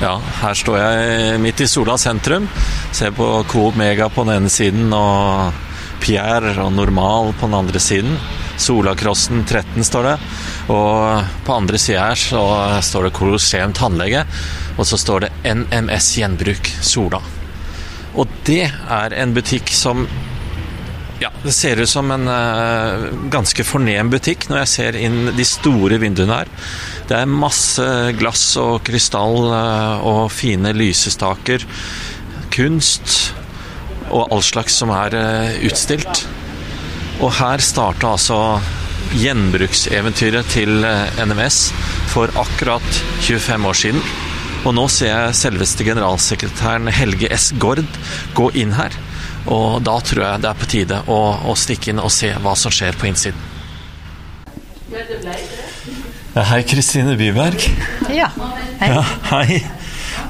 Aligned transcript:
Ja, 0.00 0.14
her 0.16 0.56
står 0.56 0.78
jeg 0.80 1.40
midt 1.44 1.60
i 1.60 1.66
Sola 1.68 1.98
sentrum. 2.00 2.46
Ser 2.96 3.10
på 3.12 3.26
Coop 3.50 3.76
Mega 3.76 4.06
på 4.08 4.22
den 4.24 4.38
ene 4.38 4.52
siden 4.52 4.94
og 4.96 5.52
Pierre 6.00 6.54
og 6.62 6.72
Normal 6.72 7.34
på 7.36 7.50
den 7.50 7.56
andre 7.58 7.82
siden. 7.84 8.14
Solakrossen 8.56 9.42
13 9.44 9.84
står 9.84 10.08
det. 10.08 10.14
Og 10.72 11.28
på 11.44 11.52
andre 11.52 11.76
sida 11.76 12.06
her 12.06 12.16
så 12.16 12.40
står 12.80 13.10
det 13.10 13.12
Colosseum 13.18 13.76
tannlege. 13.76 14.24
Og 14.80 14.88
så 14.88 14.96
står 14.96 15.26
det 15.26 15.32
NMS 15.52 16.08
Gjenbruk 16.16 16.72
Sola. 16.80 17.20
Og 18.16 18.40
det 18.48 18.70
er 18.72 19.20
en 19.20 19.36
butikk 19.36 19.68
som 19.68 20.06
ja, 21.20 21.30
Det 21.42 21.52
ser 21.52 21.80
ut 21.80 21.88
som 21.88 22.10
en 22.10 22.28
uh, 22.28 23.10
ganske 23.32 23.64
fornem 23.66 24.10
butikk 24.12 24.48
når 24.48 24.62
jeg 24.62 24.70
ser 24.72 24.96
inn 24.96 25.34
de 25.36 25.44
store 25.44 26.00
vinduene 26.00 26.40
her. 26.40 26.50
Det 27.10 27.18
er 27.18 27.28
masse 27.28 27.84
glass 28.16 28.44
og 28.60 28.80
krystall 28.86 29.50
uh, 29.52 30.00
og 30.06 30.22
fine 30.32 30.72
lysestaker. 30.76 31.66
Kunst 32.54 33.34
og 34.10 34.32
all 34.32 34.42
slags 34.42 34.78
som 34.80 34.92
er 34.96 35.16
uh, 35.18 35.60
utstilt. 35.68 36.24
Og 37.20 37.34
her 37.36 37.60
starta 37.60 38.14
altså 38.14 38.40
gjenbrukseventyret 39.20 40.48
til 40.54 40.84
NMS 41.20 41.60
for 42.14 42.32
akkurat 42.38 43.00
25 43.26 43.68
år 43.68 43.80
siden. 43.84 44.02
Og 44.64 44.74
nå 44.76 44.86
ser 44.92 45.12
jeg 45.12 45.36
selveste 45.36 45.84
generalsekretæren 45.84 46.88
Helge 46.94 47.28
S. 47.36 47.50
Gord 47.60 47.84
gå 48.36 48.50
inn 48.60 48.72
her. 48.76 48.96
Og 49.46 49.80
da 49.82 49.96
tror 50.04 50.24
jeg 50.24 50.42
det 50.42 50.50
er 50.50 50.58
på 50.60 50.68
tide 50.70 50.98
å, 51.10 51.20
å 51.48 51.54
stikke 51.56 51.92
inn 51.94 52.02
og 52.02 52.10
se 52.12 52.32
hva 52.42 52.52
som 52.58 52.72
skjer 52.74 52.98
på 53.00 53.08
innsiden. 53.08 53.48
Hei, 56.34 56.62
Kristine 56.66 57.16
Byberg. 57.18 57.62
Ja, 58.14 58.28
hei. 58.80 58.90
Ja, 58.92 59.02
hei. 59.30 59.60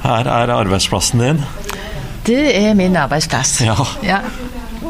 Her 0.04 0.28
er 0.32 0.52
arbeidsplassen 0.54 1.20
din. 1.20 1.42
Det 2.26 2.40
er 2.56 2.74
min 2.76 2.96
arbeidsplass. 2.96 3.58
Ja. 3.64 3.76
Ja, 4.04 4.20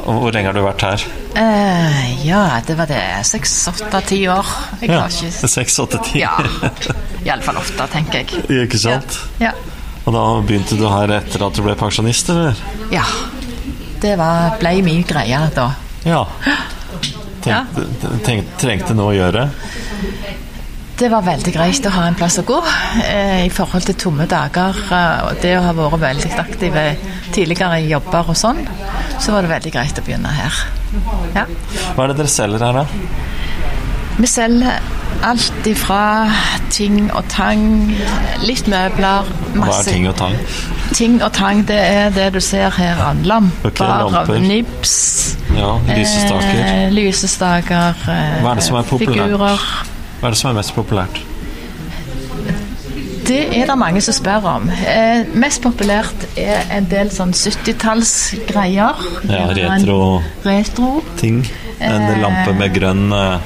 Og 0.01 0.17
hvor 0.23 0.33
lenge 0.35 0.51
har 0.51 0.57
du 0.57 0.63
vært 0.65 0.83
her? 0.87 1.03
Uh, 1.35 2.27
ja 2.27 2.43
det 2.67 2.75
var 2.79 2.89
det. 2.91 3.01
Seks, 3.27 3.53
åtte, 3.71 4.01
ti 4.09 4.21
år. 4.31 4.47
Jeg 4.81 4.91
Ja, 4.91 5.03
ikke 5.07 5.51
Seks, 5.55 5.79
åtte, 5.83 6.01
ti. 6.07 6.23
Ja. 6.23 6.37
Iallfall 7.27 7.61
åtte, 7.61 7.87
tenker 7.93 8.23
jeg. 8.23 8.45
Ikke 8.65 8.81
sant? 8.81 9.19
Ja. 9.43 9.53
Og 10.07 10.15
da 10.17 10.25
begynte 10.47 10.79
du 10.81 10.87
her 10.91 11.13
etter 11.21 11.45
at 11.47 11.59
du 11.59 11.63
ble 11.67 11.77
pensjonist, 11.79 12.31
eller? 12.33 12.59
ja. 12.95 13.05
Det 14.01 14.17
var, 14.17 14.57
ble 14.61 14.77
min 14.85 15.03
greie 15.05 15.41
da. 15.55 15.71
Ja. 16.07 16.25
Tenkte, 17.41 17.85
tenkte, 18.25 18.57
trengte 18.61 18.97
noe 18.97 19.13
å 19.13 19.17
gjøre? 19.17 19.47
Det 21.01 21.09
var 21.09 21.25
veldig 21.25 21.53
greit 21.55 21.87
å 21.89 21.93
ha 21.95 22.03
en 22.11 22.17
plass 22.17 22.37
å 22.43 22.45
gå 22.45 22.59
eh, 23.07 23.47
i 23.47 23.53
forhold 23.53 23.87
til 23.89 23.97
tomme 24.03 24.27
dager. 24.29 24.77
eh, 24.93 25.23
og 25.25 25.41
det 25.41 25.55
å 25.57 25.63
ha 25.65 25.73
vært 25.77 26.03
veldig 26.03 26.33
aktive 26.43 26.85
tidligere 27.33 27.81
i 27.81 27.89
jobber 27.89 28.29
og 28.29 28.37
sånn, 28.37 28.61
så 29.17 29.33
var 29.33 29.47
det 29.47 29.55
veldig 29.55 29.73
greit 29.73 30.01
å 30.01 30.05
begynne 30.05 30.33
her. 30.37 30.61
Ja. 31.37 31.47
Hva 31.97 32.05
er 32.05 32.13
det 32.13 32.19
dere 32.21 32.33
selger 32.33 32.67
her, 32.67 32.83
da? 32.83 32.85
Vi 34.21 34.29
selger 34.29 35.00
alt 35.23 35.67
ifra 35.67 36.31
ting 36.71 37.11
og 37.15 37.25
tang, 37.29 37.93
litt 38.47 38.67
møbler, 38.71 39.27
Hva 39.55 39.79
er 39.79 39.83
ting 39.91 40.07
og 40.09 40.17
tang? 40.17 40.37
ting 40.95 41.23
og 41.23 41.33
tang. 41.33 41.65
Det 41.69 41.77
er 41.79 42.11
det 42.11 42.33
du 42.35 42.41
ser 42.41 42.71
her. 42.71 42.97
an. 43.09 43.23
Lamper, 43.25 43.69
Okay, 43.71 43.87
lamper. 44.13 44.39
nips, 44.39 45.37
Ja, 45.57 45.77
lysestaker. 45.97 46.65
eh, 46.65 46.91
lysestaker 46.93 47.95
eh, 48.09 48.43
Hva 48.43 48.51
er 48.51 48.55
det 48.55 48.63
som 48.65 48.77
er 48.77 48.83
populært? 48.83 49.31
Figurer. 49.31 49.59
Hva 50.21 50.27
er 50.27 50.31
det 50.31 50.39
som 50.39 50.51
er 50.51 50.55
mest 50.61 50.75
populært? 50.75 51.21
Det 53.31 53.57
er 53.61 53.67
det 53.67 53.77
mange 53.79 54.01
som 54.03 54.15
spør 54.17 54.47
om. 54.57 54.71
Eh, 54.71 55.25
mest 55.39 55.63
populært 55.63 56.25
er 56.37 56.65
en 56.75 56.89
del 56.91 57.11
sånn 57.15 57.31
70-tallsgreier. 57.37 58.97
Ja, 59.29 59.45
Gjerne 59.55 59.69
retro 59.77 60.23
retro. 60.45 61.03
ting. 61.17 61.45
En 61.81 62.03
Eh. 62.03 62.19
lampe 62.21 62.53
med 62.59 62.75
grønn 62.75 63.13
eh, 63.13 63.39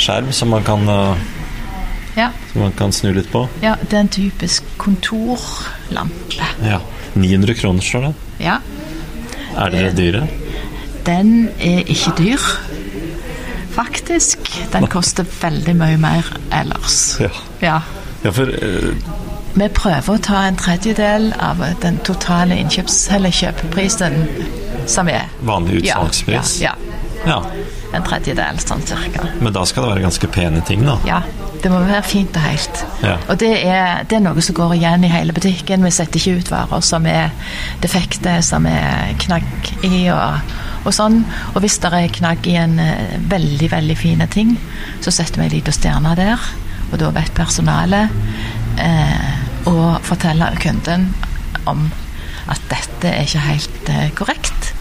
skjerm 0.00 0.32
som 0.32 0.48
man, 0.52 0.64
kan, 0.64 0.88
eh, 0.88 1.16
Ja, 2.16 2.30
som 2.52 2.62
man 2.62 2.72
kan 2.72 2.92
snu 2.92 3.12
litt 3.14 3.30
på. 3.32 3.44
ja, 3.62 3.76
det 3.82 3.96
er 3.96 4.00
en 4.00 4.08
typisk 4.08 4.64
kontorlampe. 4.76 6.48
Ja. 6.64 6.80
900 7.14 7.54
kroner 7.54 7.82
står 7.82 8.00
det. 8.08 8.14
Ja, 8.44 8.58
Er 9.56 9.70
dere 9.70 9.92
dyre? 9.96 10.28
den 11.06 11.48
er 11.60 11.80
ikke 11.90 12.12
dyr. 12.18 12.38
Faktisk. 13.74 14.38
Den 14.72 14.86
koster 14.86 15.24
veldig 15.42 15.76
mye 15.76 15.96
mer 15.98 16.26
ellers. 16.52 17.16
Ja. 17.20 17.28
Ja. 17.62 17.80
ja 18.24 18.30
for 18.34 18.50
uh... 18.50 18.94
Vi 19.54 19.66
prøver 19.74 20.14
å 20.14 20.18
ta 20.22 20.44
en 20.46 20.56
tredjedel 20.56 21.32
av 21.42 21.62
den 21.82 21.98
totale 22.06 22.54
innkjøps- 22.60 23.08
eller 23.14 23.30
kjøpeprisen 23.34 24.20
som 24.86 25.08
er. 25.10 25.26
vanlig 25.42 25.80
utsalgspris? 25.82 26.60
Ja, 26.62 26.74
ja, 27.26 27.30
ja. 27.32 27.40
En 27.96 28.06
tredjedel 28.06 28.60
sånn 28.62 28.82
cirka. 28.86 29.26
Men 29.42 29.54
da 29.54 29.64
skal 29.68 29.84
det 29.84 29.94
være 29.94 30.04
ganske 30.06 30.30
pene 30.32 30.62
ting, 30.66 30.84
da. 30.86 30.96
Ja, 31.08 31.20
det 31.60 31.70
må 31.72 31.80
være 31.84 32.02
fint 32.06 32.36
og 32.38 32.44
helt. 32.44 32.82
Ja. 33.04 33.16
Og 33.28 33.40
det 33.42 33.50
er, 33.58 34.04
det 34.08 34.18
er 34.18 34.24
noe 34.24 34.44
som 34.44 34.56
går 34.56 34.76
igjen 34.78 35.04
i 35.04 35.12
hele 35.12 35.34
butikken. 35.36 35.84
Vi 35.84 35.92
setter 35.94 36.20
ikke 36.20 36.40
ut 36.40 36.52
varer 36.52 36.84
som 36.86 37.06
er 37.10 37.34
defekte, 37.82 38.38
som 38.46 38.68
er 38.70 39.14
knagg 39.20 39.72
i 39.86 40.06
og, 40.14 40.54
og 40.86 40.94
sånn. 40.96 41.20
Og 41.54 41.60
hvis 41.64 41.80
det 41.82 41.92
er 41.96 42.16
knagg 42.20 42.48
i 42.48 42.56
en 42.60 42.78
eh, 42.82 43.16
veldig, 43.30 43.70
veldig 43.74 43.98
fine 43.98 44.28
ting, 44.32 44.56
så 45.04 45.12
setter 45.14 45.42
vi 45.42 45.48
ei 45.48 45.54
lita 45.58 45.74
stjerne 45.74 46.14
der. 46.18 46.50
Og 46.90 46.98
da 47.02 47.12
vet 47.14 47.34
personalet 47.36 48.14
eh, 48.80 49.30
å 49.68 49.96
fortelle 50.06 50.54
kunden 50.62 51.10
om 51.68 51.90
at 52.50 52.62
dette 52.70 53.10
er 53.10 53.26
ikke 53.26 53.46
helt 53.50 53.92
eh, 53.92 54.08
korrekt. 54.16 54.72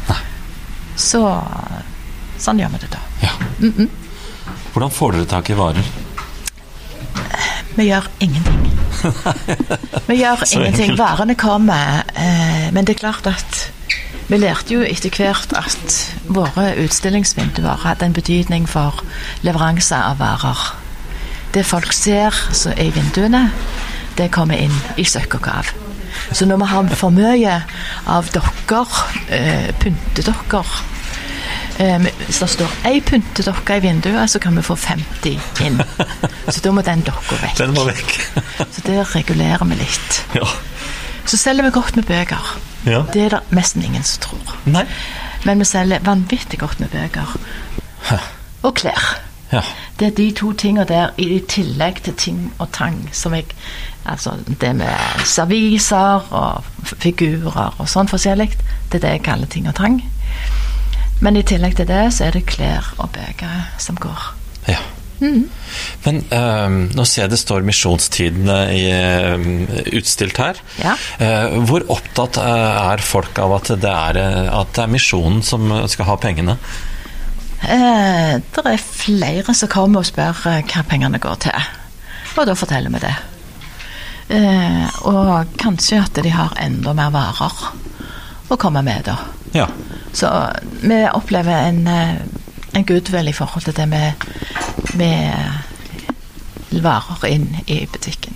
Så 0.99 1.21
sånn 2.39 2.59
gjør 2.61 2.75
vi 2.75 2.83
det 2.83 2.91
da. 2.93 3.01
Ja. 3.23 3.33
Hvordan 4.73 4.93
får 4.93 5.17
dere 5.17 5.29
tak 5.29 5.49
i 5.49 5.57
varer? 5.57 5.89
Vi 7.75 7.85
gjør 7.87 8.07
ingenting. 8.19 8.71
Vi 10.07 10.15
gjør 10.19 10.43
ingenting. 10.55 10.95
Varene 10.99 11.35
kommer. 11.39 12.03
Eh, 12.15 12.69
men 12.75 12.87
det 12.87 12.97
er 12.97 13.03
klart 13.05 13.29
at 13.29 13.69
vi 14.29 14.37
lærte 14.37 14.75
jo 14.75 14.83
etter 14.85 15.13
hvert 15.15 15.53
at 15.57 15.95
våre 16.29 16.73
utstillingsvinduer 16.83 17.81
hadde 17.85 18.05
en 18.05 18.13
betydning 18.13 18.67
for 18.69 19.01
leveranse 19.47 19.97
av 19.97 20.19
varer. 20.21 20.65
Det 21.55 21.63
folk 21.65 21.93
ser 21.97 22.35
er 22.53 22.75
i 22.77 22.91
vinduene, 22.93 23.47
det 24.19 24.29
kommer 24.35 24.59
inn 24.61 24.75
i 25.01 25.05
søkk 25.07 25.39
og. 25.39 25.71
Så 26.31 26.45
når 26.45 26.59
vi 26.61 26.67
har 26.69 26.93
for 26.99 27.15
mye 27.15 27.55
av 28.09 28.29
dokker, 28.35 28.99
eh, 29.33 29.71
pyntedokker 29.81 30.67
Hvis 31.79 32.39
det 32.41 32.49
står 32.51 32.73
ei 32.89 32.99
pyntedokke 33.01 33.77
i 33.79 33.83
vinduet, 33.85 34.29
så 34.29 34.39
kan 34.43 34.57
vi 34.57 34.63
få 34.65 34.75
50 34.75 35.37
inn. 35.63 35.79
Så 36.53 36.59
da 36.65 36.73
må 36.75 36.81
den 36.83 37.05
dokka 37.07 37.37
vekk. 37.39 37.55
Den 37.61 37.71
må 37.77 37.85
vekk. 37.87 38.15
Så 38.75 38.83
det 38.87 38.97
regulerer 39.15 39.63
vi 39.69 39.77
litt. 39.79 40.19
ja. 40.35 40.47
Så 41.29 41.37
selger 41.37 41.63
vi 41.63 41.69
godt 41.75 41.95
med 41.95 42.07
bøker. 42.09 42.51
ja. 42.89 43.03
Det 43.13 43.21
er 43.27 43.29
det 43.35 43.39
nesten 43.53 43.83
ingen 43.85 44.03
som 44.03 44.21
tror. 44.27 44.53
Nei. 44.65 44.85
Men 45.45 45.59
vi 45.61 45.65
selger 45.69 46.01
vanvittig 46.03 46.59
godt 46.59 46.79
med 46.79 46.89
bøker. 46.89 47.35
Og 48.63 48.73
klær. 48.75 49.19
Ja. 49.51 49.61
Det 49.99 50.07
er 50.07 50.11
de 50.17 50.31
to 50.37 50.51
tingene 50.53 50.85
der, 50.89 51.13
i 51.17 51.39
tillegg 51.49 52.01
til 52.05 52.13
ting 52.13 52.41
og 52.59 52.71
tang, 52.73 53.09
som 53.13 53.33
jeg 53.33 53.45
Altså 54.09 54.31
det 54.61 54.71
med 54.75 55.21
serviser 55.27 56.23
og 56.33 56.63
figurer 56.97 57.75
og 57.77 57.89
sånn 57.91 58.07
forskjellig, 58.09 58.47
det 58.89 58.97
er 58.97 59.03
det 59.03 59.11
jeg 59.11 59.23
kaller 59.27 59.49
ting 59.51 59.67
og 59.69 59.75
tang. 59.77 59.99
Men 61.19 61.35
i 61.35 61.43
tillegg 61.43 61.75
til 61.75 61.89
det, 61.89 62.05
så 62.15 62.29
er 62.29 62.37
det 62.37 62.47
klær 62.47 62.93
og 62.97 63.11
bøker 63.15 63.67
som 63.81 63.99
går. 63.99 64.31
ja. 64.71 64.79
Men 65.19 66.21
uh, 66.31 66.69
nå 66.95 67.05
ser 67.07 67.25
jeg 67.25 67.33
det 67.33 67.39
står 67.41 67.65
Misjonstidene 67.67 68.59
i, 68.75 68.85
uh, 68.93 69.81
utstilt 69.99 70.39
her. 70.39 70.59
Ja. 70.79 70.95
Uh, 71.19 71.59
hvor 71.67 71.83
opptatt 71.91 72.39
eh, 72.39 72.93
er 72.93 73.03
folk 73.03 73.39
av 73.41 73.57
at 73.57 73.71
det 73.81 73.91
er, 73.91 74.19
eh, 74.19 74.47
at 74.53 74.71
det 74.75 74.85
er 74.85 74.93
misjonen 74.93 75.41
som 75.45 75.67
skal 75.91 76.07
ha 76.09 76.15
pengene? 76.21 76.55
Det 77.59 78.63
er 78.63 78.79
flere 78.79 79.53
som 79.57 79.71
kommer 79.71 80.01
og 80.01 80.07
spør 80.07 80.37
hva 80.45 80.83
pengene 80.87 81.19
går 81.19 81.41
til. 81.43 81.67
Og 82.37 82.47
da 82.47 82.55
forteller 82.55 82.93
vi 82.93 83.01
det. 83.03 83.15
Og 85.09 85.57
kanskje 85.59 85.99
at 85.99 86.21
de 86.23 86.31
har 86.31 86.55
enda 86.63 86.93
mer 86.95 87.11
varer 87.11 87.57
å 88.49 88.57
komme 88.61 88.81
med, 88.85 89.05
da. 89.05 89.17
Ja. 89.53 89.67
Så 90.13 90.29
vi 90.81 90.99
opplever 91.13 91.67
en, 91.69 91.83
eh, 91.87 92.15
en 92.73 92.85
goodwill 92.85 93.29
i 93.29 93.33
forhold 93.35 93.65
til 93.67 93.75
det 93.77 93.85
med, 93.91 94.13
med 94.99 96.81
varer 96.83 97.27
inn 97.29 97.47
i 97.67 97.83
butikken. 97.91 98.35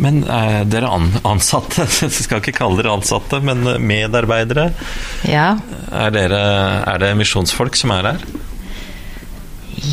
Men 0.00 0.22
eh, 0.24 0.62
dere 0.68 0.88
ansatte, 1.28 1.84
jeg 2.00 2.12
skal 2.16 2.40
ikke 2.40 2.56
kalle 2.60 2.80
dere 2.80 2.94
ansatte, 2.96 3.40
men 3.44 3.64
medarbeidere. 3.84 4.70
Ja. 5.28 5.54
Er, 5.92 6.12
dere, 6.14 6.40
er 6.88 7.02
det 7.04 7.14
misjonsfolk 7.20 7.76
som 7.76 7.92
er 7.96 8.12
her? 8.14 8.24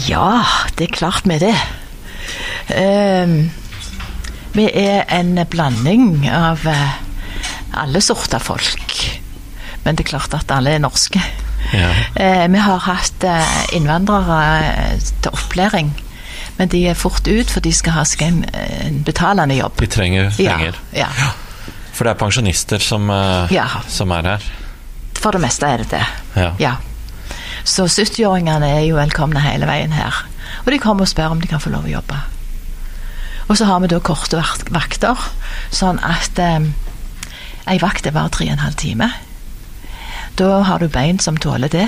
Ja, 0.08 0.44
det 0.76 0.90
er 0.90 0.96
klart 0.98 1.28
vi 1.28 1.40
det. 1.44 1.56
Eh, 2.76 3.38
Vi 4.58 4.64
er 4.74 5.04
en 5.14 5.38
blanding 5.52 6.26
av 6.34 6.64
eh, 6.68 6.96
alle 7.78 8.02
sorter 8.02 8.40
folk. 8.44 8.98
Men 9.86 9.96
det 9.96 10.06
er 10.06 10.10
klart 10.18 10.34
at 10.36 10.52
alle 10.52 10.74
er 10.76 10.80
norske. 10.84 11.22
Ja. 11.74 11.90
Eh, 12.16 12.46
vi 12.52 12.60
har 12.64 12.80
hatt 12.86 13.24
eh, 13.28 13.56
innvandrere 13.78 14.42
eh, 14.68 15.00
til 15.22 15.32
opplæring. 15.34 15.94
Men 16.58 16.70
de 16.74 16.84
er 16.90 16.98
fort 16.98 17.28
ut, 17.28 17.50
for 17.54 17.62
de 17.62 17.72
skal 17.76 17.94
ha 18.00 18.04
seg 18.08 18.22
en, 18.28 18.38
en 18.54 19.02
betalende 19.06 19.56
jobb. 19.60 19.76
De 19.80 19.88
trenger 19.94 20.32
Ja, 20.42 20.56
penger. 20.58 20.80
ja. 20.98 21.08
For 21.94 22.06
det 22.06 22.14
er 22.16 22.20
pensjonister 22.22 22.82
som, 22.84 23.10
eh, 23.14 23.54
Ja. 23.54 23.68
som 23.90 24.12
er 24.12 24.24
her. 24.36 24.48
For 25.18 25.32
det 25.34 25.42
meste 25.42 25.66
er 25.68 25.78
det 25.84 25.90
det. 25.92 26.04
Ja. 26.36 26.52
Ja. 26.62 26.74
Så 27.68 27.88
70-åringene 27.90 28.68
er 28.78 28.84
jo 28.88 28.96
velkomne 29.00 29.42
hele 29.44 29.66
veien 29.68 29.92
her. 29.92 30.24
Og 30.66 30.72
de 30.72 30.80
kommer 30.80 31.04
og 31.08 31.10
spør 31.12 31.34
om 31.36 31.42
de 31.42 31.48
kan 31.52 31.60
få 31.60 31.70
lov 31.74 31.86
å 31.88 31.92
jobbe. 31.98 32.20
Og 33.50 33.58
så 33.58 33.66
har 33.70 33.80
vi 33.80 33.88
da 33.92 34.00
korte 34.04 34.38
vak- 34.40 34.70
vakter, 34.76 35.20
sånn 35.72 36.00
at 36.04 36.40
eh, 36.40 36.60
ei 37.68 37.80
vakt 37.82 38.08
er 38.08 38.16
bare 38.16 38.32
tre 38.34 38.48
og 38.48 38.58
en 38.58 38.66
halv 38.66 38.78
time. 38.80 39.10
Da 40.38 40.62
har 40.68 40.80
du 40.80 40.88
bein 40.92 41.20
som 41.20 41.38
tåler 41.38 41.72
det. 41.74 41.88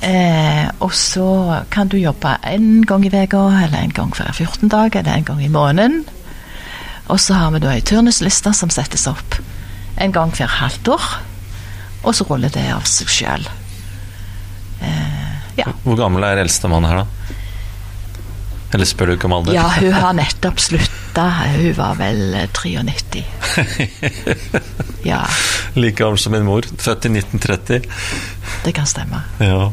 Eh, 0.00 0.66
og 0.80 0.94
så 0.96 1.62
kan 1.70 1.88
du 1.88 1.98
jobbe 2.00 2.36
en 2.48 2.86
gang 2.86 3.04
i 3.04 3.12
uka, 3.12 3.42
eller 3.64 3.78
en 3.78 3.92
gang 3.92 4.12
hver 4.16 4.32
14 4.32 4.68
dag, 4.68 4.96
eller 4.96 5.12
en 5.12 5.24
gang 5.24 5.44
i 5.44 5.48
måneden. 5.48 6.04
Og 7.08 7.20
så 7.20 7.34
har 7.34 7.50
vi 7.50 7.60
da 7.60 7.74
ei 7.74 7.82
turnusliste 7.82 8.52
som 8.54 8.70
settes 8.70 9.06
opp 9.10 9.40
en 10.00 10.12
gang 10.12 10.32
hver 10.32 10.48
halvt 10.60 10.88
år. 10.88 11.08
Og 12.02 12.14
så 12.16 12.24
ruller 12.24 12.52
det 12.52 12.70
av 12.72 12.86
seg 12.88 13.10
sjøl. 13.12 13.48
Eh, 14.80 15.32
ja. 15.60 15.68
Hvor 15.84 15.98
gammel 15.98 16.24
er 16.24 16.40
eldstemann 16.40 16.86
her, 16.88 17.02
da? 17.02 17.19
Eller 18.72 18.86
spør 18.86 19.10
du 19.10 19.12
ikke 19.16 19.26
om 19.26 19.34
alder? 19.40 19.56
ja, 19.56 19.66
hun 19.80 19.92
har 19.92 20.14
nettopp 20.14 20.60
slutta. 20.62 21.24
Hun 21.56 21.72
var 21.78 21.96
vel 21.98 22.34
eh, 22.38 22.48
93. 22.54 23.24
Ja, 25.02 25.22
like 25.74 25.96
gammel 25.96 26.18
som 26.20 26.34
min 26.36 26.44
mor. 26.44 26.66
Født 26.78 27.06
i 27.08 27.08
1930. 27.08 27.86
det 28.64 28.72
kan 28.76 28.86
stemme. 28.86 29.22
Ja. 29.40 29.70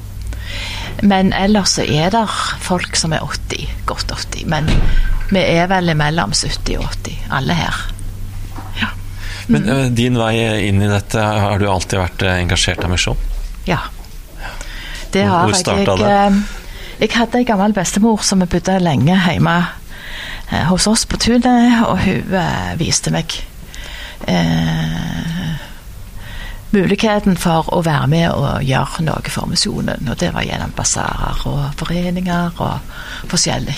Men 1.04 1.34
ellers 1.36 1.76
så 1.76 1.84
er 1.84 2.14
det 2.16 2.24
folk 2.64 2.96
som 2.96 3.14
er 3.14 3.26
80, 3.28 3.68
godt 3.86 4.12
80. 4.12 4.46
Men 4.48 4.72
vi 5.30 5.44
er 5.44 5.68
vel 5.68 5.92
mellom 6.00 6.32
70 6.32 6.80
og 6.80 6.88
80, 7.04 7.28
alle 7.40 7.58
her. 7.60 7.82
Ja. 8.80 8.94
Men 9.52 9.68
eh, 9.70 9.86
din 9.92 10.18
vei 10.18 10.34
inn 10.70 10.82
i 10.82 10.90
dette, 10.90 11.20
har 11.20 11.60
du 11.60 11.68
alltid 11.70 12.00
vært 12.00 12.24
eh, 12.24 12.40
engasjert 12.46 12.88
av 12.88 12.96
misjon? 12.96 13.30
ja. 13.68 13.84
Det 15.08 15.22
har 15.24 15.46
hvor 15.48 15.54
jeg. 15.56 15.62
startet 15.64 16.57
Jeg, 16.98 17.12
hadde 17.14 17.38
ei 17.38 17.46
gammel 17.46 17.76
bestemor 17.78 18.24
som 18.26 18.42
bodde 18.42 18.80
lenge 18.82 19.14
hjemme 19.14 19.58
eh, 20.50 20.66
hos 20.72 20.88
oss 20.90 21.06
på 21.06 21.20
tunet, 21.22 21.84
og 21.86 22.00
hun 22.02 22.34
eh, 22.34 22.72
viste 22.80 23.14
meg 23.14 23.36
eh, 24.26 25.58
muligheten 26.74 27.38
for 27.38 27.70
å 27.74 27.84
være 27.86 28.10
med 28.12 28.28
og 28.32 28.66
gjøre 28.66 29.06
noe 29.06 29.34
for 29.34 29.50
misjonen. 29.52 30.10
Og 30.10 30.18
det 30.20 30.34
var 30.34 30.48
gjennom 30.48 30.74
basarer 30.78 31.46
og 31.50 31.66
foreninger 31.80 32.64
og 32.66 33.30
forskjellig. 33.30 33.78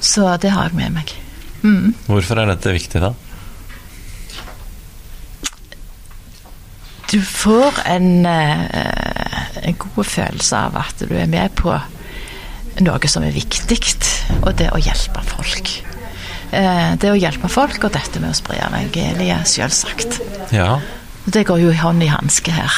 Så 0.00 0.28
det 0.42 0.52
har 0.52 0.68
jeg 0.68 0.76
med 0.76 0.98
meg. 1.00 1.14
Mm. 1.64 1.94
Hvorfor 2.06 2.42
er 2.42 2.52
dette 2.52 2.76
viktig, 2.76 3.00
da? 3.00 3.14
Du 7.06 7.22
får 7.22 7.80
en, 7.86 8.26
eh, 8.26 9.05
en 9.62 9.76
god 9.78 10.04
følelse 10.06 10.56
av 10.68 10.76
at 10.80 11.04
du 11.08 11.14
er 11.16 11.26
med 11.30 11.54
på 11.58 11.72
noe 12.84 13.08
som 13.08 13.24
er 13.24 13.32
viktig, 13.32 13.78
og 14.42 14.50
det 14.58 14.68
å 14.74 14.80
hjelpe 14.82 15.22
folk. 15.24 15.70
Eh, 16.52 16.94
Det 17.00 17.10
å 17.10 17.16
hjelpe 17.18 17.48
folk 17.50 17.84
og 17.84 17.92
dette 17.92 18.20
med 18.20 18.30
å 18.30 18.36
spre 18.36 18.58
evangeliet, 18.66 19.46
selvsagt. 19.48 20.20
Ja. 20.52 20.80
Det 21.26 21.44
går 21.48 21.58
jo 21.64 21.72
hånd 21.72 22.02
i 22.04 22.10
hanske 22.12 22.52
her. 22.52 22.72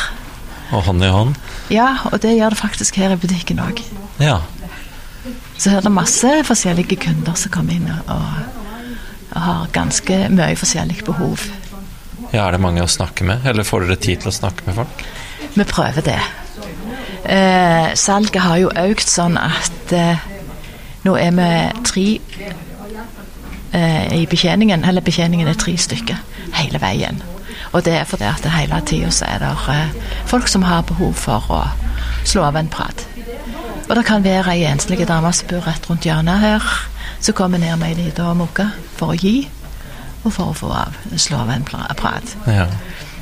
Og 0.72 0.84
hånd 0.84 1.02
i 1.04 1.08
hånd? 1.12 1.34
Ja, 1.72 1.98
og 2.12 2.20
det 2.20 2.36
gjør 2.36 2.50
det 2.54 2.60
faktisk 2.60 2.96
her 3.00 3.12
i 3.12 3.16
butikken 3.20 3.58
òg. 3.60 3.82
Ja. 4.20 4.40
Så 5.58 5.70
her 5.70 5.78
er 5.82 5.86
det 5.88 5.92
masse 5.92 6.31
forskjellige 6.46 6.96
kunder 7.02 7.34
som 7.36 7.50
kommer 7.52 7.74
inn 7.74 7.88
og, 7.90 8.12
og 9.34 9.40
har 9.42 9.66
ganske 9.74 10.28
mye 10.32 10.56
forskjellig 10.56 11.02
behov. 11.04 11.48
ja. 12.32 12.46
Er 12.46 12.52
det 12.52 12.60
mange 12.60 12.82
å 12.84 12.88
snakke 12.88 13.24
med? 13.24 13.44
Eller 13.48 13.64
får 13.66 13.86
dere 13.86 13.96
tid 13.96 14.20
til 14.22 14.31
å 14.31 14.36
snakke 14.38 14.64
med 14.69 14.76
folk? 14.78 15.04
Vi 15.54 15.64
prøver 15.64 16.04
det. 16.06 16.19
Eh, 17.25 17.94
salget 17.94 18.43
har 18.43 18.56
jo 18.62 18.70
økt 18.70 19.09
sånn 19.11 19.38
at 19.41 19.93
eh, 19.93 20.20
nå 21.05 21.17
er 21.19 21.35
vi 21.35 21.49
tre 21.88 22.06
eh, 23.73 24.20
i 24.20 24.26
betjeningen, 24.31 24.85
eller 24.85 25.05
betjeningen 25.05 25.49
er 25.49 25.59
tre 25.59 25.76
stykker 25.76 26.20
hele 26.59 26.81
veien. 26.82 27.23
Og 27.73 27.85
det 27.85 27.99
er 27.99 28.09
fordi 28.09 28.25
at 28.29 28.43
det 28.43 28.55
hele 28.55 28.81
tida 28.87 29.11
så 29.12 29.29
er 29.29 29.43
det 29.43 29.53
eh, 29.75 29.94
folk 30.26 30.49
som 30.49 30.62
har 30.62 30.87
behov 30.88 31.15
for 31.19 31.53
å 31.53 31.62
slå 32.25 32.47
av 32.49 32.56
en 32.56 32.70
prat. 32.73 33.06
Og 33.88 33.97
det 33.97 34.05
kan 34.05 34.25
være 34.25 34.53
ei 34.53 34.67
enslig 34.69 35.06
dame 35.09 35.32
som 35.32 35.49
bor 35.49 35.65
rett 35.67 35.87
rundt 35.91 36.06
hjørnet 36.06 36.43
her, 36.43 36.65
som 37.20 37.35
kommer 37.35 37.59
ned 37.59 37.76
med 37.81 37.94
ei 37.94 38.09
lita 38.09 38.32
mukke 38.37 38.69
for 38.97 39.15
å 39.15 39.19
gi, 39.19 39.49
og 40.25 40.32
for 40.32 40.50
å 40.50 40.56
få 40.56 40.73
av, 40.76 40.97
slå 41.17 41.41
av 41.41 41.53
en 41.55 41.65
prat. 41.65 42.35
Ja. 42.47 42.67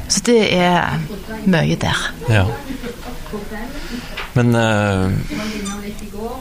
Så 0.09 0.23
det 0.27 0.41
er 0.55 1.01
mye 1.47 1.77
der. 1.81 2.09
ja. 2.31 2.47
Men 4.37 4.55
eh, 4.55 5.11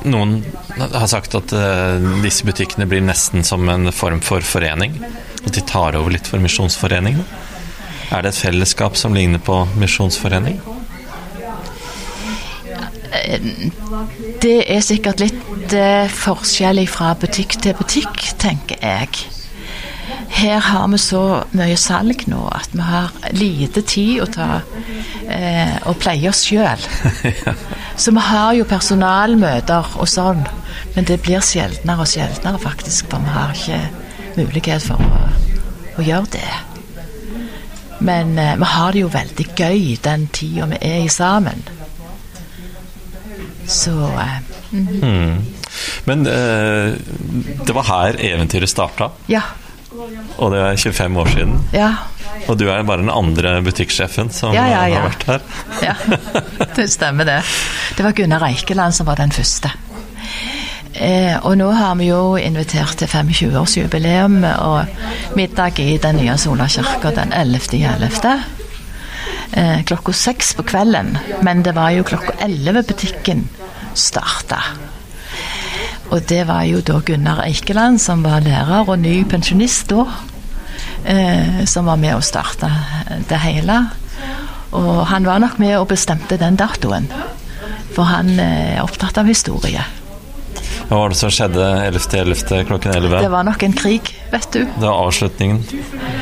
noen 0.03 0.33
har 0.77 1.07
sagt 1.07 1.35
at 1.39 1.53
eh, 1.55 2.07
disse 2.23 2.45
butikkene 2.45 2.87
blir 2.91 3.03
nesten 3.05 3.45
som 3.47 3.63
en 3.71 3.87
form 3.95 4.19
for 4.25 4.43
forening. 4.43 4.97
At 5.45 5.53
de 5.55 5.63
tar 5.63 5.95
over 5.95 6.11
litt 6.11 6.27
for 6.27 6.43
Misjonsforeningen. 6.43 7.23
Er 8.11 8.21
det 8.21 8.33
et 8.33 8.41
fellesskap 8.43 8.97
som 8.99 9.15
ligner 9.15 9.39
på 9.41 9.63
misjonsforening? 9.79 10.59
Det 14.43 14.57
er 14.75 14.83
sikkert 14.85 15.23
litt 15.23 15.73
eh, 15.73 16.11
forskjellig 16.11 16.85
fra 16.91 17.13
butikk 17.17 17.57
til 17.63 17.73
butikk, 17.79 18.27
tenker 18.41 18.83
jeg. 18.83 19.25
Her 20.35 20.59
har 20.59 20.87
vi 20.91 20.97
så 20.99 21.21
mye 21.55 21.77
salg 21.79 22.25
nå 22.27 22.41
at 22.51 22.73
vi 22.75 22.83
har 22.83 23.13
lite 23.37 23.81
tid 23.87 24.19
å 24.19 24.27
ta 24.27 24.47
eh, 25.31 25.77
og 25.87 25.95
pleie 26.01 26.27
oss 26.29 26.43
sjøl. 26.47 26.81
Så 28.01 28.11
vi 28.11 28.23
har 28.27 28.51
jo 28.57 28.67
personalmøter 28.67 29.93
og 29.95 30.09
sånn, 30.11 30.43
men 30.95 31.07
det 31.07 31.21
blir 31.23 31.39
sjeldnere 31.39 32.03
og 32.03 32.11
sjeldnere 32.11 32.59
faktisk, 32.59 33.07
for 33.11 33.23
vi 33.23 33.31
har 33.31 33.55
ikke 33.55 33.79
mulighet 34.35 34.83
for 34.83 34.99
å, 34.99 35.21
å 35.95 36.03
gjøre 36.03 36.33
det. 36.35 36.51
Men 38.03 38.35
eh, 38.35 38.57
vi 38.59 38.71
har 38.75 38.91
det 38.91 39.05
jo 39.05 39.13
veldig 39.15 39.47
gøy 39.55 39.95
den 40.03 40.27
tida 40.35 40.67
vi 40.73 40.81
er 40.83 41.05
i 41.05 41.11
sammen. 41.21 41.63
Så 43.71 43.95
eh, 44.19 44.41
Hmm. 44.75 45.45
Men 46.05 46.25
eh, 46.27 46.93
det 47.67 47.75
var 47.75 47.87
her 47.87 48.17
eventyret 48.19 48.69
starta, 48.69 49.11
ja. 49.31 49.41
Og 50.37 50.51
det 50.51 50.59
er 50.61 50.75
25 50.77 51.17
år 51.21 51.31
siden. 51.33 51.55
Ja. 51.73 51.89
Og 52.47 52.59
du 52.59 52.67
er 52.69 52.83
bare 52.85 53.01
den 53.01 53.09
andre 53.13 53.55
butikksjefen 53.65 54.29
som 54.33 54.53
Ja, 54.53 54.65
ja, 54.69 54.83
har 54.95 55.07
vært 55.09 55.25
her. 55.29 55.41
Ja, 55.83 55.95
det 56.77 56.89
stemmer 56.93 57.27
det. 57.27 57.39
Det 57.97 58.05
var 58.05 58.15
Gunnar 58.17 58.45
Eikeland 58.49 58.95
som 58.95 59.07
var 59.09 59.19
den 59.21 59.33
første. 59.35 59.71
Eh, 60.95 61.35
og 61.43 61.57
nå 61.59 61.69
har 61.75 61.95
vi 61.99 62.07
jo 62.07 62.35
invitert 62.39 62.95
til 63.01 63.09
25-årsjubileum 63.11 64.37
og 64.63 65.35
middag 65.35 65.79
i 65.83 65.97
den 66.01 66.21
nye 66.21 66.37
Sola 66.39 66.69
kirke 66.71 67.11
den 67.17 67.33
11.11. 67.35 68.29
Eh, 69.55 69.83
klokka 69.87 70.13
seks 70.15 70.53
på 70.55 70.63
kvelden. 70.63 71.17
Men 71.43 71.63
det 71.63 71.75
var 71.75 71.91
jo 71.95 72.05
klokka 72.07 72.37
11 72.45 72.83
butikken 72.87 73.47
starta. 73.95 74.61
Og 76.11 76.21
det 76.29 76.43
var 76.47 76.63
jo 76.69 76.81
da 76.85 76.99
Gunnar 77.05 77.41
Eikeland, 77.47 77.99
som 78.01 78.23
var 78.23 78.43
lærer 78.45 78.85
og 78.89 78.99
ny 79.01 79.23
pensjonist 79.29 79.89
da, 79.89 80.05
eh, 81.05 81.63
som 81.65 81.85
var 81.89 81.97
med 81.97 82.15
å 82.17 82.21
starte 82.23 82.69
det 83.29 83.39
hele. 83.41 83.79
Og 84.75 85.05
han 85.09 85.25
var 85.25 85.39
nok 85.39 85.59
med 85.59 85.77
og 85.79 85.87
bestemte 85.93 86.37
den 86.37 86.57
datoen. 86.59 87.07
For 87.95 88.03
han 88.09 88.33
eh, 88.39 88.75
er 88.75 88.83
opptatt 88.83 89.17
av 89.17 89.29
historie. 89.29 89.83
Hva 90.85 90.99
var 90.99 91.09
det 91.09 91.17
som 91.17 91.31
skjedde 91.33 91.65
11.11. 91.89 92.65
klokken 92.69 92.93
11? 92.93 93.21
Det 93.25 93.31
var 93.33 93.45
nok 93.47 93.63
en 93.65 93.73
krig, 93.73 94.11
vet 94.29 94.47
du. 94.53 94.59
Det 94.67 94.83
var 94.83 95.07
avslutningen 95.07 95.63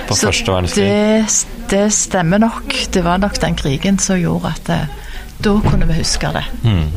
på 0.08 0.16
Så 0.16 0.30
første 0.30 0.54
verdenskrig. 0.54 0.86
det, 0.88 1.68
det 1.74 1.84
stemmer 1.92 2.40
nok. 2.46 2.76
Det 2.94 3.04
var 3.04 3.20
nok 3.20 3.40
den 3.44 3.58
krigen 3.60 4.00
som 4.00 4.22
gjorde 4.22 4.54
at 4.54 4.64
det, 4.70 4.80
da 5.44 5.56
kunne 5.68 5.90
vi 5.90 6.00
huske 6.00 6.32
det. 6.38 6.46
Mm. 6.64 6.88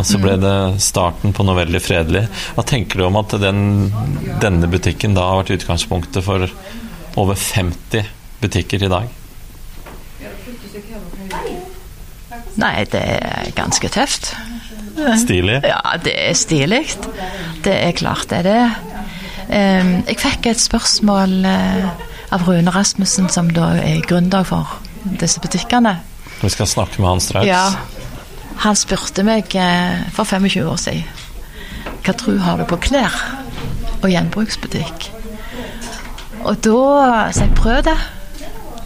Og 0.00 0.06
så 0.08 0.16
Mm. 0.16 0.22
ble 0.24 0.34
det 0.40 0.80
starten 0.80 1.32
på 1.36 1.44
noe 1.44 1.58
veldig 1.60 1.80
fredelig. 1.84 2.22
Hva 2.56 2.64
tenker 2.64 2.98
du 3.02 3.04
om 3.04 3.16
at 3.20 3.34
den, 3.42 3.92
denne 4.40 4.66
butikken 4.72 5.12
da 5.14 5.26
har 5.28 5.42
vært 5.42 5.58
utgangspunktet 5.60 6.24
for 6.24 6.46
over 7.20 7.34
50 7.36 8.06
butikker 8.40 8.82
i 8.86 8.88
dag? 8.88 9.08
Nei, 12.60 12.84
det 12.90 13.00
er 13.02 13.50
ganske 13.56 13.88
tøft. 13.92 14.32
Stilig? 15.20 15.60
Ja, 15.64 15.80
det 16.02 16.14
er 16.18 16.34
stilig. 16.36 16.82
Det 17.64 17.72
er 17.76 17.92
klart 17.96 18.26
det 18.30 18.40
er 18.42 18.48
det. 18.48 18.62
Eh, 19.50 19.92
jeg 20.10 20.18
fikk 20.20 20.46
et 20.52 20.60
spørsmål 20.62 21.44
eh, 21.48 21.88
av 22.34 22.44
Rune 22.46 22.72
Rasmussen, 22.74 23.28
som 23.32 23.48
da 23.54 23.72
er 23.80 24.02
gründer 24.06 24.44
for 24.46 24.78
disse 25.20 25.40
butikkene. 25.42 25.96
Vi 26.40 26.48
skal 26.52 26.68
snakke 26.70 27.00
med 27.02 27.08
han 27.10 27.20
straks. 27.24 27.48
Ja, 27.48 27.64
han 28.60 28.76
spurte 28.76 29.24
meg 29.24 29.54
eh, 29.56 30.02
for 30.14 30.28
25 30.28 30.68
år 30.68 30.80
siden 30.80 31.26
hva 32.00 32.14
tro 32.16 32.34
har 32.40 32.60
du 32.60 32.64
på 32.68 32.78
klær 32.80 33.14
og 34.00 34.08
gjenbruksbutikk. 34.08 35.10
Og 36.48 36.56
da 36.64 37.30
sa 37.36 37.44
jeg 37.44 37.56
prøv 37.58 37.82
det. 37.84 37.96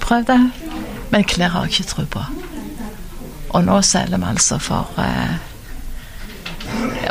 Prøv 0.02 0.24
det. 0.26 0.38
Men 1.12 1.26
klær 1.30 1.52
har 1.54 1.66
jeg 1.68 1.76
ikke 1.76 1.90
tro 1.92 2.06
på. 2.16 2.22
Og 3.54 3.66
nå 3.66 3.78
selger 3.86 4.18
vi 4.18 4.30
altså 4.32 4.58
for 4.62 4.98
eh, 4.98 5.36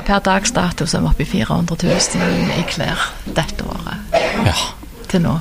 Per 0.03 0.19
dags 0.25 0.51
dato 0.51 0.83
er 0.83 1.03
vi 1.03 1.07
oppe 1.07 1.23
i 1.23 1.29
400 1.29 1.77
000 1.85 2.57
i 2.57 2.63
klær 2.67 3.05
dette 3.23 3.63
året. 3.63 4.17
Ja. 4.43 4.55
Til 5.07 5.23
nå. 5.23 5.37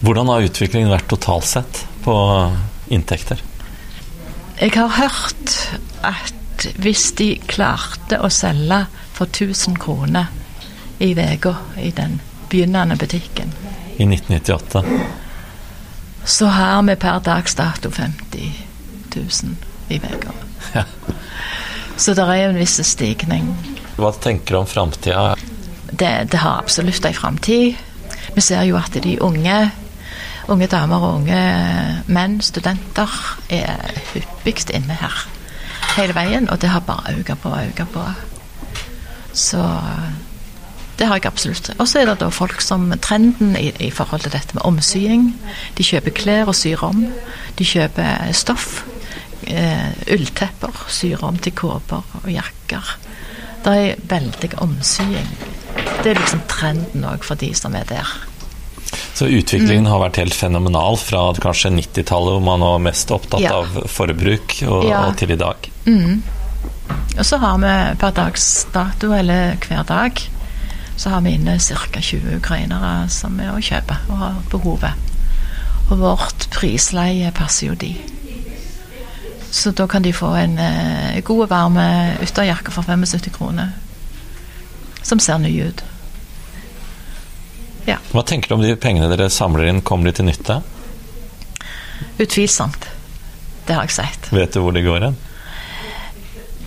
Hvordan 0.00 0.32
har 0.32 0.48
utviklingen 0.48 0.90
vært 0.90 1.10
totalt 1.12 1.46
sett 1.46 1.84
på 2.02 2.16
inntekter? 2.90 3.42
Jeg 4.58 4.74
har 4.74 4.90
hørt 4.96 5.56
at 6.02 6.39
hvis 6.76 7.12
de 7.18 7.34
klarte 7.48 8.20
å 8.20 8.30
selge 8.32 8.84
for 9.14 9.30
1000 9.30 9.78
kroner 9.80 10.30
i 11.00 11.12
uka 11.14 11.54
i 11.80 11.90
den 11.90 12.20
begynnende 12.50 12.96
butikken, 12.96 13.52
I 13.96 14.06
1998. 14.06 14.82
så 16.24 16.46
har 16.46 16.82
vi 16.82 16.96
per 16.96 17.20
dags 17.20 17.54
dato 17.54 17.90
50 17.90 18.52
000 19.16 19.56
i 19.88 19.96
uka. 19.96 20.32
Ja. 20.74 20.84
Så 21.96 22.14
det 22.14 22.24
er 22.24 22.36
jo 22.42 22.50
en 22.50 22.60
viss 22.60 22.80
stigning. 22.86 23.50
Hva 23.96 24.12
tenker 24.12 24.54
du 24.54 24.60
om 24.60 24.66
framtida? 24.66 25.34
Det, 25.90 26.28
det 26.32 26.38
har 26.40 26.58
absolutt 26.58 27.04
en 27.04 27.14
framtid. 27.14 27.76
Vi 28.34 28.40
ser 28.40 28.62
jo 28.64 28.78
at 28.80 28.94
de 29.02 29.18
unge, 29.20 29.58
unge 30.48 30.66
damer 30.70 31.04
og 31.04 31.20
unge 31.20 31.42
menn, 32.06 32.40
studenter, 32.40 33.20
er 33.50 34.00
hyppigst 34.14 34.72
inne 34.72 34.96
her 35.00 35.26
hele 35.96 36.14
veien. 36.16 36.48
Og 36.50 36.60
det 36.62 36.72
har 36.72 36.84
bare 36.86 37.16
økt 37.18 37.34
på 37.42 37.52
og 37.52 37.66
økt 37.72 37.92
på. 37.94 38.04
Så 39.32 39.62
det 40.98 41.08
har 41.08 41.16
jeg 41.16 41.30
absolutt. 41.30 41.70
Og 41.78 41.88
så 41.88 42.02
er 42.02 42.10
det 42.10 42.18
da 42.20 42.28
folk 42.28 42.60
som 42.60 42.90
trenden 43.00 43.54
i, 43.56 43.70
i 43.80 43.90
forhold 43.90 44.26
til 44.26 44.34
dette 44.34 44.56
med 44.56 44.66
omsying. 44.68 45.30
De 45.78 45.86
kjøper 45.86 46.16
klær 46.16 46.50
og 46.52 46.58
syr 46.58 46.82
om. 46.84 47.06
De 47.58 47.64
kjøper 47.64 48.32
stoff. 48.36 48.82
Eh, 49.48 49.88
ulltepper. 50.12 50.84
Syr 50.92 51.24
om 51.24 51.38
til 51.40 51.56
kåper 51.56 52.04
og 52.20 52.28
jakker. 52.30 52.96
Det 53.64 53.76
er 53.76 54.04
veldig 54.08 54.52
omsying. 54.60 55.32
Det 56.02 56.12
er 56.12 56.20
liksom 56.20 56.44
trenden 56.48 57.04
òg 57.08 57.24
for 57.24 57.40
de 57.40 57.52
som 57.56 57.74
er 57.76 57.88
der. 57.88 58.29
Så 59.14 59.26
utviklingen 59.28 59.86
har 59.90 60.00
vært 60.00 60.16
helt 60.22 60.34
fenomenal 60.34 60.96
fra 60.96 61.26
kanskje 61.36 61.70
90-tallet, 61.74 62.36
hvor 62.38 62.44
man 62.46 62.60
var 62.64 62.78
mest 62.78 63.10
opptatt 63.12 63.40
Ja. 63.44 63.56
av 63.58 63.66
forbruk, 63.90 64.62
og, 64.68 64.84
Ja. 64.88 65.06
og 65.08 65.16
til 65.16 65.30
i 65.30 65.36
dag. 65.36 65.56
Og 67.18 67.24
så 67.26 67.38
har 67.38 67.58
vi 67.58 67.96
per 67.98 68.10
dags 68.10 68.66
dato, 68.72 69.12
eller 69.12 69.56
hver 69.68 69.82
dag, 69.86 70.12
så 70.96 71.10
har 71.10 71.20
vi 71.20 71.34
inne 71.34 71.58
ca. 71.58 72.00
20 72.00 72.36
ukrainere 72.36 73.08
som 73.10 73.38
er 73.40 73.52
å 73.52 73.60
kjøpe 73.60 73.96
og 74.08 74.16
har 74.18 74.34
behovet. 74.50 74.92
Og 75.90 75.98
vårt 75.98 76.48
prisleie 76.50 77.30
passer 77.32 77.66
jo 77.66 77.74
de. 77.74 77.96
Så 79.50 79.72
da 79.74 79.86
kan 79.86 80.02
de 80.02 80.12
få 80.12 80.34
en 80.38 80.58
eh, 80.58 81.20
god, 81.26 81.48
varme 81.48 82.16
ytterjakke 82.22 82.70
for 82.70 82.82
75 82.86 83.30
kroner. 83.34 83.72
Som 85.02 85.18
ser 85.18 85.38
ny 85.38 85.50
ut. 85.66 85.82
Ja, 87.88 87.96
Hva 88.12 88.22
tenker 88.26 88.48
du 88.48 88.54
om 88.58 88.62
de 88.62 88.74
pengene 88.76 89.08
dere 89.10 89.30
samler 89.32 89.70
inn, 89.70 89.80
kommer 89.82 90.10
de 90.10 90.12
til 90.20 90.28
nytte? 90.28 90.60
utvilsomt. 92.20 92.86
Det 93.66 93.74
har 93.76 93.86
jeg 93.88 93.94
sett. 93.96 94.28
Vet 94.32 94.52
du 94.54 94.60
hvor 94.64 94.72
de 94.76 94.82
går 94.84 95.04
hen? 95.04 95.16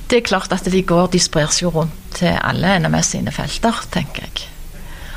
Det 0.09 0.19
er 0.19 0.25
klart 0.27 0.51
at 0.53 0.65
de 0.69 0.81
går, 0.85 1.07
de 1.13 1.19
spres 1.21 1.61
jo 1.61 1.71
rundt 1.73 1.93
til 2.17 2.33
alle 2.37 2.75
NMS 2.83 3.13
sine 3.15 3.31
felter, 3.33 3.79
tenker 3.93 4.27
jeg. 4.27 4.47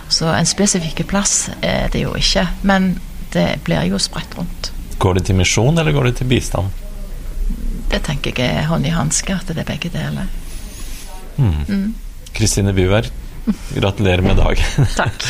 Så 0.08 0.28
en 0.32 0.46
spesifikk 0.48 1.02
plass 1.10 1.48
er 1.64 1.88
det 1.92 2.04
jo 2.04 2.14
ikke, 2.16 2.46
men 2.68 2.94
det 3.34 3.58
blir 3.66 3.84
jo 3.90 3.98
spredt 4.00 4.36
rundt. 4.38 4.70
Går 5.02 5.18
de 5.18 5.24
til 5.28 5.36
misjon, 5.36 5.76
eller 5.78 5.92
går 5.92 6.08
de 6.08 6.14
til 6.20 6.30
bistand? 6.30 6.70
Det 7.90 8.00
tenker 8.06 8.32
jeg 8.36 8.62
er 8.62 8.68
hånd 8.70 8.86
i 8.86 8.94
hanske, 8.94 9.34
at 9.36 9.48
det 9.50 9.60
er 9.64 9.68
begge 9.68 9.90
deler. 9.92 10.30
Kristine 12.36 12.72
Byvær, 12.76 13.10
gratulerer 13.74 14.22
med 14.22 14.36
dagen. 14.36 14.86
Takk. 15.00 15.26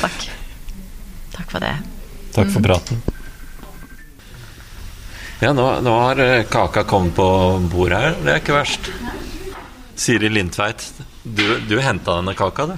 Takk. 0.00 0.26
Takk 1.36 1.50
for 1.50 1.64
det. 1.64 1.76
Takk 2.34 2.52
for 2.52 2.64
praten. 2.64 3.02
Ja, 5.40 5.52
nå, 5.54 5.66
nå 5.86 5.94
har 6.00 6.18
eh, 6.18 6.44
kaka 6.50 6.82
kommet 6.88 7.14
på 7.14 7.28
bordet 7.70 8.00
her. 8.02 8.16
Det 8.24 8.32
er 8.32 8.42
ikke 8.42 8.56
verst. 8.56 8.90
Siri 9.98 10.30
Lindtveit, 10.30 10.82
du, 11.22 11.44
du 11.66 11.78
henta 11.82 12.18
denne 12.18 12.34
kaka, 12.38 12.72
du. 12.72 12.76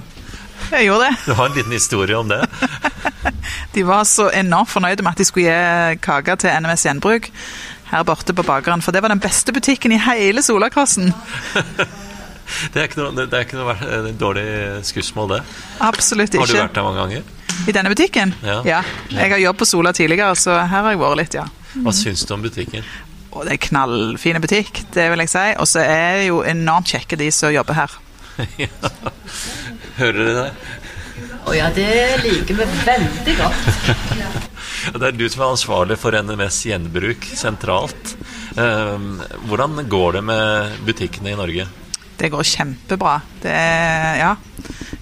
Jeg 0.71 0.87
gjorde 0.87 1.09
det. 1.09 1.15
Du 1.25 1.33
har 1.35 1.49
en 1.49 1.57
liten 1.57 1.73
historie 1.73 2.17
om 2.17 2.29
det. 2.29 2.45
De 3.73 3.83
var 3.87 4.03
så 4.05 4.29
enormt 4.35 4.69
fornøyde 4.69 5.03
med 5.03 5.15
at 5.15 5.21
de 5.21 5.25
skulle 5.25 5.47
gi 5.47 5.99
kake 6.03 6.35
til 6.43 6.57
NMS 6.59 6.83
Gjenbruk 6.85 7.29
her 7.91 8.03
borte 8.07 8.33
på 8.35 8.43
bakeren, 8.47 8.81
for 8.83 8.95
det 8.95 9.01
var 9.03 9.11
den 9.11 9.21
beste 9.23 9.53
butikken 9.55 9.91
i 9.95 9.99
hele 9.99 10.43
Solakrossen. 10.43 11.11
Det 12.73 12.81
er 12.81 12.89
ikke 12.89 12.99
noe, 13.01 13.13
det 13.25 13.37
er 13.37 13.45
ikke 13.45 13.59
noe 13.59 13.75
eh, 13.75 14.09
dårlig 14.19 14.45
skussmål, 14.87 15.35
det. 15.37 15.41
Absolutt 15.87 16.33
ikke. 16.35 16.43
Har 16.45 16.51
du 16.53 16.59
vært 16.61 16.75
der 16.79 16.87
mange 16.87 17.05
ganger? 17.05 17.37
I 17.67 17.75
denne 17.75 17.91
butikken? 17.93 18.33
Ja. 18.45 18.81
Jeg 19.11 19.31
har 19.33 19.37
jobbet 19.41 19.61
på 19.61 19.69
Sola 19.69 19.93
tidligere, 19.95 20.35
så 20.39 20.55
her 20.61 20.85
har 20.87 20.93
jeg 20.95 21.01
vært 21.01 21.19
litt, 21.21 21.39
ja. 21.39 21.47
Hva 21.81 21.93
syns 21.95 22.25
du 22.27 22.33
om 22.35 22.43
butikken? 22.43 22.85
Og 23.31 23.45
det 23.47 23.55
er 23.55 23.61
knallfine 23.63 24.41
butikk, 24.43 24.81
det 24.95 25.07
vil 25.13 25.23
jeg 25.23 25.31
si. 25.31 25.43
Og 25.61 25.67
så 25.69 25.83
er 25.85 26.17
det 26.19 26.25
jo 26.27 26.41
enormt 26.47 26.91
kjekke 26.91 27.19
de 27.19 27.29
som 27.35 27.53
jobber 27.53 27.77
her. 27.77 27.93
Hører 30.01 30.17
dere 30.19 30.33
det? 30.41 30.71
Å 31.41 31.53
ja, 31.57 31.69
det 31.73 31.87
liker 32.21 32.57
vi 32.59 32.65
veldig 32.85 33.35
godt. 33.39 33.69
Det 34.91 35.07
er 35.07 35.13
du 35.15 35.23
som 35.29 35.43
er 35.45 35.51
ansvarlig 35.53 35.97
for 36.01 36.15
NMS 36.17 36.57
gjenbruk 36.69 37.25
sentralt. 37.37 38.15
Eh, 38.57 39.07
Hvordan 39.49 39.83
går 39.89 40.17
det 40.17 40.23
med 40.27 40.77
butikkene 40.87 41.33
i 41.33 41.37
Norge? 41.39 41.67
Det 42.21 42.29
går 42.29 42.45
kjempebra. 42.45 43.15
Det 43.41 43.49
er, 43.49 44.19
ja, 44.21 44.35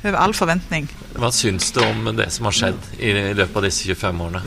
over 0.06 0.18
all 0.22 0.34
forventning. 0.38 0.88
Hva 1.20 1.32
syns 1.36 1.74
du 1.76 1.82
om 1.84 2.06
det 2.16 2.30
som 2.32 2.46
har 2.48 2.56
skjedd 2.56 2.86
i 3.04 3.10
løpet 3.36 3.58
av 3.60 3.66
disse 3.66 3.90
25 3.90 4.22
årene? 4.24 4.42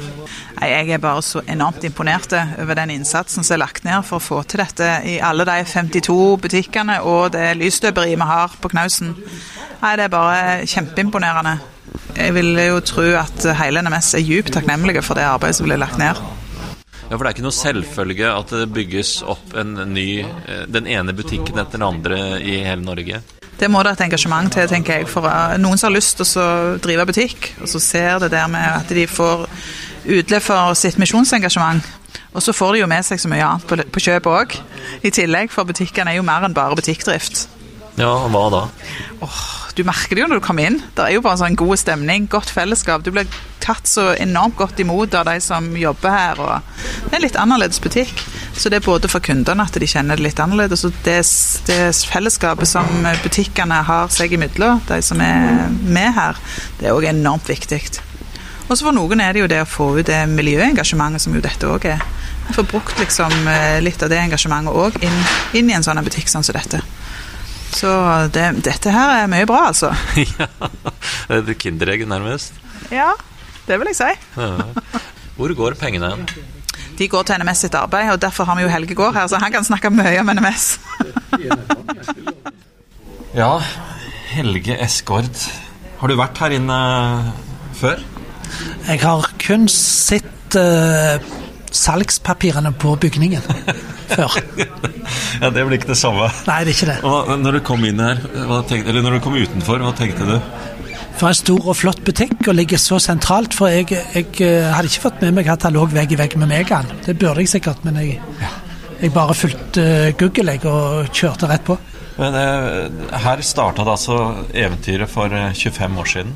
Nei, 0.56 0.68
Jeg 0.70 0.94
er 0.94 1.02
bare 1.02 1.24
så 1.26 1.42
enormt 1.44 1.84
imponert 1.84 2.32
over 2.32 2.78
den 2.78 2.94
innsatsen 2.94 3.44
som 3.44 3.56
er 3.58 3.60
lagt 3.60 3.84
ned 3.84 4.06
for 4.08 4.16
å 4.16 4.24
få 4.24 4.40
til 4.48 4.62
dette 4.62 4.88
i 5.04 5.18
alle 5.20 5.44
de 5.44 5.58
52 5.68 6.16
butikkene 6.46 7.02
og 7.04 7.34
det 7.36 7.50
lysstøperiet 7.60 8.16
vi 8.16 8.30
har 8.32 8.56
på 8.62 8.72
Knausen. 8.72 9.12
Nei, 9.82 9.96
Det 9.96 10.06
er 10.06 10.16
bare 10.16 10.64
kjempeimponerende. 10.64 11.58
Jeg 12.16 12.34
vil 12.38 12.56
jo 12.56 12.80
tro 12.80 13.04
at 13.20 13.44
hele 13.58 13.82
NMS 13.84 14.14
er 14.16 14.24
djupt 14.24 14.54
takknemlige 14.56 15.02
for 15.04 15.18
det 15.18 15.28
arbeidet 15.28 15.60
som 15.60 15.68
blir 15.68 15.82
lagt 15.82 16.00
ned. 16.00 16.16
Ja, 17.12 17.18
for 17.18 17.26
Det 17.26 17.28
er 17.28 17.34
ikke 17.36 17.44
noe 17.44 17.52
selvfølge 17.52 18.28
at 18.32 18.52
det 18.56 18.72
bygges 18.72 19.08
opp 19.28 19.50
en 19.60 19.74
ny 19.92 20.22
eh, 20.24 20.62
Den 20.72 20.86
ene 20.88 21.12
butikken 21.12 21.60
etter 21.60 21.76
den 21.76 21.84
andre 21.84 22.40
i 22.40 22.54
hele 22.64 22.80
Norge. 22.80 23.20
Det 23.60 23.68
må 23.68 23.82
det 23.84 23.92
et 23.92 24.04
engasjement 24.06 24.48
til, 24.48 24.64
tenker 24.70 25.02
jeg. 25.02 25.10
For 25.12 25.28
uh, 25.28 25.52
noen 25.60 25.76
som 25.76 25.90
har 25.90 25.98
lyst 25.98 26.16
til 26.16 26.40
å 26.40 26.78
drive 26.80 27.04
butikk, 27.10 27.50
og 27.60 27.68
så 27.68 27.82
ser 27.84 28.22
det 28.24 28.32
der 28.32 28.48
med 28.48 28.64
at 28.64 28.88
de 28.96 29.04
får 29.04 29.44
utløp 30.08 30.46
for 30.48 30.72
sitt 30.72 30.96
misjonsengasjement. 30.98 31.84
Og 32.32 32.40
så 32.40 32.56
får 32.56 32.72
de 32.72 32.80
jo 32.80 32.88
med 32.88 33.04
seg 33.04 33.20
så 33.20 33.28
mye 33.28 33.44
annet 33.44 33.68
på, 33.68 33.76
på 33.92 34.04
kjøpet 34.08 34.32
òg. 34.32 34.56
I 35.04 35.12
tillegg, 35.12 35.52
for 35.52 35.68
butikkene 35.68 36.14
er 36.14 36.22
jo 36.22 36.24
mer 36.24 36.48
enn 36.48 36.56
bare 36.56 36.80
butikkdrift. 36.80 37.44
Ja, 38.02 38.12
hva 38.32 38.46
da? 38.50 38.62
Du 39.72 39.84
merker 39.86 40.16
det 40.16 40.24
jo 40.24 40.28
når 40.28 40.40
du 40.40 40.44
kommer 40.44 40.66
inn. 40.68 40.80
Det 40.96 41.04
er 41.06 41.14
jo 41.14 41.22
bare 41.24 41.38
en 41.38 41.42
sånn 41.44 41.56
god 41.56 41.78
stemning, 41.80 42.26
godt 42.30 42.50
fellesskap. 42.52 43.04
Du 43.06 43.12
blir 43.14 43.28
tatt 43.62 43.86
så 43.88 44.10
enormt 44.20 44.58
godt 44.58 44.80
imot 44.82 45.14
av 45.16 45.28
de 45.30 45.38
som 45.40 45.70
jobber 45.78 46.12
her. 46.12 46.42
Og 46.42 46.82
det 47.06 47.12
er 47.12 47.18
en 47.20 47.24
litt 47.24 47.38
annerledes 47.40 47.80
butikk. 47.80 48.24
Så 48.58 48.68
det 48.68 48.80
er 48.80 48.84
både 48.84 49.08
for 49.08 49.24
kundene 49.24 49.64
at 49.64 49.78
de 49.78 49.88
kjenner 49.88 50.18
det 50.18 50.26
litt 50.26 50.42
annerledes, 50.42 50.84
og 50.84 50.96
det, 51.06 51.20
det 51.70 51.80
fellesskapet 52.10 52.68
som 52.68 53.06
butikkene 53.22 53.80
har 53.88 54.10
seg 54.12 54.34
imellom, 54.36 54.82
de 54.90 54.98
som 55.04 55.22
er 55.24 55.70
med 55.70 56.12
her, 56.18 56.40
det 56.80 56.90
er 56.90 56.96
òg 56.98 57.08
enormt 57.08 57.48
viktig. 57.48 57.80
Og 58.68 58.76
så 58.76 58.84
for 58.84 58.94
noen 58.96 59.22
er 59.24 59.32
det 59.32 59.42
jo 59.42 59.48
det 59.50 59.62
å 59.64 59.68
få 59.68 59.88
ut 59.98 60.08
det 60.08 60.20
miljøengasjementet 60.30 61.24
som 61.24 61.34
jo 61.36 61.42
dette 61.44 61.70
òg 61.70 61.88
er. 61.94 62.04
Jeg 62.48 62.58
får 62.58 62.68
brukt 62.68 63.00
liksom 63.00 63.32
eh, 63.48 63.78
litt 63.84 64.02
av 64.04 64.12
det 64.12 64.20
engasjementet 64.20 64.76
òg 64.84 65.00
inn, 65.00 65.18
inn 65.56 65.70
i 65.70 65.76
en 65.78 65.86
sånn 65.86 66.02
butikk 66.04 66.28
sånn 66.28 66.44
som 66.44 66.56
dette. 66.58 66.82
Så 67.72 67.90
det, 68.34 68.46
dette 68.66 68.92
her 68.92 69.22
er 69.22 69.30
mye 69.32 69.48
bra, 69.48 69.66
altså. 69.70 69.92
ja, 70.38 70.48
det 71.28 71.38
er 71.38 71.52
et 71.54 71.60
kinderegg, 71.62 72.04
nærmest. 72.08 72.56
Ja, 72.92 73.10
det 73.66 73.78
vil 73.80 73.92
jeg 73.92 73.98
si. 73.98 74.10
Hvor 75.38 75.54
går 75.56 75.78
pengene 75.80 76.12
hen? 76.12 76.26
De 76.98 77.08
går 77.08 77.24
til 77.26 77.40
NMS 77.40 77.64
sitt 77.64 77.74
arbeid, 77.78 78.10
og 78.12 78.20
derfor 78.22 78.44
har 78.44 78.58
vi 78.58 78.66
jo 78.66 78.72
Helge 78.72 78.94
Gård 78.94 79.16
her, 79.16 79.26
så 79.26 79.40
han 79.40 79.52
kan 79.54 79.64
snakke 79.64 79.90
mye 79.90 80.20
om 80.20 80.32
NMS. 80.36 80.74
Ja, 83.32 83.62
Helge 84.28 84.74
Eskord. 84.84 85.38
Har 85.96 86.10
du 86.10 86.18
vært 86.18 86.36
her 86.42 86.52
inne 86.52 86.74
før? 87.78 88.02
Jeg 88.84 89.00
har 89.00 89.28
kun 89.40 89.64
sett 89.72 90.56
uh, 90.60 91.16
salgspapirene 91.76 92.72
på 92.78 92.94
bygningen 93.00 93.44
før. 94.12 94.36
ja, 95.42 95.50
Det 95.50 95.64
blir 95.66 95.78
ikke 95.78 95.92
det 95.92 95.98
samme. 96.00 96.28
Nei, 96.48 96.60
det 96.66 96.74
er 96.74 96.76
ikke 96.76 96.90
det. 96.92 96.98
Og 97.08 97.32
når 97.40 97.58
du 97.58 97.64
kom 97.66 97.84
inn 97.88 98.02
her, 98.02 98.20
tenkte, 98.68 98.92
eller 98.92 99.04
når 99.06 99.18
du 99.18 99.24
kom 99.24 99.38
utenfor, 99.38 99.82
hva 99.82 99.94
tenkte 99.96 100.28
du? 100.28 100.36
For 101.20 101.30
en 101.30 101.38
stor 101.38 101.68
og 101.68 101.76
flott 101.76 102.00
butikk 102.06 102.48
og 102.48 102.56
ligger 102.56 102.80
så 102.80 102.98
sentralt. 103.02 103.54
For 103.56 103.70
jeg, 103.72 103.88
jeg 103.92 104.28
eh, 104.42 104.68
hadde 104.72 104.90
ikke 104.90 105.06
fått 105.06 105.24
med 105.24 105.36
meg 105.36 105.50
at 105.52 105.66
han 105.68 105.76
lå 105.76 105.84
vegg 105.92 106.14
i 106.14 106.18
vegg 106.18 106.36
med 106.40 106.50
Megaen. 106.50 106.88
Det 107.04 107.16
burde 107.20 107.44
jeg 107.44 107.52
sikkert, 107.52 107.84
men 107.86 108.00
jeg, 108.00 108.20
jeg 109.00 109.12
bare 109.14 109.36
fulgte 109.36 109.84
Google 110.18 110.56
jeg, 110.56 110.64
og 110.68 111.12
kjørte 111.12 111.50
rett 111.50 111.66
på. 111.68 111.78
Men 112.18 112.38
eh, 112.38 113.20
Her 113.24 113.44
starta 113.44 113.84
det 113.84 113.94
altså 113.94 114.18
eventyret 114.50 115.10
for 115.10 115.32
25 115.32 115.84
eh, 115.84 116.00
år 116.00 116.10
siden. 116.16 116.34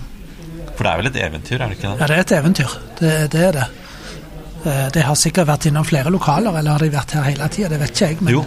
For 0.77 0.85
det 0.85 0.93
er 0.93 1.01
vel 1.01 1.11
et 1.11 1.19
eventyr, 1.25 1.59
er 1.59 1.67
det 1.67 1.79
ikke 1.79 1.89
det? 1.89 1.99
Ja, 1.99 2.07
det 2.07 2.17
er 2.17 2.25
et 2.25 2.37
eventyr. 2.37 2.79
Det, 3.01 3.13
det 3.33 3.45
er 3.49 3.57
det. 3.57 3.67
Eh, 4.67 4.87
det 4.93 5.05
har 5.07 5.19
sikkert 5.19 5.49
vært 5.51 5.69
innom 5.71 5.87
flere 5.87 6.11
lokaler, 6.13 6.59
eller 6.59 6.77
har 6.77 6.83
de 6.83 6.91
vært 6.91 7.15
her 7.17 7.29
hele 7.29 7.51
tida? 7.53 7.71
Det 7.73 7.83
vet 7.83 7.95
ikke 7.95 8.09
jeg. 8.11 8.23
Men 8.27 8.35
jo. 8.35 8.47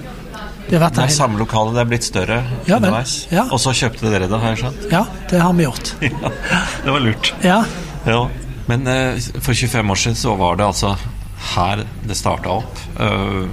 Det 0.69 0.77
har 0.77 0.83
vært 0.83 0.99
det 0.99 1.05
er 1.07 1.13
samme 1.15 1.39
lokale, 1.39 1.71
det 1.73 1.81
er 1.81 1.87
blitt 1.89 2.05
større 2.05 2.35
ja, 2.67 2.75
underveis. 2.77 3.13
Ja. 3.33 3.47
Og 3.49 3.61
så 3.61 3.73
kjøpte 3.73 4.11
dere 4.11 4.27
det, 4.29 4.41
har 4.43 4.53
jeg 4.53 4.61
skjønt? 4.61 4.83
Ja, 4.91 5.01
det 5.31 5.39
har 5.41 5.55
vi 5.57 5.65
gjort. 5.65 5.93
ja, 6.05 6.33
det 6.83 6.93
var 6.93 7.05
lurt. 7.05 7.31
Ja. 7.41 7.63
ja. 8.05 8.19
Men 8.69 8.85
uh, 8.85 9.31
for 9.41 9.57
25 9.57 9.95
år 9.95 10.01
siden 10.03 10.19
så 10.19 10.35
var 10.37 10.59
det 10.59 10.67
altså 10.67 10.93
her 11.55 11.81
det 12.05 12.19
starta 12.19 12.59
opp. 12.59 12.83
Uh, 12.99 13.49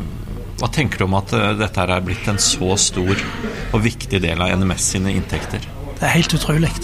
hva 0.61 0.69
tenker 0.73 1.01
du 1.01 1.07
om 1.07 1.17
at 1.17 1.33
uh, 1.33 1.55
dette 1.57 1.87
er 1.87 2.05
blitt 2.05 2.29
en 2.29 2.43
så 2.43 2.77
stor 2.81 3.17
og 3.17 3.81
viktig 3.87 4.21
del 4.21 4.45
av 4.45 4.53
NMS 4.61 4.93
sine 4.93 5.17
inntekter? 5.17 5.65
Det 5.97 6.05
er 6.05 6.19
helt 6.19 6.37
utrolig. 6.37 6.75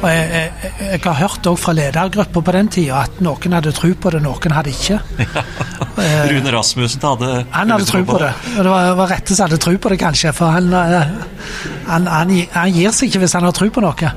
Og 0.00 0.08
jeg, 0.08 0.28
jeg, 0.32 0.74
jeg, 0.80 1.00
har 1.04 1.16
hørt 1.18 1.46
også 1.50 1.60
fra 1.60 1.74
ledergrupper 1.76 2.44
på 2.44 2.52
den 2.56 2.68
tida 2.72 3.02
at 3.04 3.18
noen 3.24 3.56
hadde 3.56 3.72
tro 3.76 3.90
på 3.92 4.12
det, 4.14 4.22
noen 4.24 4.54
hadde 4.56 4.72
ikke. 4.72 5.00
Ja. 6.00 6.22
Rune 6.30 6.52
Rasmussen 6.54 7.02
hadde 7.04 7.30
Han 7.52 7.72
hadde 7.74 7.84
tro 7.88 8.00
på 8.08 8.20
det. 8.22 8.30
Og 8.56 8.62
det 8.64 8.70
var, 8.72 8.92
var 8.96 9.10
Rette 9.12 9.34
som 9.36 9.44
hadde 9.44 9.58
tro 9.60 9.74
på 9.76 9.90
det, 9.92 9.98
kanskje. 10.00 10.32
For 10.36 10.54
han, 10.54 10.70
eh, 10.72 11.10
han, 11.90 12.06
han, 12.08 12.32
han 12.54 12.72
gir 12.72 12.94
seg 12.96 13.10
ikke 13.10 13.26
hvis 13.26 13.36
han 13.36 13.44
har 13.44 13.56
tro 13.56 13.68
på 13.74 13.82
noe. 13.84 14.12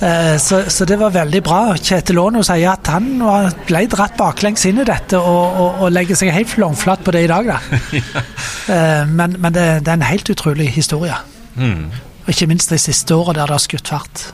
Eh, 0.00 0.34
så, 0.42 0.64
så, 0.66 0.88
det 0.88 0.98
var 0.98 1.14
veldig 1.14 1.42
bra. 1.46 1.60
Kjetil 1.78 2.18
Aano 2.22 2.42
sier 2.46 2.72
at 2.72 2.90
han 2.90 3.22
ble 3.68 3.84
dratt 3.94 4.18
baklengs 4.18 4.66
inn 4.66 4.82
i 4.82 4.88
dette 4.88 5.20
og, 5.22 5.62
og, 5.62 5.80
og 5.86 5.94
legger 5.94 6.18
seg 6.18 6.34
helt 6.34 6.50
flomflatt 6.50 7.06
på 7.06 7.14
det 7.14 7.24
i 7.28 7.30
dag. 7.30 7.54
Da. 7.54 7.80
ja. 8.00 9.06
men, 9.06 9.38
men 9.38 9.54
det, 9.54 9.68
det, 9.84 9.94
er 9.94 10.00
en 10.00 10.08
helt 10.10 10.34
utrolig 10.34 10.72
historie. 10.74 11.22
Mm. 11.54 11.88
Og 12.24 12.34
ikke 12.34 12.50
minst 12.50 12.74
de 12.74 12.82
siste 12.82 13.14
åra 13.14 13.38
der 13.38 13.46
det 13.46 13.58
har 13.60 13.66
skutt 13.68 13.94
fart. 13.94 14.28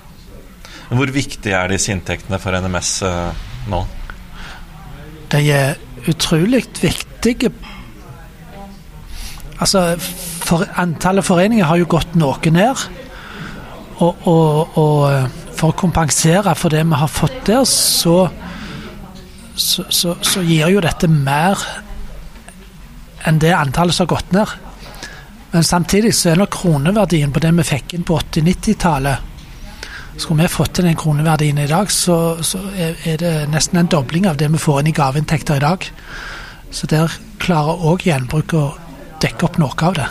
Hvor 0.91 1.11
viktig 1.15 1.53
er 1.55 1.71
disse 1.73 1.93
inntektene 1.95 2.39
for 2.43 2.57
NMS 2.61 2.91
eh, 3.09 3.47
nå? 3.73 3.81
De 5.33 5.41
er 5.51 5.79
utrolig 6.11 6.65
viktige. 6.81 7.51
Altså, 9.59 9.95
for 10.45 10.67
Antallet 10.81 11.25
foreninger 11.25 11.65
har 11.65 11.81
jo 11.81 11.89
gått 11.89 12.17
noe 12.21 12.53
ned. 12.53 12.85
Og, 14.03 14.27
og, 14.29 14.79
og 14.79 15.55
for 15.55 15.71
å 15.71 15.79
kompensere 15.79 16.55
for 16.59 16.75
det 16.75 16.83
vi 16.85 16.99
har 16.99 17.11
fått 17.11 17.45
der, 17.47 17.65
så, 17.69 18.27
så, 19.55 19.87
så, 19.89 20.17
så 20.21 20.43
gir 20.45 20.73
jo 20.75 20.83
dette 20.85 21.09
mer 21.09 21.63
enn 23.25 23.39
det 23.41 23.55
antallet 23.57 23.97
som 23.97 24.05
har 24.05 24.17
gått 24.17 24.35
ned. 24.37 24.57
Men 25.55 25.65
samtidig 25.65 26.11
så 26.19 26.33
er 26.33 26.41
nok 26.43 26.53
kroneverdien 26.59 27.33
på 27.33 27.41
det 27.41 27.55
vi 27.55 27.69
fikk 27.69 27.95
inn 27.95 28.07
på 28.07 28.19
80-90-tallet 28.19 29.34
Skulle 30.17 30.45
vi 30.45 30.49
fått 30.49 30.77
til 30.79 30.87
den 30.87 30.99
kroneverdien 30.99 31.59
i 31.59 31.69
dag, 31.71 31.91
så, 31.91 32.37
så, 32.43 32.61
er 32.77 33.17
det 33.21 33.33
nesten 33.51 33.81
en 33.81 33.91
dobling 33.91 34.29
av 34.31 34.39
det 34.39 34.51
vi 34.53 34.63
får 34.63 34.81
inn 34.81 34.93
i 34.93 34.97
gaveinntekter 34.97 35.59
i 35.59 35.65
dag. 35.65 35.89
Så 36.71 36.87
der 36.91 37.13
klarer 37.43 37.83
òg 37.91 38.07
gjenbruk 38.07 38.55
å 38.55 38.67
dekke 39.23 39.49
opp 39.49 39.59
noe 39.63 39.89
av 39.89 39.99
det 39.99 40.11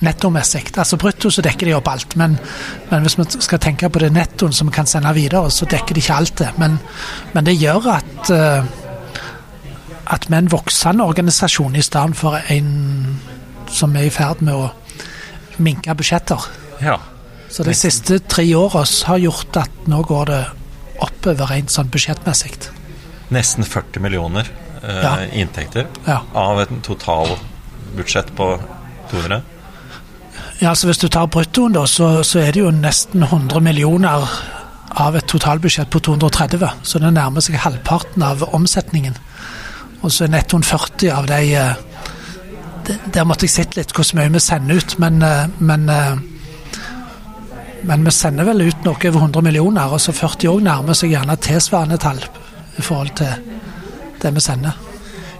nettomessig. 0.00 0.62
Altså 0.80 0.96
brutto 0.96 1.28
så 1.28 1.42
dekker 1.44 1.68
de 1.68 1.74
opp 1.76 1.88
alt, 1.92 2.14
men, 2.16 2.38
men, 2.88 3.02
hvis 3.04 3.18
vi 3.18 3.26
skal 3.44 3.60
tenke 3.60 3.90
på 3.92 4.00
det 4.00 4.12
nettoen 4.14 4.54
som 4.56 4.70
vi 4.70 4.74
kan 4.74 4.88
sende 4.88 5.12
videre, 5.12 5.50
så 5.52 5.68
dekker 5.68 5.96
de 5.96 6.00
ikke 6.00 6.16
alt 6.16 6.38
det. 6.40 6.48
Men, 6.60 6.78
men 7.34 7.46
det 7.46 7.58
gjør 7.60 7.90
at 7.98 8.32
uh, 8.32 8.70
at 10.10 10.26
vi 10.26 10.34
er 10.34 10.42
en 10.42 10.50
voksende 10.50 11.04
organisasjon 11.06 11.76
i 11.76 11.82
stedet 11.86 12.16
for 12.18 12.40
en 12.50 12.70
som 13.70 13.94
er 13.96 14.08
i 14.08 14.10
ferd 14.10 14.42
med 14.42 14.56
å 14.56 14.70
minke 15.62 15.94
budsjetter. 15.94 16.48
Ja. 16.82 16.96
Så 17.50 17.66
de 17.66 17.74
siste 17.74 18.20
tre 18.30 18.44
åra 18.54 18.84
har 19.06 19.18
gjort 19.18 19.56
at 19.58 19.86
nå 19.90 20.02
går 20.06 20.28
det 20.30 20.42
oppover 21.02 21.50
rent 21.50 21.72
sånn 21.72 21.90
budsjettmessig. 21.90 22.52
Nesten 23.34 23.66
40 23.66 24.02
millioner 24.04 24.46
eh, 24.82 25.00
ja. 25.02 25.14
inntekter 25.32 25.88
ja. 26.06 26.20
av 26.34 26.60
et 26.62 26.72
totalbudsjett 26.86 28.30
på 28.38 28.52
200? 29.10 29.40
Ja, 30.60 30.70
altså 30.70 30.90
Hvis 30.90 31.00
du 31.00 31.08
tar 31.08 31.26
bruttoen, 31.26 31.72
da, 31.72 31.86
så, 31.88 32.20
så, 32.22 32.42
er 32.42 32.52
det 32.52 32.60
jo 32.60 32.70
nesten 32.74 33.24
100 33.24 33.62
millioner 33.64 34.26
av 35.00 35.16
et 35.16 35.26
totalbudsjett 35.30 35.90
på 35.90 36.02
230. 36.04 36.66
Så 36.82 37.00
det 37.00 37.12
nærmer 37.16 37.42
seg 37.44 37.56
halvparten 37.62 38.22
av 38.26 38.44
omsetningen. 38.52 39.16
Og 40.02 40.12
så 40.12 40.26
er 40.26 40.34
nettoen 40.34 40.66
40 40.66 41.14
av 41.16 41.30
de 41.30 41.40
de 42.86 42.96
Der 43.12 43.26
måtte 43.28 43.44
jeg 43.44 43.52
sett 43.54 43.76
litt 43.76 43.92
hvor 43.94 44.06
mye 44.16 44.30
vi 44.32 44.40
sender 44.40 44.80
ut, 44.80 44.98
men, 44.98 45.22
eh, 45.22 45.46
men, 45.58 45.88
eh, 45.88 46.16
men 47.88 48.04
vi 48.04 48.12
sender 48.14 48.48
vel 48.48 48.66
ut 48.66 48.84
noe 48.84 48.98
over 48.98 49.20
100 49.20 49.44
millioner, 49.46 49.92
og 49.92 50.00
så 50.02 50.12
40 50.16 50.50
òg 50.52 50.62
nærmer 50.66 50.96
seg 50.96 51.14
gjerne 51.14 51.36
tilsvarende 51.40 51.98
tall 52.00 52.20
i 52.20 52.84
forhold 52.84 53.14
til 53.20 53.32
det 54.20 54.34
vi 54.36 54.44
sender. 54.44 54.76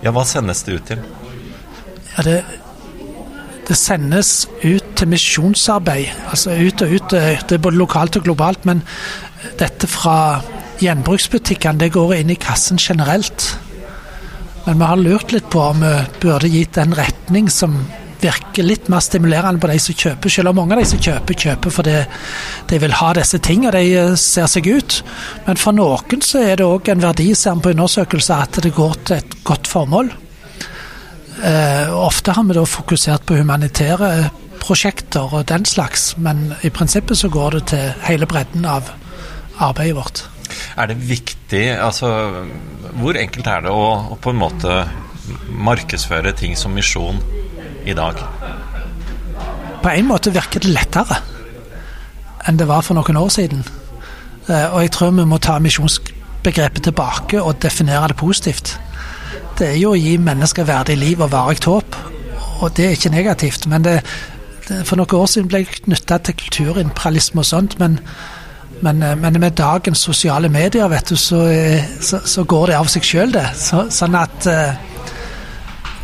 Ja, 0.00 0.12
hva 0.16 0.24
sendes 0.24 0.64
det 0.64 0.78
ut 0.78 0.88
til? 0.88 1.04
Ja, 2.16 2.24
det 2.26 2.40
det 3.70 3.76
sendes 3.78 4.48
ut 4.64 4.86
til 4.98 5.08
misjonsarbeid. 5.12 6.08
Altså 6.32 6.56
ut 6.58 6.82
og 6.82 6.90
ut. 6.90 7.12
Det 7.12 7.54
er 7.54 7.62
både 7.62 7.78
lokalt 7.78 8.16
og 8.18 8.24
globalt. 8.26 8.64
Men 8.66 8.82
dette 9.60 9.86
fra 9.86 10.40
gjenbruksbutikkene, 10.82 11.78
det 11.78 11.92
går 11.94 12.16
inn 12.16 12.32
i 12.34 12.38
kassen 12.40 12.80
generelt. 12.82 13.46
Men 14.64 14.80
vi 14.80 14.88
har 14.90 14.98
lurt 14.98 15.30
litt 15.30 15.46
på 15.54 15.62
om 15.68 15.84
vi 15.84 15.92
burde 16.18 16.50
gitt 16.50 16.80
en 16.82 16.96
retning 16.98 17.46
som 17.52 17.78
virker 18.22 18.66
litt 18.66 18.88
mer 18.92 19.02
stimulerende 19.04 19.60
på 19.62 19.70
de 19.70 19.78
som 19.82 19.96
kjøper, 19.96 20.32
selv 20.32 20.52
om 20.52 20.60
mange 20.60 20.76
av 20.76 20.82
de 20.82 20.88
som 20.90 21.02
kjøper, 21.02 21.38
kjøper 21.44 21.74
fordi 21.74 21.96
de 22.70 22.80
vil 22.82 22.96
ha 23.00 23.12
disse 23.16 23.40
tingene, 23.44 23.72
de 23.74 24.16
ser 24.20 24.48
seg 24.50 24.68
ut. 24.70 25.00
Men 25.46 25.60
for 25.60 25.76
noen 25.76 26.24
så 26.24 26.42
er 26.44 26.60
det 26.60 26.68
òg 26.68 26.90
en 26.92 27.04
verdi, 27.04 27.30
ser 27.34 27.58
vi 27.58 27.66
på 27.66 27.74
undersøkelser, 27.74 28.44
at 28.46 28.60
det 28.64 28.74
går 28.76 28.98
til 29.04 29.20
et 29.20 29.38
godt 29.46 29.70
formål. 29.70 30.12
Eh, 31.40 31.92
ofte 31.96 32.34
har 32.36 32.44
vi 32.44 32.56
da 32.56 32.66
fokusert 32.68 33.24
på 33.28 33.38
humanitære 33.40 34.10
prosjekter 34.60 35.32
og 35.38 35.46
den 35.48 35.64
slags, 35.64 36.12
men 36.20 36.50
i 36.66 36.70
prinsippet 36.74 37.16
så 37.16 37.30
går 37.32 37.56
det 37.56 37.62
til 37.72 37.86
hele 38.04 38.28
bredden 38.28 38.66
av 38.68 38.92
arbeidet 39.60 39.96
vårt. 39.96 40.24
Er 40.76 40.90
det 40.90 40.98
viktig, 41.08 41.64
altså 41.78 42.08
Hvor 43.00 43.14
enkelt 43.14 43.46
er 43.46 43.62
det 43.62 43.70
å, 43.70 43.84
å 44.10 44.16
på 44.18 44.32
en 44.32 44.40
måte 44.40 44.80
markedsføre 45.54 46.32
ting 46.34 46.56
som 46.58 46.74
misjon 46.74 47.20
i 47.84 47.96
dag? 47.96 48.20
På 49.80 49.92
en 49.92 50.08
måte 50.08 50.34
virker 50.34 50.62
det 50.62 50.74
lettere 50.74 51.22
enn 52.48 52.56
det 52.56 52.68
var 52.68 52.80
for 52.84 52.96
noen 52.96 53.18
år 53.20 53.28
siden. 53.32 53.64
Eh, 54.48 54.68
og 54.72 54.82
jeg 54.82 54.94
tror 54.96 55.16
vi 55.16 55.26
må 55.28 55.38
ta 55.38 55.58
misjonsbegrepet 55.60 56.88
tilbake 56.88 57.42
og 57.42 57.60
definere 57.62 58.12
det 58.12 58.20
positivt 58.20 58.78
det 59.60 59.68
er 59.74 59.78
jo 59.80 59.92
å 59.92 59.98
gi 59.98 60.16
mennesker 60.20 60.68
verdig 60.68 60.96
liv 60.98 61.20
og 61.20 61.32
varig 61.34 61.60
håp. 61.66 61.96
Og 62.60 62.76
det 62.76 62.86
er 62.86 62.96
ikke 62.96 63.12
negativt. 63.12 63.66
Men 63.68 63.84
det, 63.84 63.98
for 64.88 64.96
noen 65.00 65.16
år 65.20 65.28
siden 65.28 65.50
ble 65.50 65.62
jeg 65.62 65.82
knytta 65.84 66.20
til 66.24 66.38
kulturimperialisme 66.40 67.42
og 67.42 67.48
sånt. 67.48 67.76
Men, 67.80 67.98
men, 68.80 69.02
eh, 69.04 69.16
men, 69.20 69.40
med 69.40 69.58
dagens 69.60 70.04
sosiale 70.08 70.48
medier, 70.52 70.88
vet 70.88 71.12
du, 71.12 71.16
så, 71.20 71.44
eh, 71.52 71.90
så, 72.00 72.22
så 72.24 72.44
går 72.48 72.72
det 72.72 72.78
av 72.78 72.88
seg 72.92 73.04
sjøl, 73.04 73.34
det. 73.36 73.46
Så, 73.60 73.86
sånn 73.92 74.16
at 74.16 74.48
eh, 74.48 74.89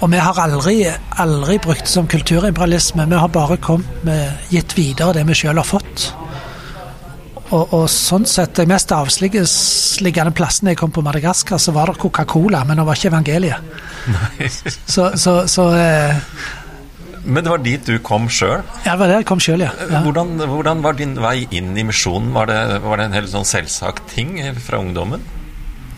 Og 0.04 0.10
vi 0.12 0.20
har 0.20 0.36
aldri, 0.42 0.76
aldri 1.22 1.56
brukt 1.64 1.86
det 1.86 1.92
som 1.92 2.08
kulturimperialisme. 2.10 3.06
Vi 3.08 3.20
har 3.20 3.32
bare 3.32 3.56
kommet 3.56 4.04
med 4.04 4.52
gitt 4.52 4.76
videre 4.76 5.14
det 5.16 5.24
vi 5.28 5.36
sjøl 5.38 5.56
har 5.56 5.68
fått. 5.68 6.10
Og, 7.46 7.62
og, 7.70 7.84
sånn 7.90 8.26
sett, 8.26 8.56
de 8.58 8.66
mest 8.66 8.90
avsliggende 8.92 10.34
plassene 10.34 10.74
jeg 10.74 10.80
kom 10.80 10.92
på 10.92 11.04
Madagaskar, 11.06 11.60
så 11.62 11.72
var 11.76 11.92
det 11.92 12.00
Coca-Cola, 12.02 12.64
men 12.66 12.80
det 12.80 12.86
var 12.88 12.98
ikke 12.98 13.12
evangeliet. 13.12 13.74
Så, 14.86 15.12
så, 15.18 15.32
så 15.50 15.64
eh, 15.74 16.18
Men 17.24 17.42
det 17.46 17.50
var 17.50 17.62
dit 17.62 17.86
du 17.86 17.96
kom 18.04 18.28
sjøl? 18.30 18.60
Ja, 18.84 18.92
det 18.92 18.98
var 19.00 19.10
der 19.10 19.22
jeg 19.22 19.28
kom 19.30 19.42
sjøl, 19.42 19.62
ja. 19.62 19.70
ja. 19.78 20.02
Hvordan, 20.02 20.36
hvordan, 20.42 20.82
var 20.82 20.98
din 20.98 21.14
vei 21.22 21.38
inn 21.54 21.72
i 21.78 21.86
misjonen? 21.86 22.32
Var 22.34 22.50
det, 22.50 22.60
var 22.84 23.00
det 23.00 23.08
en 23.08 23.16
helt 23.16 23.32
sånn 23.32 23.48
selvsagt 23.48 24.10
ting 24.12 24.36
fra 24.62 24.82
ungdommen? 24.82 25.22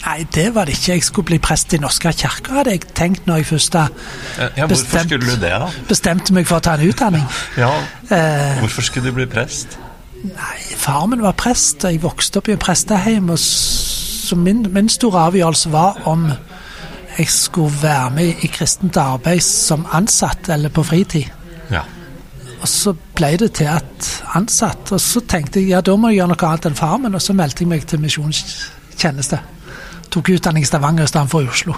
Nei, 0.09 0.25
det 0.35 0.55
var 0.55 0.65
det 0.65 0.79
ikke. 0.79 0.93
Jeg 0.93 1.05
skulle 1.05 1.27
bli 1.29 1.39
prest 1.43 1.75
i 1.77 1.79
Norske 1.83 2.13
kirke, 2.17 2.55
hadde 2.57 2.73
jeg 2.73 2.87
tenkt 2.97 3.27
når 3.29 3.43
jeg 3.43 3.47
først 3.51 3.75
ja, 3.77 4.67
bestemt, 4.71 5.13
det? 5.43 5.51
Bestemte 5.89 6.33
meg 6.33 6.47
for 6.49 6.63
å 6.63 6.65
ta 6.65 6.79
en 6.79 6.89
utdanning. 6.89 7.27
ja, 7.59 7.75
eh, 8.09 8.57
Hvorfor 8.63 8.87
skulle 8.87 9.11
du 9.11 9.19
bli 9.19 9.27
prest? 9.29 9.77
Nei, 10.25 10.57
far 10.81 11.07
min 11.07 11.23
var 11.23 11.37
prest. 11.37 11.85
og 11.85 11.93
Jeg 11.93 12.03
vokste 12.03 12.41
opp 12.41 12.49
i 12.49 12.55
en 12.57 12.63
prestehjem. 12.63 13.29
og 13.31 13.39
Så 13.39 14.37
min, 14.37 14.65
min 14.73 14.89
store 14.89 15.27
avgjørelse 15.29 15.73
var 15.73 16.01
om 16.05 16.31
jeg 17.19 17.29
skulle 17.29 17.83
være 17.83 18.11
med 18.15 18.45
i 18.47 18.47
kristent 18.47 18.97
arbeid 18.97 19.41
som 19.45 19.87
ansatt 19.93 20.49
eller 20.49 20.73
på 20.73 20.83
fritid. 20.83 21.29
Ja. 21.71 21.83
Og 22.63 22.69
så 22.69 22.95
ble 23.15 23.37
det 23.37 23.53
til 23.61 23.69
at 23.71 24.25
ansatt. 24.35 24.93
Og 24.93 25.01
så 25.01 25.21
tenkte 25.21 25.61
jeg 25.61 25.69
ja, 25.69 25.81
da 25.81 25.97
må 25.97 26.09
jeg 26.09 26.23
gjøre 26.23 26.33
noe 26.33 26.49
annet 26.49 26.73
enn 26.73 26.81
far 26.81 26.97
min, 26.97 27.15
og 27.15 27.23
så 27.23 27.37
meldte 27.37 27.67
jeg 27.67 27.69
meg 27.69 27.87
til 27.87 28.01
misjonstjeneste. 28.01 29.43
Tok 30.11 30.33
utdanning 30.35 30.65
i 30.65 30.69
Stavanger 30.69 31.09
istedenfor 31.09 31.45
i 31.45 31.51
Oslo. 31.53 31.77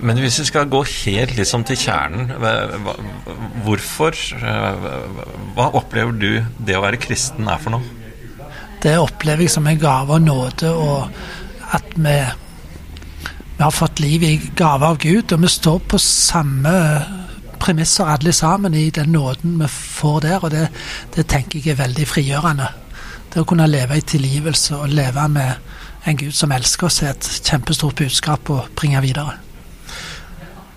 Men 0.00 0.16
hvis 0.22 0.38
vi 0.40 0.46
skal 0.48 0.68
gå 0.72 0.80
helt 1.04 1.36
liksom 1.36 1.64
til 1.68 1.76
kjernen, 1.76 2.30
hvorfor 3.64 4.16
Hva 5.56 5.66
opplever 5.76 6.16
du 6.16 6.30
det 6.56 6.78
å 6.78 6.84
være 6.84 7.00
kristen 7.00 7.48
er 7.52 7.60
for 7.60 7.76
noe? 7.76 7.96
Det 8.80 8.96
opplever 8.96 9.44
jeg 9.44 9.52
som 9.52 9.66
en 9.68 9.80
gave 9.80 10.16
og 10.16 10.22
nåde, 10.24 10.70
og 10.72 11.10
at 11.76 11.90
vi, 11.96 12.14
vi 13.58 13.60
har 13.60 13.74
fått 13.76 14.00
liv 14.00 14.22
i 14.24 14.36
gave 14.56 14.88
av 14.88 14.96
Gud. 15.02 15.34
Og 15.36 15.42
vi 15.42 15.50
står 15.52 15.82
på 15.84 16.00
samme 16.00 16.72
premisser 17.60 18.08
alle 18.08 18.32
sammen 18.32 18.74
i 18.74 18.86
den 18.90 19.12
nåden 19.12 19.58
vi 19.60 19.68
får 19.68 20.20
der, 20.24 20.38
og 20.40 20.50
det, 20.54 20.68
det 21.16 21.26
tenker 21.28 21.60
jeg 21.60 21.74
er 21.74 21.82
veldig 21.82 22.06
frigjørende. 22.08 22.70
Det 23.30 23.42
å 23.42 23.46
kunne 23.46 23.68
leve 23.68 24.00
i 24.00 24.06
tilgivelse 24.06 24.80
og 24.80 24.96
leve 24.96 25.28
med 25.28 25.76
en 26.04 26.16
Gud 26.16 26.34
som 26.34 26.52
elsker 26.52 26.88
oss, 26.88 27.02
er 27.02 27.14
et 27.14 27.28
kjempestort 27.44 27.98
budskap 28.00 28.50
å 28.52 28.62
bringe 28.78 29.02
videre. 29.04 29.36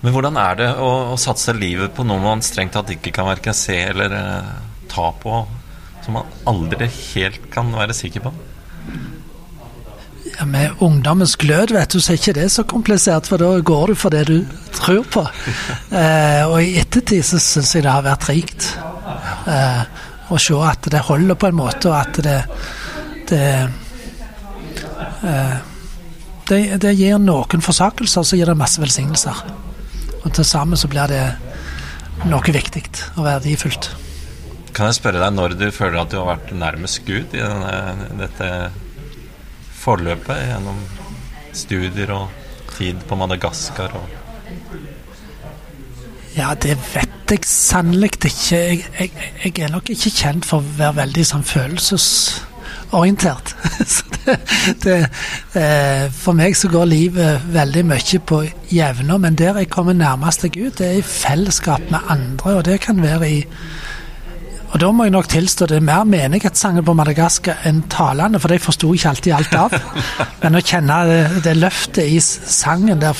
Men 0.04 0.12
hvordan 0.12 0.36
er 0.36 0.56
det 0.58 0.70
å, 0.76 0.90
å, 1.14 1.20
satse 1.20 1.54
livet 1.56 1.94
på 1.96 2.04
noe 2.04 2.20
man 2.20 2.44
strengt 2.44 2.74
tatt 2.76 2.92
ikke 2.92 3.14
kan 3.14 3.30
verken 3.30 3.56
se 3.56 3.78
eller 3.86 4.12
eh, 4.18 4.50
ta 4.92 5.08
på, 5.16 5.38
som 6.04 6.18
man 6.18 6.34
aldri 6.50 6.90
helt 6.92 7.48
kan 7.54 7.72
være 7.72 7.96
sikker 7.96 8.26
på? 8.26 8.34
Ja, 10.34 10.44
med 10.50 10.82
ungdommens 10.84 11.38
glød, 11.40 11.72
vet 11.72 11.94
du, 11.94 12.02
så 12.02 12.12
er 12.12 12.20
ikke 12.20 12.36
det 12.36 12.50
så 12.52 12.66
komplisert, 12.68 13.30
for 13.30 13.40
da 13.40 13.48
går 13.64 13.92
du 13.92 13.96
for 13.96 14.12
det 14.12 14.26
du 14.28 14.38
tror 14.76 15.04
på. 15.08 15.24
Eh, 15.94 16.42
og 16.50 16.58
i 16.58 16.74
ettertid 16.80 17.22
så 17.22 17.38
syns 17.38 17.70
jeg 17.76 17.84
det 17.84 17.92
har 17.92 18.02
vært 18.02 18.26
rikt. 18.26 18.64
Eh, 19.46 19.82
å 20.34 20.38
se 20.42 20.56
at 20.66 20.88
det 20.90 21.04
holder 21.06 21.38
på 21.38 21.48
en 21.48 21.56
måte, 21.60 21.92
og 21.92 21.94
at 22.00 22.18
det 22.24 22.40
det, 23.28 23.70
det, 26.48 26.60
det 26.82 26.94
gir 26.98 27.18
noen 27.22 27.64
forsakelser, 27.64 28.26
så 28.26 28.38
gir 28.38 28.50
det 28.50 28.58
masse 28.58 28.80
velsignelser. 28.82 29.44
Og 30.24 30.32
til 30.32 30.46
sammen 30.48 30.80
så 30.80 30.88
blir 30.92 31.10
det 31.10 31.24
noe 32.28 32.54
viktig 32.56 32.84
og 33.16 33.24
verdifullt. 33.26 33.90
Kan 34.74 34.90
jeg 34.90 34.98
spørre 34.98 35.20
deg 35.22 35.36
når 35.36 35.54
du 35.58 35.68
føler 35.74 36.00
at 36.00 36.10
du 36.10 36.18
har 36.18 36.32
vært 36.32 36.50
nærmest 36.56 37.04
Gud 37.06 37.34
i 37.36 37.42
denne, 37.42 38.08
dette 38.18 38.48
forløpet 39.84 40.48
gjennom 40.48 40.80
studier 41.54 42.10
og 42.16 42.32
tid 42.74 43.04
på 43.06 43.18
Madagaskar? 43.20 43.94
Og 43.94 44.06
ja, 46.34 46.50
det 46.58 46.74
vet 46.90 47.30
jeg 47.30 47.46
sannelig 47.46 48.10
ikke. 48.16 48.32
Jeg, 48.50 48.82
jeg, 48.98 49.12
jeg, 49.44 49.54
er 49.62 49.70
nok 49.70 49.92
ikke 49.94 50.10
kjent 50.10 50.48
for 50.48 50.58
å 50.58 50.74
være 50.80 50.98
veldig 51.04 51.26
sånn 51.28 51.46
følelses 51.46 52.08
orientert. 52.94 53.54
det, 54.24 54.36
det, 54.84 54.98
eh, 55.58 56.06
for 56.14 56.36
meg 56.38 56.56
så 56.56 56.70
går 56.72 56.88
livet 56.90 57.48
veldig 57.54 57.84
mye 57.90 58.20
på 58.26 58.44
jevner, 58.72 59.20
men 59.20 59.36
der 59.38 59.60
jeg 59.62 59.72
kommer 59.72 59.96
nærmest 59.96 60.46
Gud, 60.54 60.76
det 60.78 60.86
er 60.86 61.00
i 61.00 61.04
fellesskap 61.04 61.90
med 61.90 62.08
andre, 62.08 62.56
og 62.58 62.64
det 62.64 62.80
kan 62.84 63.02
være 63.02 63.30
i 63.30 63.44
og 64.74 64.80
Da 64.80 64.88
må 64.90 65.04
jeg 65.06 65.12
nok 65.14 65.28
tilstå 65.30 65.68
det 65.70 65.76
er 65.76 65.84
mer 65.86 66.02
menighetssanger 66.02 66.82
på 66.82 66.96
Madagaskar 66.98 67.60
enn 67.68 67.84
talene, 67.86 68.40
for 68.42 68.50
de 68.50 68.56
forsto 68.58 68.88
ikke 68.90 69.12
alltid 69.12 69.34
alt 69.36 69.54
av. 69.54 69.76
Men 70.42 70.58
å 70.58 70.62
kjenne 70.66 70.96
det, 71.06 71.20
det 71.44 71.52
løftet 71.60 72.10
i 72.10 72.18
sangen 72.18 72.98
der 72.98 73.14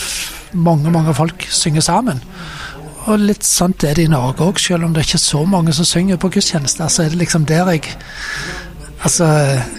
mange, 0.51 0.91
mange 0.91 1.15
folk 1.15 1.47
synger 1.47 1.87
sammen. 1.87 2.25
Og 3.05 3.23
litt 3.23 3.47
sånt 3.47 3.87
er 3.87 3.95
det 3.95 4.09
i 4.09 4.11
Norge 4.11 4.43
òg, 4.43 4.59
selv 4.59 4.89
om 4.89 4.97
det 4.97 5.05
er 5.05 5.09
ikke 5.13 5.23
så 5.23 5.45
mange 5.47 5.77
som 5.77 5.87
synger 5.87 6.19
på 6.19 6.33
gudstjenester. 6.35 6.91
Så 6.91 7.05
er 7.05 7.15
det 7.15 7.23
liksom 7.23 7.47
der 7.47 7.71
jeg 7.77 7.95
Altså, 9.05 9.27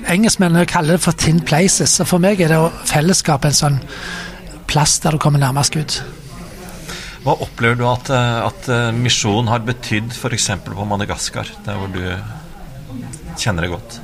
Engelskmennene 0.05 0.67
kaller 0.69 0.97
det 0.97 1.01
for 1.01 1.11
'tin 1.11 1.41
places'. 1.41 1.99
og 1.99 2.07
For 2.07 2.17
meg 2.17 2.41
er 2.41 2.47
det 2.47 2.71
fellesskap 2.85 3.45
en 3.45 3.51
sånn 3.51 3.79
plass 4.67 4.99
der 4.99 5.11
du 5.11 5.17
kommer 5.17 5.39
nærmest 5.39 5.75
ut. 5.75 6.03
Hva 7.23 7.33
opplever 7.41 7.75
du 7.75 7.87
at, 7.89 8.09
at 8.09 8.69
eh, 8.69 8.91
misjon 8.91 9.47
har 9.47 9.59
betydd 9.65 10.11
f.eks. 10.13 10.51
på 10.65 10.85
Madagaskar, 10.85 11.47
der 11.65 11.73
hvor 11.73 11.87
du 11.87 12.03
kjenner 13.37 13.61
det 13.61 13.71
godt? 13.71 13.99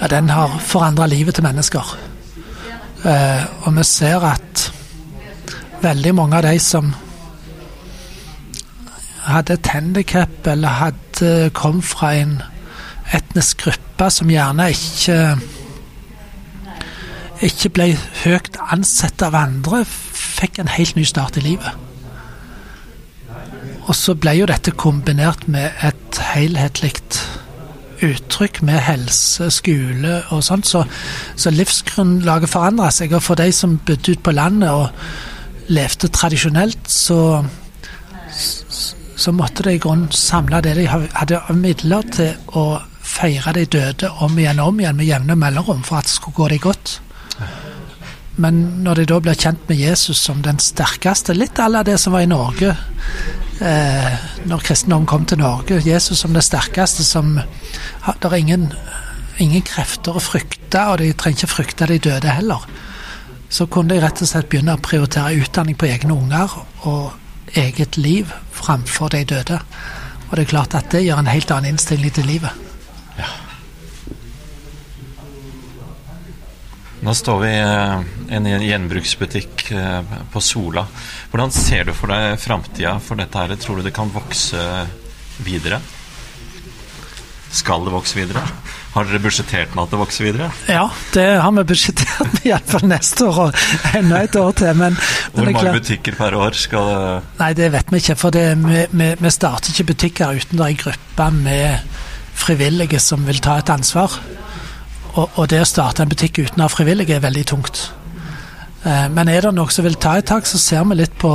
Ja, 0.00 0.06
Den 0.08 0.28
har 0.28 0.58
forandra 0.58 1.06
livet 1.06 1.34
til 1.34 1.44
mennesker. 1.44 1.96
Eh, 3.04 3.44
og 3.62 3.76
vi 3.76 3.84
ser 3.84 4.26
at 4.26 4.72
veldig 5.82 6.14
mange 6.14 6.36
av 6.36 6.42
de 6.42 6.58
som 6.58 6.94
hadde 9.22 9.52
et 9.52 9.66
handikap 9.66 10.46
eller 10.46 10.68
hadde 10.68 11.50
kom 11.54 11.82
fra 11.82 12.14
en 12.18 12.42
etnisk 13.14 13.62
gruppe 13.64 13.91
som 14.10 14.30
gjerne 14.30 14.70
ikke 14.72 15.18
ikke 17.42 17.72
ble 17.74 17.86
høyt 18.22 18.58
ansett 18.70 19.22
av 19.26 19.34
andre, 19.34 19.82
fikk 19.86 20.60
en 20.62 20.70
helt 20.70 20.94
ny 20.94 21.04
start 21.08 21.38
i 21.40 21.46
livet. 21.46 21.88
Og 23.82 23.94
så 23.98 24.14
ble 24.14 24.36
jo 24.38 24.46
dette 24.46 24.74
kombinert 24.78 25.48
med 25.50 25.74
et 25.82 26.20
helhetlig 26.32 26.92
uttrykk 28.02 28.62
med 28.66 28.80
helse, 28.82 29.48
skole 29.54 30.20
og 30.34 30.42
sånt, 30.46 30.66
så, 30.66 30.84
så 31.38 31.52
livsgrunnlaget 31.54 32.50
forandra 32.50 32.90
seg. 32.94 33.14
Og 33.16 33.22
for 33.22 33.38
de 33.38 33.50
som 33.54 33.78
bodde 33.78 34.14
ute 34.14 34.22
på 34.22 34.34
landet 34.34 34.70
og 34.70 35.72
levde 35.72 36.10
tradisjonelt, 36.14 36.90
så, 36.90 37.42
så 38.30 39.34
måtte 39.34 39.66
de 39.66 39.76
i 39.76 39.82
grunnen 39.82 40.10
samle 40.14 40.62
det 40.64 40.76
de 40.78 40.88
hadde 40.90 41.42
av 41.42 41.58
midler 41.58 42.06
til 42.14 42.58
å 42.58 42.66
feire 43.12 43.52
de 43.56 43.66
døde 43.66 44.10
om 44.24 44.38
igjen 44.38 44.60
og 44.62 44.72
om 44.72 44.80
igjen 44.80 44.98
med 44.98 45.08
jevne 45.08 45.36
mellomrom 45.38 45.82
for 45.86 46.00
at 46.00 46.08
det 46.08 46.16
skulle 46.16 46.38
gå 46.38 46.48
dem 46.54 46.62
godt. 46.64 47.00
Men 48.40 48.62
når 48.84 49.02
de 49.02 49.08
da 49.10 49.18
blir 49.20 49.36
kjent 49.36 49.68
med 49.68 49.76
Jesus 49.76 50.22
som 50.24 50.40
den 50.44 50.60
sterkeste, 50.62 51.36
litt 51.36 51.60
à 51.60 51.68
la 51.68 51.82
det 51.84 51.98
som 52.00 52.14
var 52.16 52.24
i 52.24 52.30
Norge 52.30 52.72
eh, 53.60 54.12
når 54.48 54.64
kristendom 54.64 55.04
kom 55.06 55.26
til 55.28 55.42
Norge, 55.42 55.82
Jesus 55.84 56.22
som 56.24 56.32
det 56.32 56.44
sterkeste, 56.46 57.04
som 57.04 57.38
Det 57.38 58.24
er 58.24 58.34
ingen, 58.34 58.72
ingen 59.38 59.62
krefter 59.62 60.16
å 60.16 60.22
frykte, 60.22 60.80
og 60.88 60.98
de 60.98 61.12
trenger 61.12 61.44
ikke 61.44 61.54
frykte 61.54 61.86
de 61.86 61.98
døde 61.98 62.32
heller. 62.32 62.64
Så 63.52 63.66
kunne 63.66 63.94
de 63.94 64.00
rett 64.00 64.22
og 64.22 64.28
slett 64.28 64.48
begynne 64.48 64.74
å 64.74 64.82
prioritere 64.82 65.36
utdanning 65.38 65.76
på 65.76 65.86
egne 65.86 66.16
unger 66.16 66.56
og 66.88 67.12
eget 67.54 67.98
liv 68.00 68.32
framfor 68.50 69.12
de 69.12 69.24
døde. 69.28 69.60
Og 70.30 70.36
det 70.36 70.46
er 70.46 70.52
klart 70.56 70.74
at 70.74 70.90
det 70.90 71.04
gjør 71.04 71.20
en 71.20 71.30
helt 71.30 71.50
annen 71.52 71.74
innstilling 71.76 72.14
til 72.16 72.26
livet. 72.26 72.71
Nå 77.02 77.14
står 77.18 77.40
vi 77.42 77.48
i 77.50 78.36
en 78.36 78.44
gjenbruksbutikk 78.46 79.64
eh, 79.74 80.12
på 80.30 80.40
Sola. 80.40 80.84
Hvordan 81.32 81.50
ser 81.50 81.88
du 81.88 81.96
for 81.98 82.12
deg 82.12 82.36
framtida 82.38 82.92
for 83.02 83.18
dette? 83.18 83.40
her? 83.42 83.56
Tror 83.58 83.80
du 83.80 83.88
det 83.88 83.94
kan 83.96 84.12
vokse 84.14 84.62
videre? 85.42 85.80
Skal 87.52 87.82
det 87.84 87.92
vokse 87.92 88.16
videre? 88.16 88.44
Har 88.94 89.08
dere 89.08 89.18
budsjettert 89.24 89.74
med 89.74 89.82
at 89.82 89.92
det 89.92 89.98
vokser 89.98 90.28
videre? 90.28 90.46
Ja, 90.70 90.84
det 91.16 91.26
har 91.42 91.52
vi 91.56 91.64
budsjettert 91.72 92.22
med 92.36 92.46
iallfall 92.48 92.86
neste 92.88 93.26
år 93.26 93.40
og 93.48 93.58
enda 93.98 94.22
et 94.22 94.38
år 94.38 94.54
til. 94.62 94.70
Men, 94.78 94.96
Hvor 95.32 95.42
mange 95.42 95.58
mange 95.58 95.74
butikker 95.80 96.16
per 96.16 96.38
år 96.38 96.56
skal 96.56 96.88
det 96.92 97.10
Nei, 97.42 97.50
det 97.58 97.72
vet 97.74 97.92
vi 97.92 98.02
ikke. 98.04 98.16
For 98.22 98.38
det, 98.38 98.46
vi, 98.62 98.86
vi, 98.94 99.10
vi, 99.18 99.34
starter 99.34 99.74
ikke 99.74 99.90
butikker 99.90 100.38
uten 100.38 100.54
det 100.54 100.68
er 100.68 100.76
en 100.76 100.80
gruppe 100.86 101.28
med 101.42 101.98
frivillige 102.46 103.02
som 103.02 103.26
vil 103.26 103.42
ta 103.42 103.58
et 103.58 103.74
ansvar. 103.74 104.20
Og, 105.12 105.28
og 105.36 105.48
det 105.52 105.60
å 105.60 105.68
starte 105.68 106.04
en 106.04 106.12
butikk 106.12 106.40
uten 106.40 106.62
å 106.62 106.68
ha 106.68 106.72
frivillige 106.72 107.18
er 107.18 107.24
veldig 107.24 107.44
tungt. 107.50 107.82
Eh, 108.84 109.08
men 109.12 109.28
er 109.28 109.44
det 109.44 109.52
noe 109.54 109.72
som 109.72 109.84
vil 109.86 109.98
ta 110.00 110.16
et 110.18 110.28
tak, 110.28 110.48
så 110.48 110.60
ser 110.60 110.86
vi 110.88 110.98
litt 110.98 111.14
på 111.20 111.32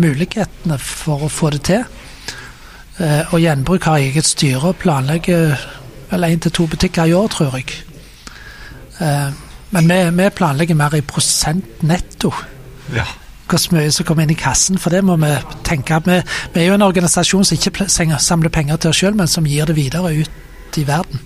mulighetene 0.00 0.78
for 0.80 1.26
å 1.26 1.32
få 1.32 1.52
det 1.54 1.62
til. 1.68 1.84
Eh, 3.00 3.30
og 3.30 3.40
Gjenbruk 3.42 3.86
har 3.88 4.00
eget 4.00 4.28
styre 4.28 4.72
og 4.72 4.80
planlegger 4.80 5.54
vel 6.10 6.26
én 6.26 6.42
til 6.42 6.54
to 6.54 6.66
butikker 6.70 7.10
i 7.10 7.14
år, 7.14 7.28
tror 7.32 7.56
jeg. 7.58 7.76
Eh, 9.00 9.28
men 9.70 9.90
vi, 9.90 9.98
vi 10.16 10.30
planlegger 10.34 10.78
mer 10.78 10.96
i 10.98 11.04
prosent 11.06 11.84
netto. 11.86 12.32
Ja 12.94 13.06
hvor 13.50 13.74
mye 13.74 13.90
som 13.90 14.06
kommer 14.06 14.22
inn 14.22 14.30
i 14.30 14.38
kassen. 14.38 14.78
For 14.78 14.94
det 14.94 15.00
må 15.02 15.16
vi 15.18 15.30
tenke. 15.66 15.96
Vi, 16.06 16.20
vi 16.54 16.60
er 16.62 16.68
jo 16.68 16.76
en 16.76 16.84
organisasjon 16.86 17.48
som 17.48 17.56
ikke 17.58 18.18
samler 18.22 18.52
penger 18.54 18.78
til 18.78 18.92
oss 18.92 19.00
sjøl, 19.02 19.16
men 19.18 19.26
som 19.26 19.48
gir 19.48 19.66
det 19.66 19.74
videre 19.74 20.12
ut 20.14 20.78
i 20.78 20.84
verden. 20.86 21.24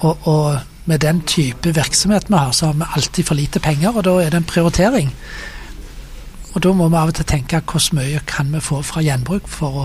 Og, 0.00 0.28
og, 0.28 0.58
med 0.88 1.02
den 1.04 1.20
type 1.28 1.70
virksomhet 1.76 2.30
vi 2.30 2.34
har, 2.34 2.52
så 2.56 2.66
har 2.66 2.78
vi 2.80 2.86
alltid 2.96 3.26
for 3.28 3.38
lite 3.38 3.60
penger, 3.62 3.94
og 3.94 4.04
da 4.04 4.14
er 4.18 4.30
det 4.32 4.40
en 4.40 4.46
prioritering. 4.48 5.12
Og 6.54 6.62
da 6.64 6.72
må 6.74 6.88
vi 6.88 6.98
av 6.98 7.12
og 7.12 7.18
til 7.18 7.28
tenke 7.28 7.60
hvor 7.62 7.84
mye 7.94 8.22
kan 8.26 8.50
vi 8.50 8.62
få 8.64 8.80
fra 8.82 9.04
gjenbruk 9.04 9.46
for 9.46 9.84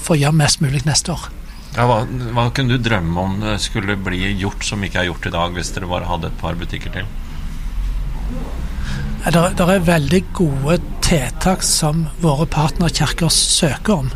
få 0.00 0.16
gjøre 0.18 0.34
mest 0.40 0.64
mulig 0.64 0.82
neste 0.88 1.12
år. 1.14 1.28
Ja, 1.76 1.84
hva, 1.86 2.00
hva 2.34 2.48
kunne 2.50 2.74
du 2.74 2.82
drømme 2.82 3.22
om 3.22 3.36
det 3.44 3.60
skulle 3.62 3.94
bli 4.00 4.32
gjort 4.40 4.64
som 4.66 4.82
ikke 4.82 5.04
er 5.04 5.10
gjort 5.12 5.28
i 5.28 5.34
dag, 5.36 5.54
hvis 5.54 5.70
dere 5.76 5.90
bare 5.92 6.08
hadde 6.08 6.32
et 6.32 6.40
par 6.40 6.58
butikker 6.58 6.96
til? 6.96 7.12
Det 9.20 9.66
er 9.68 9.84
veldig 9.84 10.22
gode 10.32 10.78
tiltak 11.04 11.62
som 11.62 12.06
våre 12.22 12.48
partnerkirker 12.50 13.30
søker 13.30 14.00
om. 14.00 14.10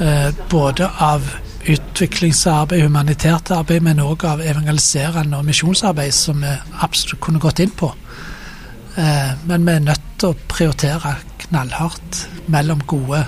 Eh, 0.00 0.30
både 0.48 0.86
av 1.02 1.26
utviklingsarbeid, 1.68 2.82
humanitært 2.86 3.52
arbeid, 3.54 3.82
men 3.84 4.00
òg 4.02 4.24
av 4.28 4.42
evangeliserende 4.44 5.38
og 5.38 5.48
misjonsarbeid, 5.48 6.14
som 6.14 6.40
vi 6.42 6.54
absolutt 6.84 7.20
kunne 7.24 7.42
gått 7.42 7.60
inn 7.64 7.74
på. 7.76 7.90
Eh, 8.96 9.32
men 9.46 9.66
vi 9.66 9.74
er 9.74 9.84
nødt 9.84 10.06
til 10.18 10.32
å 10.32 10.38
prioritere 10.50 11.14
knallhardt 11.44 12.24
mellom 12.50 12.82
gode, 12.88 13.22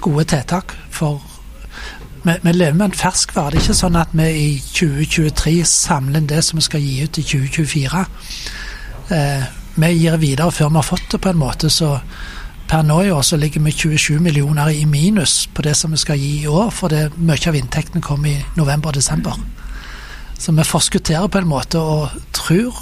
gode 0.00 0.24
tiltak. 0.30 0.76
For 0.94 1.20
vi, 2.24 2.36
vi, 2.42 2.52
lever 2.52 2.78
med 2.78 2.90
en 2.90 2.98
ferskvare. 3.02 3.54
Det 3.54 3.60
er 3.60 3.66
ikke 3.66 3.80
sånn 3.82 4.00
at 4.00 4.14
vi 4.16 4.28
i 4.30 4.50
2023 4.64 5.56
samler 5.68 6.22
inn 6.22 6.30
det 6.30 6.42
som 6.46 6.60
vi 6.60 6.66
skal 6.66 6.84
gi 6.84 7.00
ut 7.04 7.20
i 7.20 7.26
2024. 7.34 8.04
Eh, 9.16 9.48
vi 9.80 9.94
gir 9.96 10.20
videre 10.20 10.52
før 10.52 10.70
vi 10.70 10.80
har 10.80 10.86
fått 10.86 11.08
det, 11.12 11.20
på 11.20 11.32
en 11.32 11.42
måte. 11.42 11.70
så 11.70 11.98
Per 12.70 12.84
nå 12.86 13.00
i 13.02 13.10
år 13.10 13.24
så 13.26 13.34
ligger 13.36 13.64
vi 13.66 13.72
27 13.74 14.20
millioner 14.22 14.68
i 14.70 14.84
minus 14.86 15.48
på 15.50 15.62
det 15.66 15.72
som 15.74 15.90
vi 15.90 15.98
skal 15.98 16.20
gi 16.20 16.44
i 16.44 16.46
år, 16.46 16.68
for 16.70 16.92
det, 16.92 17.08
mye 17.18 17.48
av 17.50 17.56
inntektene 17.58 18.02
kommer 18.02 18.30
i 18.30 18.44
november 18.54 18.92
og 18.92 18.94
desember. 19.00 19.34
Så 20.38 20.54
vi 20.54 20.64
forskutterer 20.64 21.26
på 21.26 21.40
en 21.42 21.50
måte 21.50 21.82
og 21.82 22.14
tror 22.32 22.78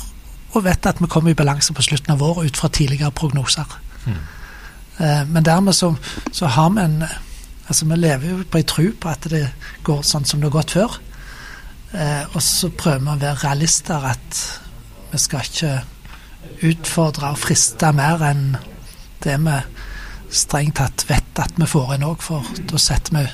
og 0.53 0.65
vet 0.65 0.87
at 0.87 1.01
vi 1.01 1.09
kommer 1.09 1.33
i 1.33 1.39
balanse 1.39 1.73
på 1.73 1.85
slutten 1.85 2.13
av 2.13 2.23
året 2.23 2.51
ut 2.51 2.61
fra 2.61 2.69
tidligere 2.69 3.15
prognoser. 3.17 3.79
Mm. 4.05 4.21
Men 5.33 5.45
dermed 5.47 5.73
så, 5.73 5.95
så, 6.33 6.47
har 6.47 6.71
vi 6.71 6.85
en 6.85 7.03
Altså 7.69 7.85
vi 7.85 7.97
lever 7.97 8.31
jo 8.31 8.45
på 8.49 8.59
ei 8.59 8.65
tro 8.65 8.83
på 8.97 9.09
at 9.13 9.27
det 9.29 9.43
går 9.85 9.99
sånn 10.01 10.25
som 10.25 10.41
det 10.41 10.49
har 10.49 10.55
gått 10.55 10.71
før. 10.73 10.95
Eh, 11.93 12.23
og 12.33 12.41
så 12.41 12.71
prøver 12.73 13.03
vi 13.03 13.11
å 13.13 13.21
være 13.21 13.43
realister 13.43 14.07
at 14.09 14.39
vi 15.11 15.21
skal 15.21 15.45
ikke 15.45 15.75
utfordre 16.65 17.35
og 17.35 17.43
friste 17.43 17.91
mer 17.93 18.25
enn 18.25 18.57
det 19.21 19.37
vi 19.45 19.59
strengt 20.31 20.79
tatt 20.81 21.05
vet 21.09 21.41
at 21.43 21.57
vi 21.57 21.69
får 21.69 21.97
inn 21.97 22.07
òg, 22.09 22.23
for 22.23 22.47
da 22.69 22.81
setter 22.81 23.17
vi 23.17 23.27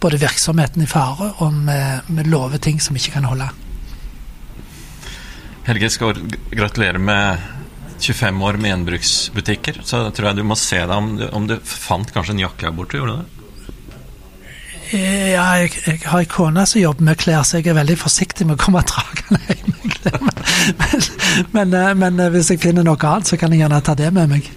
både 0.00 0.20
virksomheten 0.20 0.84
i 0.84 0.88
fare, 0.90 1.32
og 1.42 1.62
vi, 1.66 1.78
vi 2.16 2.26
lover 2.28 2.62
ting 2.62 2.80
som 2.80 2.96
vi 2.96 3.02
ikke 3.02 3.18
kan 3.18 3.28
holde. 3.30 3.48
Helge 5.66 5.90
Skår, 5.90 6.20
gratulerer 6.54 7.02
med 7.02 7.42
25 7.98 8.42
år 8.42 8.58
med 8.60 8.70
gjenbruksbutikker. 8.70 9.80
Så 9.82 10.04
tror 10.14 10.30
jeg 10.30 10.38
du 10.38 10.44
må 10.46 10.54
se 10.58 10.78
deg 10.78 10.94
om, 10.94 11.16
om 11.32 11.48
du 11.48 11.56
fant 11.66 12.12
kanskje 12.14 12.36
en 12.36 12.44
jakke 12.44 12.68
her 12.68 12.76
borte. 12.76 13.00
Gjorde 13.00 13.16
du 13.16 13.22
det? 13.24 13.36
Ja, 14.86 15.46
jeg, 15.58 15.72
jeg 15.82 15.98
har 16.06 16.22
ei 16.22 16.28
kone 16.30 16.62
som 16.70 16.78
jobber 16.78 17.08
med 17.08 17.18
klær, 17.18 17.42
så 17.42 17.58
jeg 17.58 17.72
er 17.72 17.78
veldig 17.80 17.96
forsiktig 17.98 18.46
med 18.46 18.54
å 18.54 18.62
komme 18.62 18.84
dragende 18.92 19.40
hjem 19.48 19.72
med 19.74 19.96
klær. 19.96 20.20
Men, 20.78 21.06
men, 21.56 21.74
eh, 21.74 21.94
men, 21.98 22.20
eh, 22.22 22.30
hvis 22.34 22.52
jeg 22.52 22.62
finner 22.62 22.86
noe 22.86 23.00
annet, 23.00 23.26
så 23.26 23.38
kan 23.40 23.50
jeg 23.50 23.64
gjerne 23.64 23.82
ta 23.82 23.96
det 23.98 24.12
med 24.14 24.36
meg. 24.36 24.52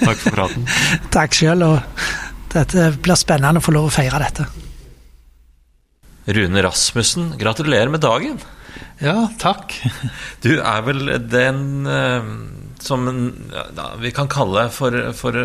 Takk 0.00 0.22
for 0.22 0.36
praten. 0.36 0.68
Takk 1.16 1.36
sjøl. 1.36 1.64
Og 1.66 2.06
dette 2.52 2.90
blir 3.02 3.18
spennende 3.18 3.62
å 3.62 3.64
få 3.64 3.74
lov 3.76 3.90
å 3.90 3.94
feire 3.98 4.20
dette. 4.22 4.48
Rune 6.28 6.62
Rasmussen, 6.64 7.32
gratulerer 7.40 7.88
med 7.92 8.04
dagen. 8.04 8.40
Ja, 9.00 9.28
takk. 9.40 9.74
Du 10.44 10.58
er 10.58 10.82
vel 10.86 11.06
den 11.30 11.86
uh, 11.88 12.26
som 12.82 13.06
ja, 13.52 13.86
vi 13.98 14.10
kan 14.14 14.28
kalle 14.30 14.66
for, 14.74 14.94
for 15.18 15.38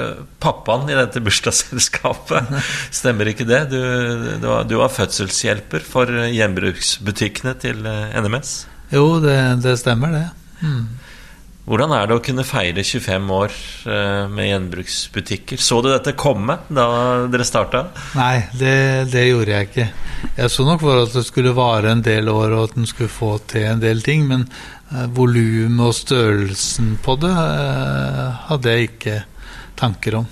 pappaen 0.43 0.89
i 0.89 0.97
dette 0.97 1.21
bursdagsselskapet. 1.25 2.51
Stemmer 2.93 3.31
ikke 3.31 3.47
det? 3.49 3.65
Du, 3.73 3.79
du, 4.41 4.47
var, 4.47 4.67
du 4.69 4.77
var 4.81 4.93
fødselshjelper 4.93 5.85
for 5.87 6.11
gjenbruksbutikkene 6.33 7.55
til 7.61 7.87
eh, 7.89 8.19
NMS? 8.21 8.55
Jo, 8.93 9.07
det, 9.23 9.37
det 9.63 9.77
stemmer, 9.81 10.13
det. 10.13 10.27
Mm. 10.63 10.83
Hvordan 11.63 11.93
er 11.95 12.09
det 12.09 12.15
å 12.17 12.23
kunne 12.23 12.43
feire 12.43 12.83
25 12.83 13.29
år 13.31 13.53
eh, 13.87 14.25
med 14.27 14.49
gjenbruksbutikker? 14.49 15.61
Så 15.63 15.77
du 15.79 15.87
dette 15.93 16.11
komme 16.19 16.57
da 16.67 16.87
dere 17.31 17.45
starta? 17.47 17.85
Nei, 18.19 18.49
det, 18.59 18.73
det, 19.13 19.23
gjorde 19.29 19.53
jeg 19.53 19.69
ikke. 19.69 19.85
Jeg 20.41 20.51
så 20.51 20.65
nok 20.67 20.83
for 20.83 21.05
at 21.05 21.15
det 21.15 21.23
skulle 21.23 21.55
vare 21.55 21.95
en 21.95 22.03
del 22.03 22.27
år, 22.33 22.51
og 22.51 22.67
at 22.67 22.75
den 22.75 22.89
skulle 22.89 23.13
få 23.13 23.37
til 23.47 23.69
en 23.69 23.83
del 23.83 24.03
ting. 24.03 24.27
Men 24.27 24.43
eh, 24.91 25.07
volumet 25.15 25.87
og 25.87 25.95
størrelsen 25.95 26.97
på 27.05 27.15
det 27.23 27.31
eh, 27.31 28.45
hadde 28.51 28.75
jeg 28.75 28.91
ikke 28.91 29.17
tanker 29.79 30.19
om. 30.19 30.29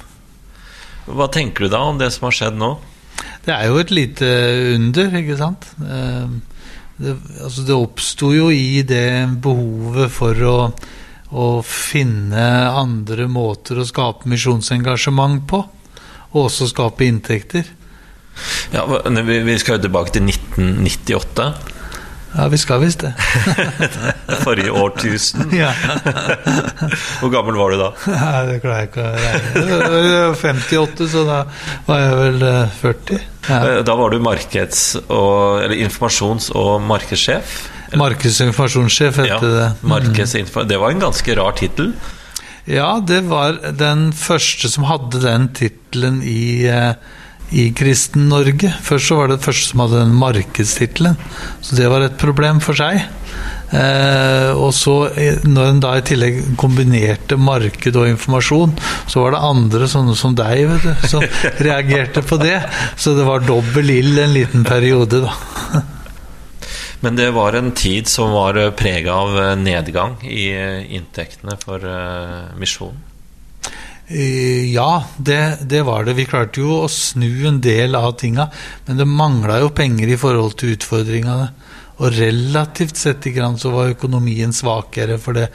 Hva 1.07 1.31
tenker 1.31 1.63
du 1.63 1.71
da 1.71 1.85
om 1.87 1.99
det 2.01 2.11
som 2.11 2.27
har 2.27 2.39
skjedd 2.41 2.59
nå? 2.59 2.75
Det 3.47 3.55
er 3.55 3.71
jo 3.71 3.79
et 3.79 3.95
lite 3.95 4.27
under, 4.75 5.21
ikke 5.23 5.39
sant. 5.39 5.71
Eh, 5.79 6.39
det, 6.99 7.19
altså 7.39 7.69
det 7.71 7.83
oppsto 7.87 8.35
jo 8.35 8.51
i 8.51 8.83
det 8.83 9.39
behovet 9.39 10.11
for 10.11 10.49
å 10.51 10.57
å 11.31 11.61
finne 11.65 12.47
andre 12.75 13.27
måter 13.31 13.79
å 13.79 13.87
skape 13.87 14.29
misjonsengasjement 14.31 15.45
på, 15.47 15.61
og 16.31 16.41
også 16.47 16.67
skape 16.71 17.07
inntekter. 17.07 17.67
Ja, 18.73 18.85
Vi 18.87 19.57
skal 19.59 19.77
jo 19.77 19.85
tilbake 19.87 20.15
til 20.15 20.27
1998. 20.27 21.51
Ja, 22.31 22.45
vi 22.47 22.57
skal 22.57 22.79
visst 22.79 23.01
det. 23.03 23.11
Forrige 24.45 24.71
årtusen. 24.71 25.49
Ja. 25.51 25.73
Hvor 27.19 27.31
gammel 27.33 27.57
var 27.59 27.73
du 27.73 27.81
da? 27.81 27.89
Nei, 28.07 28.37
det 28.47 28.61
klarer 28.63 28.85
jeg 28.85 28.91
ikke 28.91 29.03
å 29.03 29.09
regne. 29.17 29.65
Jeg 29.65 30.13
var 30.13 30.37
58, 30.39 31.09
så 31.11 31.25
da 31.27 31.41
var 31.89 31.99
jeg 32.05 32.15
vel 32.21 32.45
40. 32.79 33.19
Eh, 33.19 33.27
ja. 33.49 33.59
Eh, 33.73 33.81
da 33.87 33.97
var 33.99 34.15
du 34.15 34.21
markeds- 34.23 35.01
og, 35.01 35.59
eller 35.65 35.75
informasjons- 35.83 36.53
og 36.55 36.79
markedssjef? 36.87 37.59
Markedsinformasjonssjef 37.99 39.21
ja, 39.27 39.37
det. 39.41 39.69
Mm. 39.83 40.67
Det 40.67 40.79
var 40.79 40.91
en 40.91 41.05
ganske 41.07 41.35
rar 41.35 41.55
tittel? 41.59 41.93
Ja, 42.69 43.01
det 43.07 43.23
var 43.25 43.57
den 43.73 44.11
første 44.13 44.69
som 44.69 44.85
hadde 44.85 45.23
den 45.23 45.49
tittelen 45.57 46.21
i, 46.23 46.67
eh, 46.69 46.93
i 47.51 47.71
Kristen-Norge. 47.75 48.69
Først 48.85 49.09
så 49.09 49.17
var 49.17 49.27
det 49.27 49.39
den 49.39 49.47
første 49.47 49.71
som 49.71 49.81
hadde 49.83 50.03
den 50.03 50.13
markedstittelen, 50.15 51.17
så 51.61 51.75
det 51.75 51.89
var 51.89 52.05
et 52.05 52.19
problem 52.21 52.61
for 52.61 52.77
seg. 52.77 53.01
Eh, 53.71 54.51
og 54.51 54.73
så, 54.75 54.95
når 55.47 55.69
en 55.69 55.79
da 55.83 55.95
i 55.97 56.03
tillegg 56.05 56.41
kombinerte 56.59 57.37
marked 57.39 57.95
og 57.95 58.09
informasjon, 58.11 58.75
så 59.09 59.23
var 59.23 59.35
det 59.35 59.45
andre 59.47 59.87
sånne 59.89 60.15
som 60.19 60.35
deg, 60.37 60.67
vet 60.69 60.85
du, 60.85 61.07
som 61.07 61.25
reagerte 61.67 62.21
på 62.21 62.37
det. 62.41 62.59
Så 62.95 63.15
det 63.17 63.25
var 63.25 63.47
dobbel 63.47 63.89
ild 63.97 64.21
en 64.21 64.37
liten 64.37 64.67
periode, 64.67 65.25
da. 65.25 65.81
Men 67.01 67.15
det 67.15 67.31
var 67.31 67.53
en 67.53 67.71
tid 67.71 68.07
som 68.07 68.31
var 68.31 68.57
eh, 68.61 68.71
prega 68.77 69.13
av 69.13 69.37
eh, 69.41 69.55
nedgang 69.57 70.19
i 70.21 70.51
eh, 70.53 70.93
inntektene 70.95 71.57
for 71.61 71.85
misjonen? 72.61 73.07
Ja, 74.11 75.05
det, 75.17 75.57
det, 75.71 75.85
var 75.87 76.03
det. 76.03 76.17
Vi 76.17 76.25
klarte 76.27 76.59
jo 76.59 76.81
å 76.81 76.87
snu 76.91 77.47
en 77.47 77.61
del 77.63 77.95
av 77.95 78.11
tinga, 78.19 78.49
men 78.85 78.97
det 78.99 79.05
mangla 79.07 79.61
jo 79.61 79.69
penger 79.71 80.11
i 80.11 80.17
forhold 80.19 80.57
til 80.59 80.73
utfordringene. 80.75 81.45
Og 82.01 82.17
relativt 82.17 82.99
sett 82.99 83.29
så 83.61 83.71
var 83.71 83.93
økonomien 83.93 84.51
svakere, 84.51 85.15
for 85.15 85.39
det, 85.39 85.47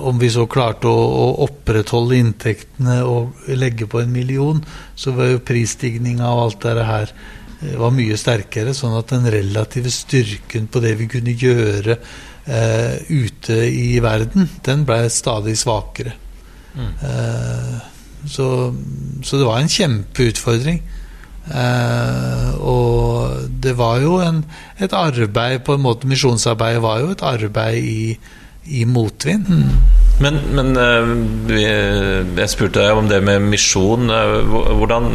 om 0.00 0.16
vi 0.18 0.30
så 0.32 0.46
klarte 0.48 0.88
å, 0.88 0.96
å, 0.96 1.26
opprettholde 1.44 2.16
inntektene 2.16 3.02
og 3.04 3.36
legge 3.52 3.84
på 3.84 4.00
en 4.00 4.16
million, 4.16 4.64
så 4.96 5.12
var 5.12 5.34
jo 5.34 5.44
prisstigninga 5.44 6.24
og 6.24 6.46
alt 6.46 6.64
det 6.64 6.88
her 6.88 7.14
var 7.60 7.92
mye 7.92 8.16
sterkere, 8.16 8.72
sånn 8.76 8.96
at 8.96 9.12
den 9.12 9.28
relative 9.32 9.92
styrken 9.92 10.68
på 10.72 10.80
det 10.80 10.94
vi 11.00 11.08
kunne 11.12 11.34
gjøre 11.36 11.96
eh, 12.46 12.96
ute 13.10 13.58
i 13.68 14.00
verden, 14.02 14.48
den 14.64 14.86
ble 14.88 15.02
stadig 15.12 15.58
svakere. 15.60 16.14
Mm. 16.72 16.92
Eh, 17.04 17.76
så, 18.30 18.46
så, 19.22 19.36
det 19.36 19.46
var 19.46 19.60
en 19.60 19.72
kjempeutfordring. 19.72 20.80
Eh, 21.50 22.50
og 22.60 23.48
det 23.64 23.72
var 23.78 24.00
jo 24.04 24.18
en, 24.24 24.42
et 24.78 24.92
arbeid 24.94 25.64
på 25.66 25.74
en 25.74 25.82
måte 25.82 26.06
Misjonsarbeidet 26.06 26.82
var 26.84 27.00
jo 27.00 27.14
et 27.14 27.24
arbeid 27.26 27.80
i, 27.80 28.04
i 28.80 28.84
motvind. 28.88 29.48
Mm. 29.48 30.00
Men, 30.20 30.40
men 30.56 30.72
eh, 30.76 31.12
jeg 32.40 32.52
spurte 32.52 32.84
deg 32.84 32.96
om 32.96 33.08
det 33.10 33.22
med 33.24 33.50
misjon. 33.50 34.08
Eh, 34.12 34.56
hvordan 34.80 35.12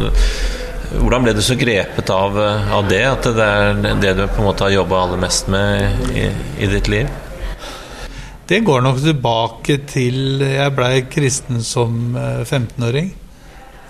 hvordan 1.00 1.26
ble 1.26 1.34
du 1.36 1.42
så 1.44 1.56
grepet 1.58 2.10
av, 2.12 2.38
eh, 2.40 2.72
av, 2.74 2.88
det? 2.88 3.02
At 3.04 3.28
det 3.36 3.44
er 3.44 4.00
det 4.00 4.14
du 4.18 4.24
på 4.26 4.42
en 4.42 4.48
måte 4.48 4.66
har 4.66 4.74
jobba 4.74 5.02
aller 5.04 5.20
mest 5.20 5.48
med 5.52 6.10
i, 6.14 6.26
i, 6.60 6.68
ditt 6.70 6.88
liv? 6.88 7.10
Det 8.46 8.60
går 8.62 8.82
nok 8.84 9.00
tilbake 9.02 9.80
til 9.90 10.42
Jeg 10.42 10.74
blei 10.76 11.06
kristen 11.10 11.62
som 11.66 12.16
15-åring. 12.16 13.10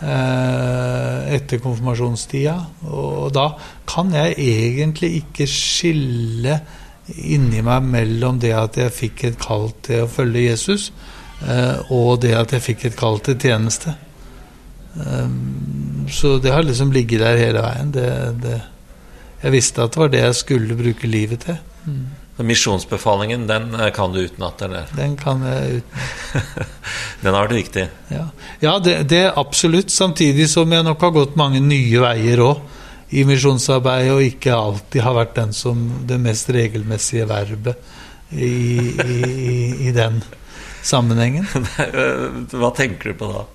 Eh, 0.00 0.08
eh, 0.12 1.34
etter 1.36 1.60
konfirmasjonstida. 1.60 2.56
Og 2.88 3.30
da 3.36 3.50
kan 3.88 4.12
jeg 4.14 4.36
egentlig 4.40 5.12
ikke 5.22 5.48
skille 5.50 6.60
inni 7.16 7.62
meg 7.62 7.84
mellom 7.86 8.40
det 8.42 8.52
at 8.56 8.80
jeg 8.80 8.94
fikk 8.94 9.24
et 9.24 9.38
kall 9.38 9.70
til 9.86 10.04
å 10.04 10.10
følge 10.10 10.48
Jesus, 10.48 10.88
og 11.94 12.16
det 12.24 12.32
at 12.34 12.50
jeg 12.56 12.64
fikk 12.64 12.84
et 12.88 12.96
kall 12.98 13.20
til 13.22 13.36
tjeneste. 13.38 13.92
Så 16.12 16.36
det 16.38 16.52
har 16.54 16.62
liksom 16.62 16.92
ligget 16.92 17.20
der 17.24 17.40
hele 17.40 17.64
veien. 17.64 17.90
Det, 17.94 18.10
det, 18.42 18.60
jeg 19.42 19.54
visste 19.54 19.84
at 19.84 19.94
det 19.94 20.00
var 20.00 20.12
det 20.12 20.22
jeg 20.22 20.38
skulle 20.38 20.78
bruke 20.78 21.10
livet 21.10 21.46
til. 21.46 21.58
Misjonsbefalingen, 22.36 23.46
den 23.48 23.74
eh, 23.74 23.90
kan 23.96 24.12
du 24.12 24.20
utenat, 24.20 24.62
eller? 24.62 24.88
Den 24.96 25.16
kan 25.16 25.42
jeg 25.46 25.80
uten. 25.80 26.00
Den 27.22 27.32
har 27.32 27.46
vært 27.46 27.56
viktig. 27.56 27.84
Ja, 28.12 28.26
ja 28.60 28.74
det, 28.78 28.96
det 29.08 29.22
absolutt. 29.40 29.90
Samtidig 29.90 30.50
som 30.52 30.72
jeg 30.72 30.84
nok 30.84 31.00
har 31.00 31.14
gått 31.14 31.38
mange 31.40 31.62
nye 31.64 32.02
veier 32.02 32.42
òg 32.44 32.60
i 33.16 33.24
misjonsarbeidet, 33.24 34.12
og 34.12 34.26
ikke 34.26 34.52
alltid 34.52 35.00
har 35.06 35.16
vært 35.16 35.36
den 35.38 35.54
som 35.56 35.80
det 36.06 36.18
mest 36.20 36.50
regelmessige 36.52 37.24
verbet 37.30 37.80
i, 38.34 38.50
i, 38.50 39.16
i, 39.24 39.56
i 39.88 39.94
den 39.96 40.20
sammenhengen. 40.84 41.46
Hva 42.60 42.72
tenker 42.76 43.14
du 43.14 43.20
på 43.22 43.30
da? 43.32 43.46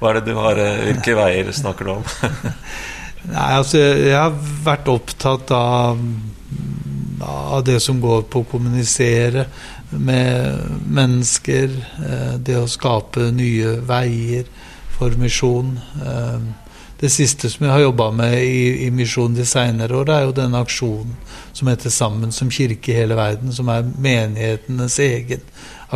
Hva 0.00 0.10
er 0.10 0.20
det 0.20 0.30
du 0.30 0.38
har, 0.38 0.56
eh, 0.56 0.84
Hvilke 0.88 1.14
veier 1.18 1.52
snakker 1.52 1.84
du 1.84 1.90
om? 1.98 2.04
Nei, 3.34 3.50
altså, 3.58 3.78
jeg 3.78 4.16
har 4.16 4.32
vært 4.64 4.88
opptatt 4.88 5.50
av, 5.52 5.98
av 7.20 7.64
det 7.66 7.76
som 7.84 8.00
går 8.00 8.24
på 8.32 8.40
å 8.40 8.48
kommunisere 8.48 9.44
med 9.92 10.80
mennesker. 10.88 11.76
eh, 12.06 12.32
Det 12.40 12.56
å 12.56 12.68
skape 12.70 13.28
nye 13.36 13.76
veier 13.84 14.48
for 14.96 15.10
misjon. 15.20 15.76
Eh, 16.00 16.40
Det 17.00 17.08
siste 17.08 17.48
som 17.48 17.64
jeg 17.64 17.72
har 17.72 17.80
jobba 17.80 18.10
med 18.12 18.34
i, 18.44 18.86
i 18.86 18.90
misjon 18.92 19.32
de 19.34 19.44
seinere 19.48 19.96
år, 19.96 20.10
er 20.12 20.24
jo 20.26 20.32
denne 20.36 20.60
aksjonen 20.60 21.14
som 21.52 21.68
heter 21.68 21.88
Sammen 21.90 22.32
som 22.32 22.50
kirke 22.52 22.92
i 22.92 22.96
hele 22.98 23.16
verden, 23.16 23.52
som 23.52 23.68
er 23.72 23.82
menighetenes 23.82 24.98
egen 25.00 25.40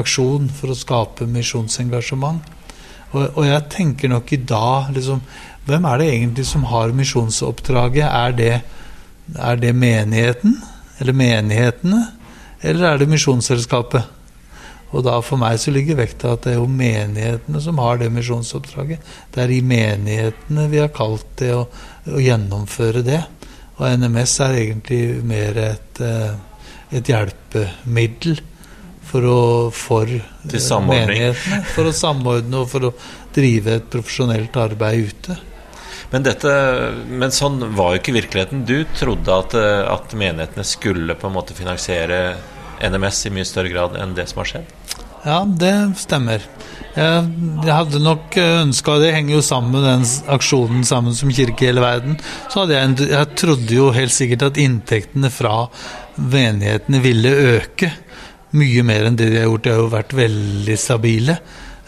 aksjon 0.00 0.48
for 0.48 0.72
å 0.72 0.78
skape 0.78 1.26
misjonsengasjement. 1.28 2.40
Og, 3.14 3.38
og 3.38 3.44
jeg 3.46 3.66
tenker 3.72 4.10
nok 4.10 4.32
i 4.34 4.40
dag 4.42 4.90
liksom, 4.94 5.22
Hvem 5.64 5.86
er 5.88 6.00
det 6.00 6.08
egentlig 6.12 6.44
som 6.44 6.66
har 6.68 6.92
misjonsoppdraget? 6.92 8.04
Er 8.04 8.34
det, 8.36 8.54
er 9.32 9.56
det 9.56 9.70
menigheten? 9.72 10.58
Eller 11.00 11.16
menighetene? 11.16 12.02
Eller 12.60 12.90
er 12.90 13.00
det 13.00 13.08
Misjonsselskapet? 13.08 14.10
Og 14.94 15.02
da 15.06 15.16
for 15.24 15.40
meg 15.40 15.56
så 15.58 15.72
ligger 15.74 15.98
vekta 15.98 16.34
at 16.34 16.44
det 16.44 16.52
er 16.52 16.60
jo 16.60 16.68
menighetene 16.70 17.62
som 17.64 17.80
har 17.82 17.98
det 17.98 18.12
misjonsoppdraget. 18.14 19.00
Det 19.34 19.42
er 19.42 19.54
i 19.56 19.62
menighetene 19.64 20.68
vi 20.70 20.82
har 20.82 20.92
kalt 20.94 21.26
det 21.40 21.50
å, 21.56 21.64
å 22.12 22.22
gjennomføre 22.22 23.02
det. 23.06 23.22
Og 23.74 23.88
NMS 23.98 24.36
er 24.44 24.58
egentlig 24.60 25.00
mer 25.26 25.58
et, 25.64 26.02
eh, 26.04 26.36
et 26.94 27.10
hjelpemiddel 27.10 28.38
for, 29.08 29.26
å, 29.28 29.40
for 29.74 30.10
eh, 30.10 30.70
menighetene. 30.88 31.62
For 31.74 31.88
å 31.90 31.96
samordne 31.96 32.62
og 32.62 32.70
for 32.72 32.90
å 32.90 32.94
drive 33.34 33.78
et 33.78 33.90
profesjonelt 33.92 34.56
arbeid 34.60 35.10
ute. 35.10 35.38
Men, 36.12 36.22
dette, 36.22 36.50
men 37.10 37.32
sånn 37.34 37.58
var 37.74 37.94
jo 37.94 38.02
ikke 38.02 38.14
virkeligheten. 38.14 38.64
Du 38.68 38.84
trodde 38.94 39.34
at, 39.34 39.56
eh, 39.58 39.82
at 39.90 40.14
menighetene 40.14 40.66
skulle 40.68 41.16
på 41.18 41.30
en 41.30 41.36
måte 41.36 41.56
finansiere 41.56 42.36
NMS 42.84 43.26
i 43.28 43.34
mye 43.34 43.48
større 43.48 43.72
grad 43.72 43.96
enn 43.98 44.14
det 44.16 44.28
som 44.30 44.42
har 44.42 44.50
skjedd? 44.52 44.72
Ja, 45.24 45.40
det 45.48 45.72
stemmer. 45.96 46.42
Jeg, 46.94 47.22
jeg 47.64 47.72
hadde 47.72 47.98
nok 47.98 48.36
ønska 48.38 48.98
Det 49.02 49.08
henger 49.16 49.34
jo 49.34 49.40
sammen 49.42 49.72
med 49.74 49.82
den 49.82 50.04
aksjonen 50.30 50.84
Sammen 50.86 51.16
som 51.18 51.32
kirke 51.34 51.64
i 51.64 51.70
hele 51.72 51.82
verden. 51.82 52.18
Så 52.52 52.60
hadde 52.60 52.76
jeg, 52.76 53.08
jeg 53.10 53.38
trodde 53.40 53.78
jo 53.78 53.88
helt 53.96 54.14
sikkert 54.14 54.44
at 54.50 54.60
inntektene 54.62 55.32
fra 55.34 55.64
menighetene 56.14 57.00
ville 57.02 57.32
øke. 57.56 57.90
Mye 58.54 58.84
mer 58.86 59.08
enn 59.08 59.18
det 59.18 59.32
de 59.32 59.40
har 59.40 59.48
gjort. 59.48 59.64
De 59.66 59.74
har 59.74 59.82
jo 59.82 59.92
vært 59.92 60.14
veldig 60.14 60.76
stabile, 60.78 61.38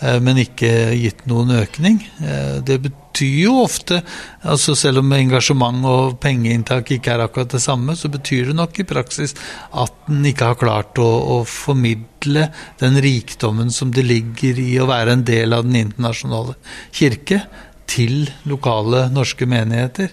eh, 0.01 0.19
men 0.21 0.41
ikke 0.43 0.71
gitt 0.99 1.27
noen 1.31 1.55
økning. 1.61 2.01
Eh, 2.21 2.61
Det 2.61 2.81
betyr 2.83 3.43
jo 3.47 3.63
ofte, 3.63 4.03
altså 4.45 4.75
selv 4.77 4.99
om 4.99 5.13
engasjement 5.13 5.87
og 5.89 6.19
pengeinntak 6.21 6.91
ikke 6.91 7.15
er 7.15 7.23
akkurat 7.25 7.49
det 7.49 7.63
samme, 7.63 7.97
så 7.97 8.11
betyr 8.13 8.51
det 8.51 8.57
nok 8.57 8.81
i 8.81 8.85
praksis 8.85 9.35
at 9.73 9.93
en 10.09 10.27
ikke 10.27 10.51
har 10.51 10.59
klart 10.61 10.99
å, 10.99 11.41
å 11.41 11.45
formidle 11.45 12.51
den 12.79 13.01
rikdommen 13.01 13.71
som 13.71 13.91
det 13.91 14.05
ligger 14.05 14.59
i 14.59 14.77
å 14.83 14.91
være 14.91 15.13
en 15.13 15.25
del 15.25 15.55
av 15.57 15.65
den 15.65 15.77
internasjonale 15.87 16.59
kirke, 16.93 17.41
til 17.87 18.27
lokale 18.51 19.07
norske 19.15 19.47
menigheter. 19.47 20.11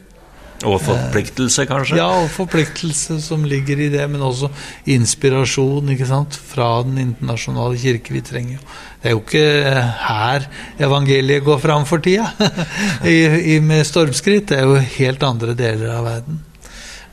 Og 0.64 0.80
forpliktelse, 0.84 1.66
kanskje? 1.68 1.98
Ja, 2.00 2.08
og 2.24 2.30
forpliktelse 2.32 3.20
som 3.24 3.44
ligger 3.48 3.82
i 3.84 3.90
det, 3.92 4.04
men 4.12 4.24
også 4.24 4.50
inspirasjon 4.90 5.92
ikke 5.94 6.08
sant, 6.08 6.38
fra 6.38 6.70
den 6.86 7.02
internasjonale 7.02 7.80
kirke. 7.80 8.16
Vi 8.16 8.24
trenger 8.24 8.58
jo 8.58 8.64
Det 9.04 9.10
er 9.10 9.16
jo 9.18 9.20
ikke 9.20 9.84
her 10.08 10.48
evangeliet 10.80 11.44
går 11.44 11.60
fram 11.60 11.86
for 11.86 12.00
tida, 12.00 12.30
I, 13.04 13.18
i, 13.56 13.60
med 13.60 13.84
stormskritt. 13.84 14.50
Det 14.50 14.62
er 14.62 14.70
jo 14.70 14.80
helt 14.98 15.24
andre 15.28 15.56
deler 15.60 15.92
av 15.98 16.08
verden. 16.08 16.40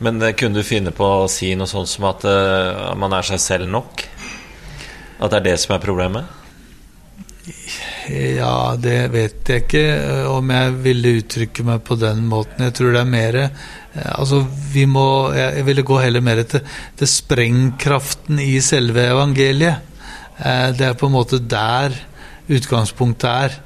Men 0.00 0.22
eh, 0.22 0.34
kunne 0.38 0.60
du 0.60 0.66
finne 0.66 0.94
på 0.94 1.04
å 1.24 1.28
si 1.28 1.52
noe 1.58 1.68
sånt 1.68 1.90
som 1.90 2.06
at 2.08 2.24
uh, 2.24 2.94
man 2.96 3.12
er 3.16 3.26
seg 3.26 3.42
selv 3.42 3.68
nok? 3.68 4.06
At 5.20 5.32
det 5.32 5.40
er 5.40 5.48
det 5.50 5.58
som 5.60 5.74
er 5.74 5.82
problemet? 5.82 6.38
Ja, 8.10 8.74
det 8.80 9.10
vet 9.12 9.46
jeg 9.46 9.64
ikke 9.64 9.82
eh, 9.94 10.24
om 10.30 10.50
jeg 10.50 10.72
ville 10.82 11.12
uttrykke 11.20 11.64
meg 11.68 11.82
på 11.86 11.96
den 12.00 12.24
måten. 12.30 12.64
Jeg 12.66 12.74
tror 12.74 12.94
det 12.96 13.02
er 13.04 13.12
mer 13.12 13.38
eh, 13.44 13.68
Altså, 14.16 14.40
vi 14.72 14.84
må 14.86 15.32
Jeg 15.34 15.64
ville 15.66 15.82
gå 15.86 15.98
heller 15.98 16.22
mer 16.24 16.42
til, 16.48 16.62
til 16.98 17.10
sprengkraften 17.10 18.40
i 18.42 18.60
selve 18.64 19.04
evangeliet. 19.12 19.82
Eh, 20.38 20.70
Det 20.78 20.88
er 20.88 20.98
på 20.98 21.10
en 21.10 21.16
måte 21.18 21.38
der 21.38 21.94
utgangspunktet 22.50 23.30
er. 23.30 23.58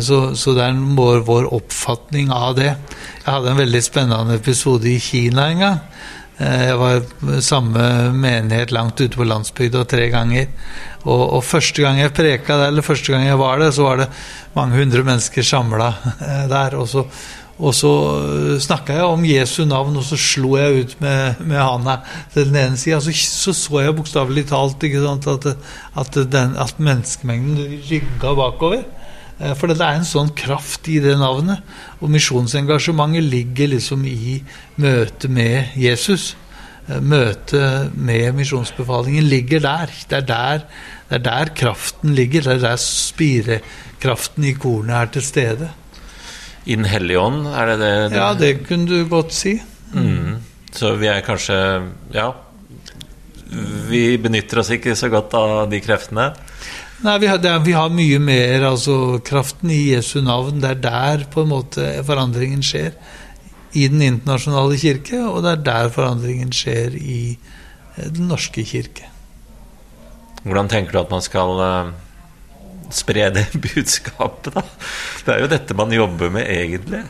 Så, 0.00 0.32
så 0.40 0.54
det 0.56 0.62
er 0.64 0.78
vår, 0.96 1.18
vår 1.28 1.50
oppfatning 1.52 2.30
av 2.32 2.54
det. 2.56 2.70
Jeg 2.70 3.26
hadde 3.28 3.50
en 3.52 3.58
veldig 3.60 3.82
spennende 3.84 4.38
episode 4.38 4.88
i 4.88 4.96
Kina 5.04 5.50
en 5.52 5.60
gang. 5.60 5.82
Eh, 6.38 6.66
Jeg 6.68 6.76
var 6.80 7.40
samme 7.40 8.12
menighet 8.12 8.72
langt 8.74 9.00
ute 9.00 9.16
på 9.16 9.24
landsbygda 9.24 9.84
tre 9.88 10.10
ganger. 10.12 10.50
Og, 11.06 11.22
og 11.38 11.42
første 11.46 11.82
gang 11.84 12.00
jeg 12.00 12.14
preka 12.16 12.58
der, 12.58 12.68
eller 12.72 12.84
første 12.84 13.12
gang 13.14 13.24
jeg 13.28 13.38
var 13.40 13.62
der, 13.62 13.72
så 13.72 13.86
var 13.86 14.02
det 14.02 14.10
mange 14.56 14.76
hundre 14.80 15.04
mennesker 15.06 15.46
samla 15.46 15.92
der. 16.50 16.76
Og 16.76 16.88
så, 16.90 17.04
og 17.56 17.72
så 17.72 17.92
snakka 18.60 18.98
jeg 18.98 19.06
om 19.08 19.24
Jesu 19.24 19.64
navn, 19.64 19.96
og 19.96 20.04
så 20.04 20.18
slo 20.20 20.56
jeg 20.58 20.82
ut 20.82 20.96
med, 21.00 21.40
med 21.46 21.62
handa 21.62 22.00
til 22.34 22.50
den 22.50 22.58
ene 22.64 22.80
sida. 22.80 23.00
Så, 23.00 23.14
så 23.16 23.54
så 23.56 23.80
jeg 23.86 23.96
bokstavelig 23.96 24.48
talt 24.50 24.82
sant, 24.82 25.30
at, 25.30 25.48
at, 25.96 26.20
den, 26.32 26.56
at 26.60 26.76
menneskemengden 26.78 27.80
rygga 27.88 28.34
bakover. 28.36 28.84
Eh, 29.40 29.52
For 29.54 29.68
det 29.68 29.80
er 29.80 29.98
en 29.98 30.06
sånn 30.08 30.30
kraft 30.36 30.88
i 30.88 30.98
det 31.04 31.16
navnet. 31.20 31.62
Og 32.00 32.10
misjonsengasjementet 32.14 33.26
ligger 33.26 33.72
liksom 33.74 34.04
i 34.08 34.40
møtet 34.80 35.30
med 35.30 35.76
Jesus. 35.76 36.34
Eh, 36.88 37.00
Møtet 37.00 37.94
med 37.96 38.34
misjonsbefalingen 38.38 39.28
ligger 39.28 39.60
der. 39.64 39.92
Det 40.08 40.20
er 40.22 40.26
der, 40.30 40.64
det 41.10 41.18
er 41.20 41.24
der 41.26 41.52
kraften 41.58 42.14
ligger. 42.16 42.42
Det 42.46 42.56
er 42.58 42.64
der 42.70 42.80
spirekraften 42.82 44.44
i 44.48 44.54
kornet 44.56 44.96
er 44.96 45.12
til 45.18 45.22
stede. 45.22 45.70
I 46.66 46.74
Den 46.74 46.84
hellige 46.90 47.20
ånd, 47.20 47.44
er 47.46 47.66
det 47.66 47.78
det? 47.78 47.92
det? 48.10 48.16
Ja, 48.18 48.32
det 48.34 48.66
kunne 48.66 48.86
du 48.90 49.04
godt 49.08 49.32
si. 49.34 49.60
Mm. 49.94 50.40
Så 50.74 50.96
vi 50.98 51.06
er 51.06 51.20
kanskje 51.22 51.56
Ja. 52.14 52.32
Vi 53.88 54.16
benytter 54.18 54.58
oss 54.58 54.72
ikke 54.74 54.96
så 54.98 55.06
godt 55.08 55.34
av 55.38 55.68
de 55.70 55.78
kreftene. 55.80 56.32
Nei, 57.04 57.18
vi 57.20 57.28
har, 57.28 57.42
er, 57.44 57.58
vi 57.60 57.74
har 57.76 57.92
mye 57.92 58.18
mer, 58.22 58.64
altså 58.70 59.18
kraften 59.24 59.72
i 59.72 59.90
Jesu 59.90 60.22
navn. 60.24 60.62
Det 60.62 60.70
er 60.70 60.80
der 60.86 61.26
på 61.32 61.44
en 61.44 61.52
måte 61.52 61.90
forandringen 62.06 62.64
skjer. 62.64 62.96
I 63.76 63.90
Den 63.92 64.00
internasjonale 64.00 64.78
kirke, 64.80 65.20
og 65.28 65.42
det 65.44 65.50
er 65.52 65.66
der 65.66 65.90
forandringen 65.92 66.54
skjer 66.56 66.96
i 66.96 67.20
eh, 67.36 68.08
Den 68.08 68.30
norske 68.30 68.64
kirke. 68.64 69.10
Hvordan 70.46 70.70
tenker 70.72 70.94
du 70.94 71.00
at 71.02 71.12
man 71.12 71.24
skal 71.24 71.60
eh, 71.66 71.92
spre 72.96 73.28
det 73.34 73.44
budskapet, 73.66 74.54
da? 74.56 74.64
Det 75.26 75.34
er 75.34 75.44
jo 75.44 75.52
dette 75.52 75.76
man 75.76 75.92
jobber 75.92 76.32
med, 76.32 76.48
egentlig. 76.48 77.02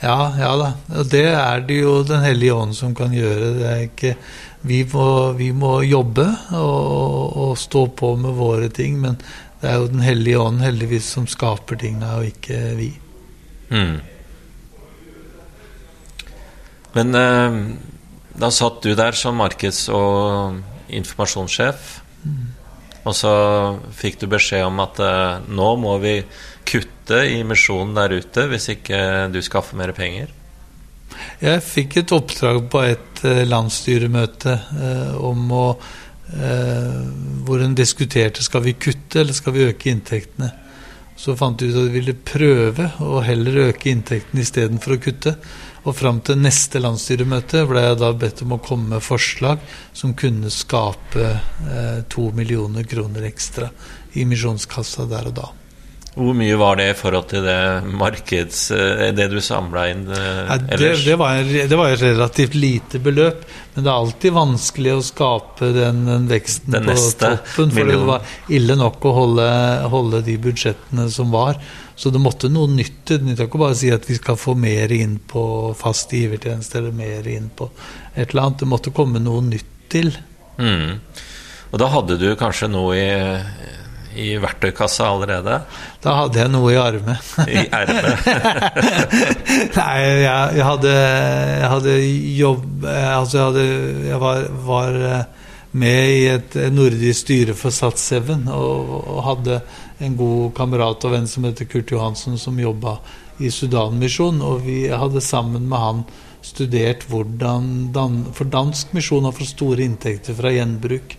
Ja, 0.00 0.18
ja 0.40 0.54
da. 0.62 0.72
Og 0.94 1.12
det 1.12 1.26
er 1.34 1.68
det 1.68 1.82
jo 1.82 1.98
Den 2.06 2.24
hellige 2.24 2.56
ånd 2.56 2.72
som 2.80 2.96
kan 2.96 3.12
gjøre. 3.12 3.52
Det 3.58 3.68
er 3.74 3.86
ikke 3.90 4.16
Vi 4.64 4.80
må, 4.88 5.08
vi 5.36 5.50
må 5.52 5.74
jobbe 5.84 6.24
og, 6.56 7.36
og 7.44 7.56
stå 7.60 7.86
på 7.96 8.14
med 8.16 8.36
våre 8.38 8.70
ting, 8.72 8.96
men 9.00 9.18
det 9.60 9.70
er 9.70 9.80
jo 9.80 9.90
Den 9.92 10.04
hellige 10.04 10.40
ånd 10.40 10.60
heldigvis 10.60 11.06
som 11.16 11.26
skaper 11.28 11.78
tingene, 11.80 12.10
og 12.18 12.28
ikke 12.28 12.58
vi. 12.76 12.90
Mm. 13.72 13.96
Men 16.94 17.18
eh, 17.18 17.58
da 18.40 18.50
satt 18.52 18.82
du 18.84 18.92
der 18.96 19.16
som 19.16 19.40
markeds- 19.40 19.88
og 19.92 20.60
informasjonssjef. 20.92 22.00
Og 23.04 23.16
så 23.16 23.32
fikk 23.96 24.20
du 24.22 24.28
beskjed 24.32 24.64
om 24.66 24.80
at 24.84 25.00
eh, 25.02 25.48
nå 25.48 25.70
må 25.80 25.96
vi 26.02 26.18
kutte 26.64 27.20
i 27.28 27.42
misjonen 27.44 27.96
der 27.96 28.16
ute 28.16 28.46
hvis 28.48 28.70
ikke 28.72 29.00
du 29.32 29.40
skaffer 29.44 29.76
mer 29.80 29.92
penger. 29.96 30.32
Jeg 31.44 31.64
fikk 31.64 31.98
et 32.00 32.14
oppdrag 32.16 32.62
på 32.72 32.84
et 32.84 33.13
landsstyremøte 33.48 34.54
eh, 34.54 35.14
om 35.24 35.46
å 35.54 35.66
eh, 35.74 37.00
Hvor 37.44 37.62
en 37.62 37.76
diskuterte 37.76 38.44
skal 38.44 38.64
vi 38.64 38.76
kutte 38.80 39.22
eller 39.22 39.36
skal 39.36 39.56
vi 39.56 39.66
øke 39.68 39.90
inntektene. 39.92 40.50
Så 41.16 41.36
fant 41.38 41.62
vi 41.62 41.70
ut 41.70 41.76
at 41.78 41.88
vi 41.88 42.00
ville 42.00 42.16
prøve 42.16 42.88
å 43.04 43.20
heller 43.22 43.68
øke 43.68 43.92
inntektene 43.92 44.42
istedenfor 44.42 44.96
å 44.96 45.02
kutte. 45.04 45.36
Og 45.84 45.96
fram 45.96 46.22
til 46.24 46.40
neste 46.40 46.80
landsstyremøte 46.80 47.66
ble 47.68 47.82
jeg 47.84 47.98
da 48.00 48.12
bedt 48.16 48.42
om 48.46 48.56
å 48.56 48.62
komme 48.64 48.96
med 48.96 49.04
forslag 49.04 49.60
som 49.92 50.16
kunne 50.18 50.50
skape 50.52 51.26
eh, 51.28 52.00
to 52.08 52.30
millioner 52.36 52.88
kroner 52.88 53.28
ekstra 53.28 53.68
i 54.16 54.24
misjonskassa 54.28 55.06
der 55.10 55.30
og 55.30 55.38
da. 55.42 55.50
Hvor 56.14 56.34
mye 56.38 56.54
var 56.60 56.76
det 56.78 56.84
i 56.92 56.94
forhold 56.94 57.24
til 57.32 57.42
det 57.42 57.56
markeds... 57.98 58.58
eh, 58.70 59.08
Det 59.16 59.24
du 59.32 59.40
samla 59.42 59.86
inn 59.90 60.04
eh, 60.14 60.42
Nei, 60.46 60.58
det, 60.62 60.76
ellers? 60.76 61.04
det, 61.08 61.16
var, 61.18 61.40
det 61.42 61.78
var 61.80 61.90
et 61.90 62.04
relativt 62.04 62.54
lite 62.54 63.00
beløp, 63.02 63.40
men 63.74 63.82
det 63.82 63.90
er 63.90 63.96
alltid 64.04 64.36
vanskelig 64.36 64.92
å 64.94 65.00
skape 65.02 65.72
den, 65.74 66.04
den 66.06 66.28
veksten 66.30 66.76
Den 66.76 66.86
på 66.86 66.94
toppen. 67.18 67.74
For 67.74 67.90
det 67.90 67.98
var 68.06 68.36
ille 68.54 68.76
nok 68.78 69.08
å 69.10 69.14
holde, 69.16 69.48
holde 69.90 70.22
de 70.28 70.36
budsjettene 70.46 71.08
som 71.10 71.34
var. 71.34 71.58
Så 71.98 72.10
det 72.14 72.22
måtte 72.22 72.48
noe 72.50 72.70
nytt 72.70 73.02
til. 73.06 73.18
Det 73.22 73.32
nytter 73.32 73.48
ikke 73.50 73.60
bare 73.64 73.74
å 73.74 73.82
si 73.82 73.90
at 73.94 74.06
vi 74.06 74.14
skal 74.18 74.38
få 74.38 74.54
mer 74.58 74.94
inn 74.94 75.18
på 75.30 75.44
fast 75.78 76.14
givertjeneste 76.14 76.78
eller 76.78 76.94
mer 76.94 77.26
inn 77.30 77.50
på 77.58 77.68
et 78.14 78.28
eller 78.30 78.46
annet. 78.48 78.62
Det 78.62 78.70
måtte 78.70 78.94
komme 78.94 79.22
noe 79.22 79.42
nytt 79.46 79.74
til. 79.90 80.14
Mm. 80.58 81.00
Og 81.74 81.80
da 81.82 81.90
hadde 81.90 82.16
du 82.22 82.28
kanskje 82.38 82.70
noe 82.70 82.94
i, 82.98 83.10
i 84.20 84.34
verktøykassa 84.42 85.06
allerede? 85.12 85.60
Da 86.04 86.16
hadde 86.20 86.40
jeg 86.42 86.52
noe 86.52 86.72
i 86.72 86.78
armet. 86.80 87.30
I 87.48 87.64
ermet? 87.66 88.28
Nei, 89.78 89.94
jeg, 90.24 90.58
jeg 90.58 90.66
hadde 90.68 90.92
Jeg 90.94 91.70
hadde 91.72 91.94
jobb 92.38 92.86
Altså, 92.90 93.38
jeg 93.38 93.46
hadde 93.48 93.64
Jeg 94.08 94.20
var, 94.22 94.46
var 94.66 95.00
eh, 95.08 95.24
med 95.74 96.10
i 96.14 96.26
et 96.30 96.54
nordisk 96.70 97.24
styre 97.24 97.54
for 97.58 97.74
Sats7 97.74 98.30
og, 98.54 98.92
og 99.10 99.24
hadde 99.26 99.56
en 100.04 100.14
god 100.18 100.52
kamerat 100.54 101.06
og 101.06 101.14
venn 101.16 101.26
som 101.30 101.46
heter 101.48 101.66
Kurt 101.70 101.90
Johansen, 101.90 102.38
som 102.38 102.58
jobba 102.58 103.00
i 103.42 103.50
Sudanmisjon. 103.50 104.38
Og 104.46 104.62
vi 104.66 104.84
hadde 104.90 105.22
sammen 105.24 105.66
med 105.70 105.82
han 105.82 106.04
studert 106.44 107.06
hvordan 107.08 107.90
dan, 107.94 108.20
For 108.36 108.48
dansk 108.50 108.92
misjon 108.96 109.26
har 109.26 109.34
fått 109.36 109.54
store 109.54 109.84
inntekter 109.86 110.36
fra 110.36 110.52
gjenbruk. 110.54 111.16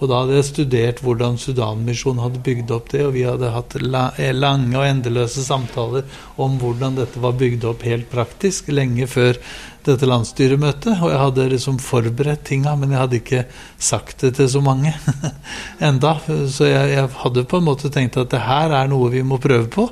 Og 0.00 0.08
da 0.08 0.22
hadde 0.22 0.38
jeg 0.38 0.48
studert 0.48 1.02
hvordan 1.04 1.36
Sudanmisjonen 1.40 2.22
hadde 2.24 2.42
bygd 2.44 2.72
opp 2.72 2.88
det, 2.92 3.02
og 3.04 3.12
vi 3.16 3.26
hadde 3.28 3.52
hatt 3.52 3.76
eh, 3.76 4.30
lange 4.32 4.78
og 4.78 4.86
endeløse 4.86 5.44
samtaler 5.44 6.06
om 6.40 6.56
hvordan 6.60 6.96
dette 6.96 7.20
var 7.20 7.36
bygd 7.40 7.66
opp 7.68 7.84
helt 7.84 8.08
praktisk, 8.12 8.72
lenge 8.72 9.08
før 9.10 9.36
dette 9.84 10.08
landsstyremøtet. 10.08 10.94
Og 10.96 11.12
jeg 11.12 11.20
hadde 11.24 11.48
liksom 11.52 11.80
forberedt 11.84 12.46
tinga, 12.48 12.72
men 12.80 12.94
jeg 12.94 13.02
hadde 13.02 13.20
ikke 13.20 13.44
sagt 13.76 14.24
det 14.24 14.34
til 14.40 14.48
så 14.56 14.64
mange 14.64 14.94
enda. 15.90 16.16
Så 16.48 16.70
jeg, 16.70 16.96
jeg 16.96 17.12
hadde 17.20 17.48
på 17.48 17.60
en 17.60 17.68
måte 17.68 17.92
tenkt 17.92 18.16
at 18.20 18.32
det 18.32 18.44
her 18.48 18.72
er 18.80 18.90
noe 18.92 19.12
vi 19.12 19.24
må 19.26 19.40
prøve 19.42 19.68
på. 19.68 19.90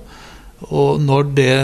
Og 0.75 0.99
når 1.05 1.29
det 1.37 1.55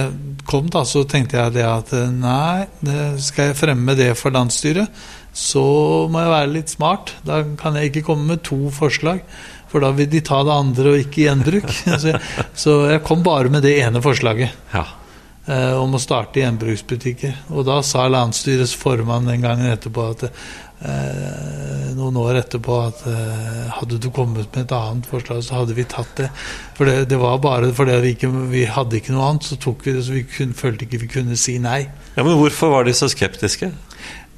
kom, 0.46 0.68
da, 0.70 0.84
så 0.86 1.02
tenkte 1.08 1.40
jeg 1.40 1.56
det 1.56 1.64
at 1.66 1.92
eh, 1.96 2.12
nei, 2.12 2.66
det 2.84 3.14
skal 3.24 3.50
jeg 3.50 3.58
fremme 3.58 3.96
det 3.98 4.12
for 4.20 4.34
landsstyret, 4.34 5.04
så 5.34 5.62
må 6.10 6.20
jeg 6.22 6.30
være 6.30 6.52
litt 6.54 6.70
smart. 6.72 7.10
Da 7.26 7.40
kan 7.58 7.74
jeg 7.78 7.90
ikke 7.90 8.04
komme 8.06 8.28
med 8.34 8.44
to 8.46 8.58
forslag, 8.74 9.22
for 9.70 9.82
da 9.82 9.90
vil 9.96 10.06
de 10.12 10.20
ta 10.22 10.40
det 10.46 10.54
andre 10.54 10.92
og 10.94 11.00
ikke 11.02 11.24
gjenbruk. 11.26 11.66
så, 12.62 12.74
jeg, 12.92 13.00
kom 13.06 13.24
bare 13.26 13.50
med 13.50 13.66
det 13.66 13.76
ene 13.82 14.02
forslaget 14.04 14.54
Ja. 14.74 14.84
eh, 15.50 15.72
om 15.74 15.96
å 15.98 16.02
starte 16.02 16.38
gjenbruksbutikker. 16.44 17.40
Og 17.50 17.66
da 17.66 17.80
sa 17.82 18.06
landsstyrets 18.08 18.76
formann 18.78 19.26
den 19.26 19.42
gangen 19.42 19.66
etterpå 19.72 20.06
at 20.12 20.28
eh, 20.28 21.90
noen 21.98 22.16
år 22.20 22.38
etterpå 22.44 22.76
at 22.84 23.02
eh, 23.10 23.64
hadde 23.80 23.98
du 24.02 24.08
kommet 24.14 24.46
med 24.54 24.64
et 24.68 24.74
annet 24.76 25.08
forslag, 25.10 25.42
så 25.46 25.60
hadde 25.62 25.74
vi 25.76 25.86
tatt 25.90 26.14
det. 26.20 26.28
For 26.78 26.86
det, 26.88 27.08
det 27.10 27.18
var 27.20 27.40
bare 27.42 27.72
fordi 27.74 27.98
vi, 28.04 28.14
ikke, 28.16 28.30
vi 28.52 28.64
hadde 28.70 29.00
ikke 29.00 29.14
noe 29.16 29.32
annet, 29.32 29.48
så 29.50 29.58
tok 29.62 29.82
vi 29.86 29.96
det, 29.96 30.04
så 30.06 30.14
vi 30.16 30.24
kun, 30.30 30.54
følte 30.56 30.86
ikke 30.86 31.02
vi 31.04 31.10
kunne 31.18 31.38
si 31.40 31.58
nei. 31.62 31.82
ja, 32.14 32.22
Men 32.22 32.38
hvorfor 32.38 32.70
var 32.76 32.86
de 32.88 32.94
så 32.94 33.10
skeptiske? 33.10 33.72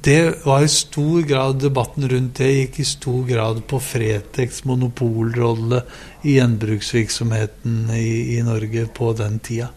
Det 0.01 0.45
var 0.45 0.63
i 0.63 0.67
stor 0.67 1.21
grad 1.21 1.61
Debatten 1.61 2.09
rundt 2.09 2.37
det 2.37 2.51
gikk 2.51 2.79
i 2.79 2.85
stor 2.87 3.23
grad 3.27 3.63
på 3.67 3.79
Fretex 3.81 4.63
monopolrolle 4.63 5.81
i 6.21 6.37
gjenbruksvirksomheten 6.37 7.89
i, 7.95 8.37
i 8.37 8.43
Norge 8.45 8.85
på 8.93 9.11
den 9.17 9.39
tida. 9.39 9.71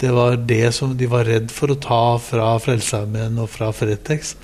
Det 0.00 0.10
var 0.10 0.36
det 0.36 0.72
som 0.72 0.96
de 0.96 1.06
var 1.06 1.24
redd 1.28 1.50
for 1.52 1.72
å 1.72 1.76
ta 1.76 2.04
fra 2.24 2.54
Frelsesarmeen 2.62 3.36
og 3.42 3.50
fra 3.52 3.68
Fretex, 3.76 4.34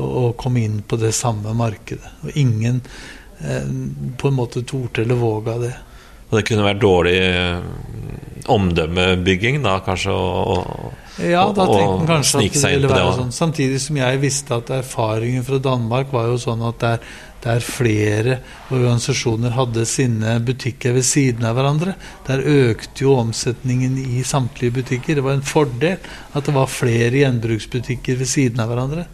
og, 0.00 0.32
komme 0.40 0.62
inn 0.64 0.78
på 0.82 0.96
det 0.98 1.12
samme 1.14 1.52
markedet. 1.54 2.14
Og 2.24 2.38
ingen 2.40 2.80
eh, 3.38 3.68
på 4.18 4.30
en 4.30 4.38
måte 4.38 4.64
torde 4.66 5.04
eller 5.04 5.20
våga 5.20 5.58
det. 5.60 5.74
Og 6.30 6.38
det 6.38 6.46
kunne 6.48 6.64
vært 6.66 6.80
dårlig 6.82 7.18
eh, 7.20 7.68
omdømmebygging, 8.50 9.60
da, 9.62 9.76
kanskje? 9.84 10.16
Og, 10.16 10.56
og, 10.56 11.03
Ja, 11.18 11.44
og- 11.46 11.56
han 11.56 12.06
kanskje 12.06 12.40
snike 12.40 12.58
seg 12.58 12.74
inn 12.74 12.88
på 12.88 12.94
det 12.94 13.14
sånn. 13.18 13.32
Samtidig 13.32 13.80
som 13.80 13.96
jeg 13.96 14.20
visste 14.20 14.56
at 14.56 14.66
erfaringen 14.70 15.44
fra 15.44 15.58
Danmark 15.58 16.12
var 16.12 16.26
jo 16.26 16.36
sånn 16.36 16.66
at 16.68 16.78
der, 16.80 16.98
der 17.44 17.60
flere 17.60 18.38
organisasjoner 18.70 19.50
hadde 19.50 19.86
sine 19.86 20.40
butikker 20.40 20.92
ved 20.92 21.04
siden 21.04 21.44
av 21.44 21.56
hverandre, 21.56 21.94
der 22.26 22.38
økte 22.38 23.04
jo 23.04 23.16
omsetningen 23.16 23.98
i 23.98 24.22
samtlige 24.22 24.72
butikker. 24.82 25.14
Det 25.14 25.22
var 25.22 25.32
en 25.32 25.42
fordel 25.42 25.98
at 26.34 26.44
det 26.44 26.54
var 26.54 26.66
flere 26.66 27.12
gjenbruksbutikker 27.12 28.18
ved 28.18 28.26
siden 28.26 28.60
av 28.60 28.70
hverandre. 28.70 29.06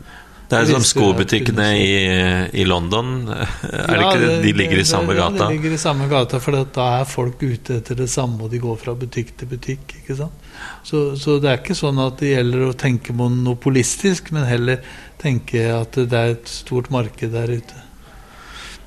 Det 0.51 0.59
er 0.59 0.67
som 0.67 0.83
skobutikkene 0.83 1.67
i, 1.79 1.91
i 2.59 2.65
London. 2.67 3.11
Er 3.31 3.45
det 3.71 3.99
Ja, 4.01 4.09
ikke 4.09 4.23
det? 4.25 4.31
De 4.43 4.53
ligger 4.59 4.81
i 4.83 4.87
samme 4.89 5.15
gata? 5.15 5.45
Ja, 5.45 5.49
de 5.53 5.55
ligger 5.55 5.77
i 5.77 5.79
samme 5.79 6.09
gata, 6.11 6.41
for 6.43 6.59
da 6.75 6.87
er 7.01 7.07
folk 7.07 7.43
ute 7.45 7.77
etter 7.79 7.99
det 8.01 8.09
samme, 8.11 8.43
og 8.43 8.51
de 8.51 8.59
går 8.63 8.81
fra 8.81 8.97
butikk 8.99 9.37
til 9.39 9.51
butikk. 9.53 9.95
ikke 10.01 10.17
sant? 10.19 10.49
Så, 10.83 11.05
så 11.21 11.39
det 11.41 11.53
er 11.53 11.61
ikke 11.63 11.79
sånn 11.79 12.01
at 12.03 12.19
det 12.19 12.33
gjelder 12.35 12.67
å 12.67 12.75
tenke 12.75 13.15
monopolistisk, 13.17 14.33
men 14.35 14.49
heller 14.49 14.83
tenke 15.23 15.63
at 15.77 15.95
det 16.01 16.19
er 16.19 16.35
et 16.35 16.51
stort 16.51 16.91
marked 16.91 17.31
der 17.37 17.55
ute. 17.61 17.87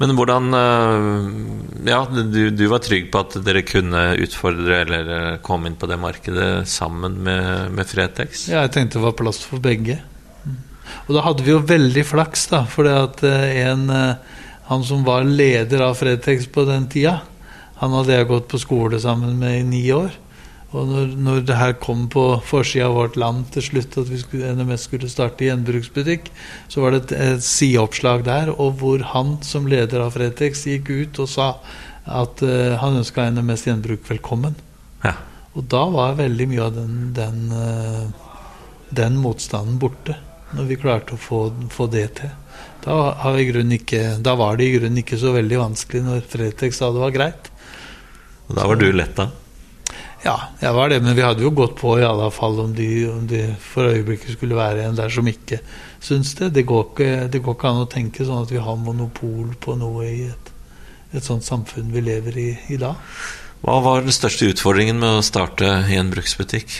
Men 0.01 0.15
hvordan 0.17 0.47
øh, 0.57 1.27
Ja, 1.87 1.99
du, 2.09 2.49
du 2.51 2.63
var 2.67 2.81
trygg 2.83 3.11
på 3.13 3.21
at 3.23 3.37
dere 3.45 3.61
kunne 3.63 4.01
utfordre 4.19 4.81
eller 4.83 5.11
øh, 5.15 5.35
komme 5.45 5.69
inn 5.69 5.77
på 5.79 5.87
det 5.87 5.99
markedet 6.01 6.65
sammen 6.67 7.21
med, 7.23 7.69
med 7.77 7.87
Fretex? 7.87 8.47
Ja, 8.51 8.65
jeg 8.65 8.73
tenkte 8.75 8.99
det 8.99 9.05
var 9.05 9.15
plass 9.19 9.43
for 9.47 9.63
begge. 9.63 10.01
Og 11.07 11.15
da 11.15 11.23
hadde 11.25 11.45
vi 11.45 11.53
jo 11.53 11.61
veldig 11.67 12.05
flaks, 12.07 12.47
da, 12.51 12.63
for 12.69 12.87
en 12.87 13.89
eh, 13.89 14.39
Han 14.69 14.83
som 14.87 15.03
var 15.03 15.25
leder 15.27 15.81
av 15.83 15.97
Fretex 15.99 16.47
på 16.47 16.63
den 16.63 16.87
tida, 16.87 17.17
han 17.81 17.91
hadde 17.91 18.15
jeg 18.15 18.29
gått 18.29 18.45
på 18.47 18.61
skole 18.61 18.99
sammen 19.03 19.35
med 19.41 19.57
i 19.59 19.65
ni 19.67 19.81
år. 19.91 20.13
Og 20.73 20.87
når, 20.89 21.09
når 21.21 21.41
det 21.45 21.57
her 21.59 21.73
kom 21.83 22.07
på 22.09 22.23
forsida 22.47 22.87
av 22.87 22.95
Vårt 22.97 23.17
Land 23.19 23.51
til 23.53 23.65
slutt, 23.65 23.97
at 23.99 24.09
vi 24.09 24.21
skulle, 24.21 24.53
NMS 24.57 24.87
skulle 24.87 25.09
starte 25.11 25.45
gjenbruksbutikk, 25.45 26.31
så 26.71 26.81
var 26.81 26.95
det 26.95 27.03
et, 27.03 27.13
et 27.35 27.45
sideoppslag 27.45 28.25
der, 28.25 28.49
og 28.55 28.79
hvor 28.79 29.03
han 29.11 29.35
som 29.45 29.69
leder 29.69 30.01
av 30.01 30.15
Fretex 30.15 30.65
gikk 30.71 30.89
ut 30.89 31.21
og 31.21 31.29
sa 31.29 31.49
at 32.03 32.41
uh, 32.43 32.73
han 32.81 32.97
ønska 32.99 33.29
NMS 33.35 33.67
Gjenbruk 33.67 34.09
velkommen. 34.09 34.57
Ja. 35.05 35.13
Og 35.53 35.67
da 35.69 35.83
var 35.93 36.17
veldig 36.17 36.49
mye 36.49 36.65
av 36.65 36.73
den, 36.75 36.97
den, 37.15 37.43
uh, 37.53 38.07
den 38.89 39.21
motstanden 39.21 39.77
borte, 39.79 40.17
når 40.53 40.69
vi 40.69 40.79
klarte 40.79 41.15
å 41.15 41.21
få, 41.21 41.45
få 41.73 41.87
det 41.91 42.07
til. 42.21 42.33
Da, 42.83 42.97
har 43.23 43.37
vi 43.37 43.77
ikke, 43.77 44.17
da 44.23 44.35
var 44.35 44.57
det 44.59 44.67
i 44.67 44.73
grunnen 44.75 44.99
ikke 45.01 45.19
så 45.19 45.31
veldig 45.35 45.61
vanskelig 45.61 46.03
når 46.03 46.25
Fretex 46.29 46.81
sa 46.81 46.91
det 46.91 47.03
var 47.03 47.15
greit. 47.15 47.49
Og 48.49 48.57
da 48.57 48.67
var 48.67 48.79
du 48.79 48.89
letta? 48.91 49.29
Ja, 50.23 50.37
jeg 50.61 50.71
var 50.75 50.91
det, 50.91 51.01
men 51.03 51.15
vi 51.17 51.23
hadde 51.23 51.43
jo 51.43 51.51
gått 51.51 51.75
på 51.79 51.97
i 51.99 52.05
alle 52.07 52.29
fall 52.31 52.61
om 52.63 52.71
de, 52.75 52.87
om 53.11 53.25
de 53.27 53.41
for 53.59 53.91
øyeblikket 53.91 54.37
skulle 54.37 54.55
være 54.55 54.85
en 54.87 54.95
der 54.95 55.11
som 55.11 55.27
ikke 55.27 55.59
syns 56.03 56.31
det. 56.39 56.53
Det 56.55 56.63
går 56.67 56.85
ikke, 56.91 57.09
det 57.31 57.41
går 57.43 57.57
ikke 57.57 57.71
an 57.71 57.83
å 57.83 57.89
tenke 57.91 58.27
sånn 58.27 58.45
at 58.45 58.51
vi 58.53 58.61
har 58.63 58.79
monopol 58.79 59.51
på 59.59 59.75
noe 59.79 60.07
i 60.07 60.21
et, 60.29 60.51
et 61.11 61.27
sånt 61.27 61.43
samfunn 61.43 61.91
vi 61.91 62.03
lever 62.03 62.39
i 62.39 62.49
i 62.71 62.79
dag. 62.79 62.99
Hva 63.63 63.77
var 63.83 64.03
den 64.03 64.15
største 64.15 64.47
utfordringen 64.51 64.99
med 64.99 65.19
å 65.19 65.23
starte 65.23 65.69
gjenbruksbutikk? 65.91 66.79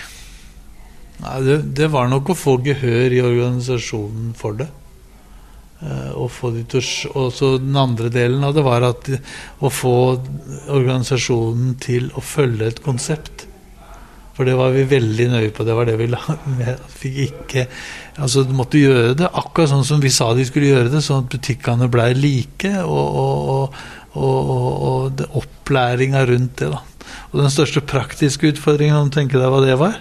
Nei, 1.24 1.40
det, 1.46 1.60
det 1.80 1.90
var 1.94 2.10
nok 2.12 2.34
å 2.34 2.38
få 2.38 2.58
gehør 2.66 3.14
i 3.16 3.22
organisasjonen 3.24 4.34
for 4.38 4.58
det. 4.60 4.68
Eh, 5.84 6.12
og 6.16 6.32
de 6.56 6.82
så 6.84 7.56
den 7.62 7.80
andre 7.80 8.12
delen 8.12 8.44
av 8.44 8.56
det 8.56 8.64
var 8.66 8.86
at 8.88 9.10
å 9.64 9.72
få 9.72 9.96
organisasjonen 10.72 11.76
til 11.84 12.12
å 12.16 12.24
følge 12.24 12.70
et 12.72 12.84
konsept. 12.84 13.48
For 14.34 14.50
det 14.50 14.56
var 14.58 14.72
vi 14.74 14.86
veldig 14.90 15.28
nøye 15.30 15.52
på. 15.54 15.66
Det 15.66 15.76
var 15.78 15.88
det 15.88 15.98
vi 16.00 16.08
la. 16.10 16.22
Fikk 17.00 17.20
ikke 17.28 17.68
Altså, 18.14 18.44
du 18.46 18.54
måtte 18.54 18.78
gjøre 18.78 19.16
det 19.18 19.26
akkurat 19.26 19.72
sånn 19.72 19.86
som 19.88 20.02
vi 20.02 20.12
sa 20.14 20.28
de 20.38 20.44
skulle 20.46 20.70
gjøre 20.70 20.92
det, 20.94 21.00
sånn 21.02 21.24
at 21.24 21.32
butikkene 21.34 21.88
blei 21.90 22.12
like, 22.14 22.70
og, 22.86 23.16
og, 23.24 23.80
og, 24.22 24.52
og 24.86 25.24
opplæringa 25.40 26.22
rundt 26.30 26.60
det, 26.62 26.70
da. 26.76 26.84
Og 27.32 27.40
den 27.42 27.50
største 27.50 27.82
praktiske 27.82 28.52
utfordringen, 28.52 29.00
om 29.00 29.10
du 29.10 29.18
tenker 29.18 29.42
deg 29.42 29.50
hva 29.50 29.64
det 29.66 29.80
var? 29.82 29.98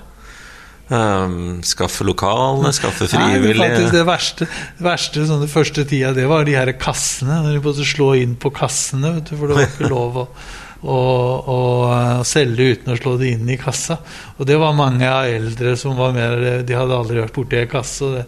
Um, 0.92 1.62
skaffe 1.64 2.04
lokalene, 2.04 2.68
skaffe 2.76 3.06
Nei, 3.16 3.38
men 3.40 3.54
faktisk 3.56 3.62
frivillige 3.64 3.92
det 3.94 4.02
verste, 4.04 4.48
verste 4.82 5.22
sånn, 5.24 5.40
det 5.40 5.48
første 5.48 5.86
tida, 5.88 6.10
det 6.12 6.26
var 6.28 6.44
de 6.44 6.58
her 6.58 6.68
kassene. 6.76 7.38
Når 7.46 7.56
de 7.56 7.62
måtte 7.64 7.86
slå 7.88 8.10
inn 8.20 8.34
på 8.36 8.52
kassene, 8.52 9.14
vet 9.16 9.30
du, 9.30 9.38
for 9.38 9.48
det 9.48 9.56
var 9.56 9.70
ikke 9.70 9.88
lov 9.92 10.20
å 10.20 10.26
og, 10.82 11.48
og 11.52 12.26
selge 12.26 12.72
uten 12.74 12.94
å 12.94 12.98
slå 12.98 13.14
det 13.20 13.34
inn 13.36 13.50
i 13.50 13.58
kassa. 13.60 13.98
Og 14.38 14.48
det 14.48 14.58
var 14.58 14.74
mange 14.74 15.06
av 15.06 15.30
eldre 15.30 15.76
som 15.78 15.94
var 15.98 16.14
mer 16.16 16.64
De 16.66 16.74
hadde 16.74 16.96
aldri 16.96 17.20
vært 17.22 17.36
borti 17.36 17.60
ei 17.60 17.68
kasse. 17.70 18.08
det, 18.16 18.24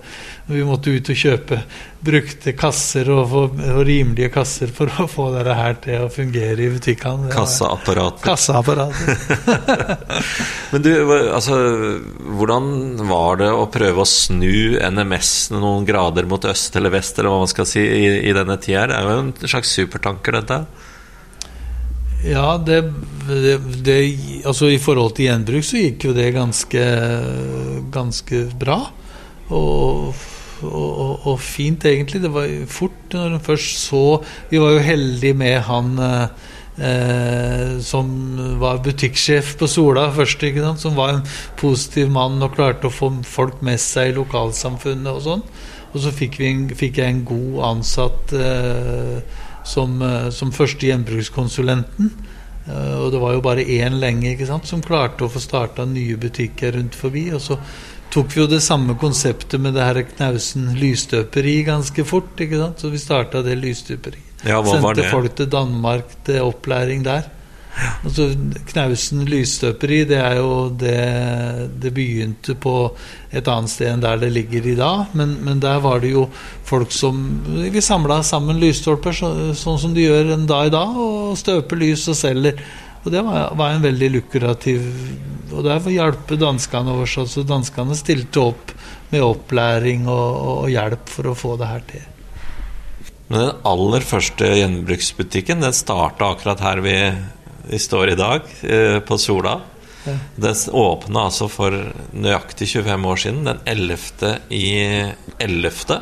Vi 0.46 0.62
måtte 0.66 0.94
ut 0.94 1.10
og 1.10 1.18
kjøpe 1.18 1.62
brukte 2.04 2.52
kasser 2.52 3.08
og, 3.12 3.32
og, 3.32 3.80
rimelige 3.86 4.28
kasser 4.32 4.68
for 4.74 4.90
å 5.00 5.06
få 5.08 5.30
dette 5.34 5.54
her 5.56 5.78
til 5.82 6.04
å 6.04 6.10
fungere 6.12 6.66
i 6.66 6.70
butikkene. 6.74 7.30
Kassaapparatet. 7.32 8.22
Kassaapparatet. 8.26 9.08
Men 10.74 10.84
du, 10.84 10.90
altså 11.32 11.56
Hvordan 12.34 12.68
var 13.08 13.40
det 13.40 13.50
å 13.54 13.66
prøve 13.72 14.04
å 14.04 14.08
snu 14.08 14.76
NMS 14.84 15.32
noen 15.56 15.86
grader 15.88 16.28
mot 16.28 16.44
øst 16.50 16.76
eller 16.76 16.92
vest, 16.92 17.18
eller 17.18 17.32
hva 17.32 17.44
man 17.44 17.50
skal 17.50 17.68
si, 17.68 17.80
i, 17.80 18.06
i 18.28 18.36
denne 18.36 18.58
tida? 18.60 18.86
Det 18.90 18.98
er 19.00 19.08
jo 19.08 19.22
en 19.24 19.32
slags 19.42 19.72
supertanker, 19.78 20.42
dette? 20.42 20.83
Ja, 22.24 22.56
det, 22.56 22.80
det, 23.28 23.58
det, 23.84 23.96
Altså 24.48 24.70
i 24.72 24.80
forhold 24.80 25.12
til 25.16 25.28
gjenbruk 25.28 25.66
så 25.66 25.82
gikk 25.82 26.06
jo 26.08 26.14
det 26.16 26.30
ganske, 26.36 26.84
ganske 27.92 28.40
bra. 28.60 28.78
Og, 29.52 30.14
og, 30.64 31.26
og, 31.28 31.36
fint, 31.40 31.84
egentlig. 31.84 32.22
Det 32.24 32.32
var 32.32 32.48
fort 32.70 33.12
når 33.12 33.36
hun 33.36 33.44
først 33.44 33.86
så 33.90 34.02
Vi 34.50 34.60
var 34.62 34.72
jo 34.72 34.86
heldige 34.86 35.36
med 35.36 35.58
han 35.68 36.00
eh, 36.00 37.76
som 37.84 38.08
var 38.60 38.80
butikksjef 38.84 39.54
på 39.60 39.68
Sola 39.70 40.08
først, 40.14 40.42
som 40.80 40.96
var 40.96 41.14
en 41.14 41.22
positiv 41.60 42.10
mann 42.10 42.42
og 42.42 42.56
klarte 42.56 42.88
å 42.88 42.94
få 42.94 43.12
folk 43.28 43.62
med 43.62 43.80
seg 43.80 44.12
i 44.12 44.18
lokalsamfunnet 44.18 45.12
og 45.12 45.24
sånn. 45.28 45.48
Og 45.94 46.02
så 46.02 46.10
fikk, 46.10 46.40
en, 46.42 46.66
fikk, 46.74 46.98
jeg 46.98 47.12
en 47.12 47.26
god 47.28 47.58
ansatt 47.68 48.32
eh, 48.34 49.42
som, 49.64 50.02
eh, 50.02 50.30
som 50.30 50.52
første 50.52 50.86
gjenbrukskonsulenten. 50.86 52.10
Eh, 52.66 52.94
og 53.00 53.12
det 53.12 53.20
var 53.20 53.34
jo 53.34 53.42
bare 53.44 53.64
én 53.64 53.98
lenge 54.00 54.30
ikke 54.32 54.48
sant, 54.48 54.66
som 54.66 54.82
klarte 54.84 55.26
å 55.26 55.32
få 55.32 55.42
starta 55.42 55.84
nye 55.88 56.16
butikker 56.16 56.76
rundt 56.78 56.96
forbi. 56.96 57.26
Og 57.34 57.42
så 57.44 57.58
tok 58.14 58.30
vi 58.32 58.40
jo 58.40 58.46
det 58.50 58.62
samme 58.62 58.96
konseptet 59.00 59.60
med 59.60 59.74
det 59.74 59.84
her 59.84 60.02
Knausen 60.14 60.72
lysstøperi 60.78 61.64
ganske 61.66 62.04
fort. 62.04 62.36
ikke 62.38 62.60
sant, 62.60 62.80
Så 62.80 62.90
vi 62.90 62.98
starta 62.98 63.42
det 63.42 63.58
lysstøperiet. 63.58 64.30
Ja, 64.44 64.62
Sendte 64.62 65.08
folk 65.08 65.34
til 65.34 65.48
Danmark 65.48 66.04
til 66.24 66.44
opplæring 66.44 67.02
der. 67.04 67.30
Altså, 68.04 68.28
Knausen 68.70 69.24
lysstøperi 69.26 70.04
det 70.06 70.18
er 70.20 70.36
jo 70.38 70.68
det 70.78 70.98
Det 71.82 71.90
begynte 71.94 72.54
på 72.54 72.74
et 73.34 73.48
annet 73.50 73.72
sted 73.72 73.90
enn 73.90 74.04
der 74.04 74.20
det 74.22 74.30
ligger 74.30 74.68
i 74.70 74.76
dag. 74.78 75.10
Men, 75.18 75.34
men 75.42 75.62
der 75.62 75.80
var 75.82 76.02
det 76.04 76.12
jo 76.14 76.28
folk 76.64 76.94
som 76.94 77.18
Vi 77.72 77.82
samla 77.82 78.22
sammen 78.22 78.60
lysstolper 78.62 79.16
så, 79.16 79.32
sånn 79.58 79.80
som 79.82 79.94
de 79.96 80.06
gjør 80.06 80.34
en 80.36 80.46
dag 80.46 80.70
i 80.70 80.74
dag, 80.74 80.94
og 80.94 81.34
støper 81.40 81.82
lys 81.82 82.06
og 82.12 82.18
selger. 82.18 82.62
Og 83.04 83.12
det 83.12 83.20
var, 83.26 83.50
var 83.58 83.74
en 83.74 83.84
veldig 83.84 84.10
lukrativ 84.14 84.86
Og 85.52 85.64
der 85.66 85.90
hjelpe 85.92 86.38
danskene 86.40 86.94
våre. 86.96 87.26
Så 87.28 87.44
danskene 87.46 87.98
stilte 87.98 88.40
opp 88.40 88.74
med 89.12 89.22
opplæring 89.22 90.08
og, 90.08 90.30
og, 90.34 90.66
hjelp 90.72 91.10
for 91.10 91.30
å 91.30 91.38
få 91.38 91.54
det 91.60 91.70
her 91.70 91.86
til. 91.90 92.10
Men 93.28 93.40
den 93.40 93.62
aller 93.66 94.04
første 94.04 94.48
gjenbruksbutikken 94.58 95.62
den 95.64 95.74
starta 95.76 96.32
akkurat 96.34 96.62
her 96.64 96.82
vi 96.84 96.96
vi 97.68 97.78
står 97.78 98.14
i 98.14 98.18
dag, 98.18 98.50
eh, 98.62 98.98
på 99.00 99.18
Sola. 99.18 99.60
Ja. 100.04 100.16
Det 100.36 100.52
åpna 100.68 101.28
altså 101.30 101.48
for 101.48 101.72
nøyaktig 102.12 102.68
25 102.68 103.06
år 103.08 103.22
siden, 103.22 103.44
den 103.48 103.60
11. 103.64 104.36
i 104.50 104.66
11. 105.38 106.00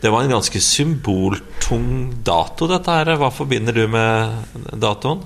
Det 0.00 0.10
var 0.10 0.22
en 0.22 0.34
ganske 0.36 0.60
symboltung 0.60 2.14
dato, 2.24 2.68
dette 2.68 2.92
her. 2.92 3.14
Hva 3.20 3.30
forbinder 3.32 3.76
du 3.76 3.86
med 3.88 4.74
datoen? 4.80 5.22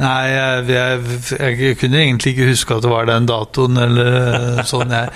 Nei, 0.00 0.22
jeg, 0.32 0.68
jeg, 0.72 1.00
jeg, 1.36 1.76
kunne 1.76 1.98
egentlig 2.00 2.32
ikke 2.32 2.48
huske 2.48 2.76
at 2.78 2.84
det 2.84 2.92
var 2.92 3.08
den 3.10 3.26
datoen 3.28 3.76
eller 3.76 4.62
sånn 4.68 4.94
jeg, 4.94 5.10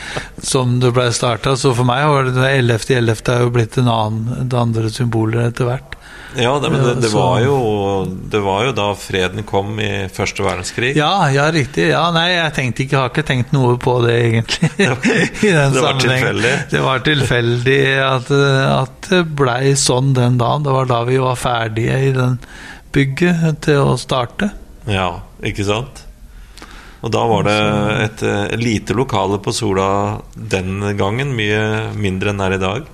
som 0.45 0.77
det 0.83 0.93
ble 0.97 1.09
starta. 1.17 1.55
Så 1.57 1.73
for 1.77 1.89
meg 1.89 2.05
var 2.13 2.29
det 2.29 2.51
11.11. 2.59 3.23
er 3.33 3.45
jo 3.47 3.55
blitt 3.55 3.79
en 3.81 3.89
annen, 3.93 4.49
det 4.53 4.61
andre 4.61 4.93
symboler 4.93 5.49
etter 5.49 5.71
hvert. 5.71 5.96
Ja, 6.37 6.59
det, 6.61 6.71
men 6.71 6.83
det, 6.85 6.95
det, 7.01 7.11
var 7.15 7.41
jo, 7.41 7.57
det, 8.31 8.41
var 8.45 8.65
jo, 8.67 8.73
da 8.77 8.87
freden 8.99 9.47
kom 9.49 9.79
i 9.81 9.91
første 10.13 10.45
verdenskrig. 10.45 10.93
Ja, 10.99 11.31
ja, 11.33 11.47
riktig. 11.53 11.89
Ja, 11.91 12.05
nei, 12.15 12.27
jeg 12.35 12.55
tenkte 12.57 12.85
ikke, 12.85 13.01
har 13.01 13.13
ikke 13.13 13.27
tenkt 13.27 13.55
noe 13.57 13.77
på 13.81 13.97
det, 14.05 14.17
egentlig. 14.29 14.71
I 15.47 15.53
den 15.55 15.77
det 15.77 15.85
var 15.85 16.01
tilfeldig? 16.03 16.55
Det 16.73 16.83
var 16.85 17.05
tilfeldig 17.07 17.83
at, 18.05 18.33
at 18.71 19.11
det 19.11 19.23
blei 19.39 19.77
sånn 19.81 20.13
den 20.17 20.41
dagen. 20.41 20.67
Det 20.67 20.75
var 20.77 20.91
da 20.91 21.03
vi 21.09 21.21
var 21.23 21.41
ferdige 21.41 22.01
i 22.11 22.13
den 22.17 22.41
bygget 22.97 23.63
til 23.67 23.93
å 23.93 23.97
starte. 24.01 24.51
Ja, 24.89 25.11
ikke 25.45 25.65
sant? 25.67 26.05
Og 27.05 27.13
da 27.15 27.23
var 27.29 27.47
det 27.47 27.57
et, 28.03 28.23
et 28.27 28.61
lite 28.61 28.97
lokale 28.97 29.39
på 29.43 29.53
Sola 29.55 29.89
den 30.35 30.81
gangen, 30.99 31.35
mye 31.39 31.93
mindre 31.95 32.33
enn 32.33 32.41
det 32.41 32.47
er 32.49 32.57
i 32.57 32.63
dag. 32.63 32.93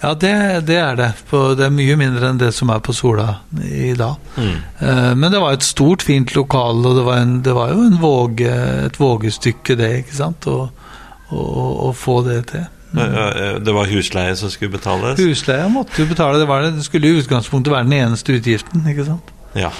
Ja, 0.00 0.14
det, 0.14 0.32
det 0.66 0.78
er 0.80 0.96
det. 0.98 1.10
På, 1.30 1.42
det 1.58 1.66
er 1.66 1.74
mye 1.74 1.96
mindre 2.00 2.30
enn 2.30 2.40
det 2.40 2.50
som 2.56 2.72
er 2.72 2.80
på 2.84 2.94
Sola 2.96 3.28
i 3.60 3.92
dag. 3.98 4.16
Mm. 4.36 4.56
Eh, 4.80 5.12
men 5.14 5.28
det 5.32 5.42
var 5.42 5.56
et 5.56 5.66
stort, 5.66 6.04
fint 6.06 6.34
lokal, 6.36 6.82
og 6.88 6.98
det 6.98 7.06
var, 7.06 7.22
en, 7.22 7.38
det 7.44 7.54
var 7.56 7.74
jo 7.74 7.86
våge, 8.00 8.54
et 8.88 9.00
vågestykke, 9.00 9.76
det, 9.78 9.90
ikke 10.04 10.18
sant? 10.22 10.48
Å 10.50 11.92
få 11.94 12.20
det 12.26 12.40
til. 12.54 12.66
Mm. 12.90 13.62
Det 13.62 13.72
var 13.76 13.86
husleie 13.86 14.34
som 14.36 14.50
skulle 14.50 14.74
betales? 14.74 15.20
Husleie 15.20 15.68
måtte 15.70 16.02
jo 16.02 16.08
betale. 16.10 16.40
Det, 16.40 16.48
det. 16.48 16.74
det, 16.80 16.88
skulle 16.88 17.06
i 17.06 17.20
utgangspunktet 17.20 17.74
være 17.74 17.86
den 17.86 17.98
eneste 18.00 18.34
utgiften, 18.40 18.82
ikke 18.90 19.06
sant? 19.06 19.34
Ja. 19.54 19.70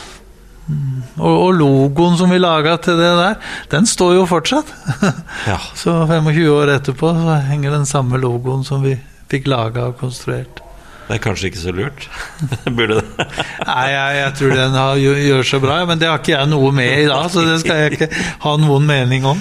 Mm. 0.70 1.02
Og, 1.18 1.32
og, 1.32 1.52
logoen 1.58 2.16
som 2.20 2.30
vi 2.30 2.38
laga 2.38 2.76
til 2.82 2.98
det 3.00 3.10
der, 3.18 3.38
den 3.72 3.88
står 3.90 4.14
jo 4.20 4.26
fortsatt. 4.30 4.70
ja. 5.48 5.58
Så 5.80 5.96
25 6.06 6.44
år 6.52 6.76
etterpå 6.76 7.10
så 7.16 7.40
henger 7.48 7.74
den 7.74 7.88
samme 7.88 8.20
logoen 8.22 8.62
som 8.66 8.84
vi 8.84 8.94
fikk 9.30 9.48
laga 9.50 9.90
og 9.90 10.00
konstruert. 10.00 10.62
Det 11.10 11.16
er 11.16 11.22
kanskje 11.24 11.48
ikke 11.50 11.58
så 11.58 11.72
lurt? 11.74 12.04
Burde 12.76 13.00
det? 13.00 13.26
Nei, 13.66 13.86
jeg, 13.90 14.18
jeg, 14.20 14.34
tror 14.38 14.52
den 14.54 14.76
har, 14.78 15.00
gjør 15.02 15.48
seg 15.48 15.62
bra, 15.64 15.78
men 15.88 15.98
det 15.98 16.06
har 16.06 16.20
ikke 16.20 16.36
jeg 16.36 16.50
noe 16.52 16.70
med 16.74 16.92
i 17.00 17.08
dag. 17.10 17.24
Så 17.34 17.42
det 17.48 17.56
skal 17.64 17.80
jeg 17.80 17.96
ikke 17.96 18.10
ha 18.44 18.52
noen 18.62 18.86
mening 18.86 19.26
om. 19.26 19.40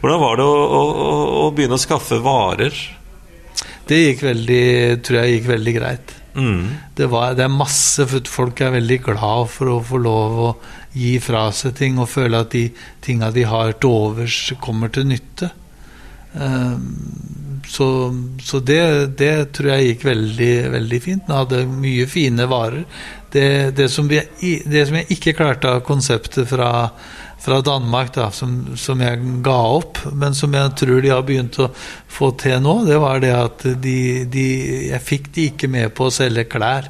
Hvordan 0.00 0.22
var 0.24 0.40
det 0.40 0.46
å, 0.48 0.56
å, 0.80 1.10
å 1.44 1.50
begynne 1.54 1.78
å 1.78 1.84
skaffe 1.84 2.18
varer? 2.24 2.74
Det 3.88 4.00
gikk 4.00 4.24
veldig, 4.26 4.64
tror 5.06 5.20
jeg 5.20 5.36
gikk 5.36 5.46
veldig 5.52 5.76
greit. 5.78 6.16
Mm. 6.34 6.66
Det, 6.98 7.06
var, 7.14 7.38
det, 7.38 7.46
er 7.46 7.54
masse 7.54 8.04
Folk 8.30 8.60
er 8.62 8.74
veldig 8.76 8.98
glad 9.06 9.48
for 9.50 9.72
å 9.72 9.78
få 9.82 9.98
lov 10.02 10.42
å 10.48 10.50
gi 10.98 11.14
fra 11.22 11.48
seg 11.54 11.74
ting 11.78 11.98
og 12.02 12.10
føle 12.10 12.42
at 12.42 12.52
de 12.54 12.68
tinga 13.04 13.30
de 13.34 13.46
har 13.48 13.74
til 13.78 13.94
overs, 14.02 14.40
kommer 14.58 14.90
til 14.90 15.06
nytte. 15.14 15.52
Så, 17.68 18.14
så 18.42 18.58
det, 18.64 18.82
det, 19.20 19.52
tror 19.52 19.74
jeg 19.74 19.88
gikk 19.90 20.04
veldig, 20.08 20.52
veldig 20.72 21.00
fint. 21.04 21.26
Den 21.26 21.36
hadde 21.36 21.62
mye 21.68 22.06
fine 22.08 22.48
varer. 22.48 22.84
Det, 23.28 23.48
det, 23.76 23.90
som, 23.92 24.08
jeg, 24.08 24.30
det 24.64 24.86
som, 24.88 24.96
jeg, 24.96 25.08
ikke 25.12 25.34
klarte 25.36 25.74
av 25.76 25.82
konseptet 25.84 26.48
fra, 26.48 26.70
fra 27.44 27.58
Danmark, 27.64 28.14
da, 28.16 28.30
som, 28.32 28.54
som, 28.80 29.04
jeg 29.04 29.20
ga 29.44 29.58
opp, 29.76 30.00
men 30.16 30.36
som 30.36 30.56
jeg 30.56 30.72
tror 30.80 31.04
de 31.04 31.12
har 31.12 31.26
begynt 31.28 31.60
å 31.60 31.68
få 32.08 32.32
til 32.40 32.56
nå, 32.64 32.78
det 32.88 32.96
var 33.04 33.20
det 33.20 33.34
at 33.36 33.66
de, 33.84 33.98
de, 34.32 34.48
jeg 34.88 35.04
fikk 35.04 35.28
de 35.36 35.50
ikke 35.52 35.68
med 35.76 35.92
på 35.92 36.08
å 36.08 36.14
selge 36.14 36.48
klær. 36.48 36.88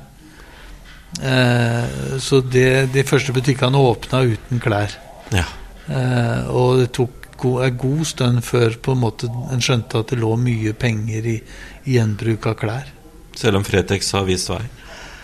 Eh, 1.18 2.18
så 2.22 2.38
de 2.46 3.02
første 3.08 3.34
butikkene 3.34 3.82
åpna 3.82 4.22
uten 4.30 4.62
klær. 4.62 4.94
Ja. 5.34 5.48
Eh, 5.88 6.50
og 6.54 6.84
det 6.84 6.92
tok 6.94 7.17
god, 7.40 7.62
en 7.66 7.78
god 7.80 8.04
stund 8.10 8.44
før 8.46 8.76
på 8.82 8.94
en 8.94 9.02
måte 9.02 9.30
en 9.52 9.62
skjønte 9.62 10.02
at 10.02 10.12
det 10.12 10.20
lå 10.20 10.34
mye 10.40 10.74
penger 10.78 11.30
i, 11.34 11.38
i 11.86 11.96
gjenbruk 11.96 12.50
av 12.50 12.58
klær. 12.60 12.92
Selv 13.38 13.60
om 13.60 13.66
Fretex 13.66 14.12
har 14.16 14.26
vist 14.28 14.50
vei? 14.50 14.64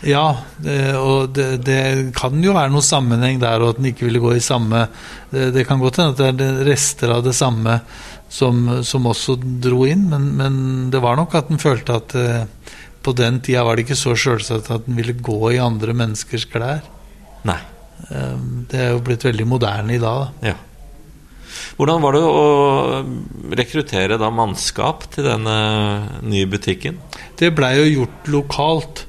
Ja, 0.04 0.36
det, 0.60 0.78
og 1.00 1.32
det, 1.32 1.46
det, 1.64 1.78
kan 2.16 2.36
jo 2.44 2.52
være 2.52 2.72
noe 2.72 2.84
sammenheng 2.84 3.38
der, 3.40 3.62
og 3.62 3.72
at 3.72 3.78
den 3.80 3.88
ikke 3.88 4.04
ville 4.04 4.20
gå 4.20 4.34
i 4.36 4.42
samme 4.44 4.82
Det, 5.30 5.46
det 5.54 5.64
kan 5.64 5.80
godt 5.80 6.00
hende 6.00 6.12
at 6.12 6.36
det 6.36 6.44
er 6.44 6.66
rester 6.68 7.14
av 7.14 7.22
det 7.24 7.32
samme 7.36 7.78
som, 8.28 8.66
som 8.84 9.06
også 9.08 9.38
dro 9.62 9.84
inn, 9.88 10.08
men, 10.10 10.28
men, 10.36 10.56
det 10.92 11.00
var 11.02 11.16
nok 11.16 11.36
at 11.38 11.48
den 11.48 11.62
følte 11.62 11.96
at 12.00 12.14
eh, 12.18 12.44
på 13.04 13.14
den 13.16 13.38
tida 13.44 13.62
var 13.64 13.76
det 13.76 13.84
ikke 13.86 13.98
så 14.00 14.14
sjølsagt 14.18 14.72
at 14.74 14.88
den 14.88 14.98
ville 14.98 15.14
gå 15.14 15.54
i 15.54 15.60
andre 15.62 15.94
menneskers 15.96 16.48
klær. 16.50 16.82
Nei. 17.46 17.60
Eh, 18.10 18.38
det 18.70 18.80
er 18.80 18.94
jo 18.94 19.02
blitt 19.06 19.26
veldig 19.28 19.46
moderne 19.48 19.94
i 19.94 20.02
dag. 20.02 20.24
Da. 20.42 20.52
Ja. 20.52 20.56
Hvordan 21.74 22.04
var 22.04 22.14
det 22.14 22.22
å 22.22 22.44
rekruttere 23.58 24.18
da 24.20 24.28
mannskap 24.30 25.08
til 25.14 25.26
denne 25.26 25.56
nye 26.22 26.46
butikken? 26.50 27.00
Det 27.38 27.50
blei 27.56 27.74
jo 27.80 27.88
gjort 27.90 28.30
lokalt. 28.30 29.02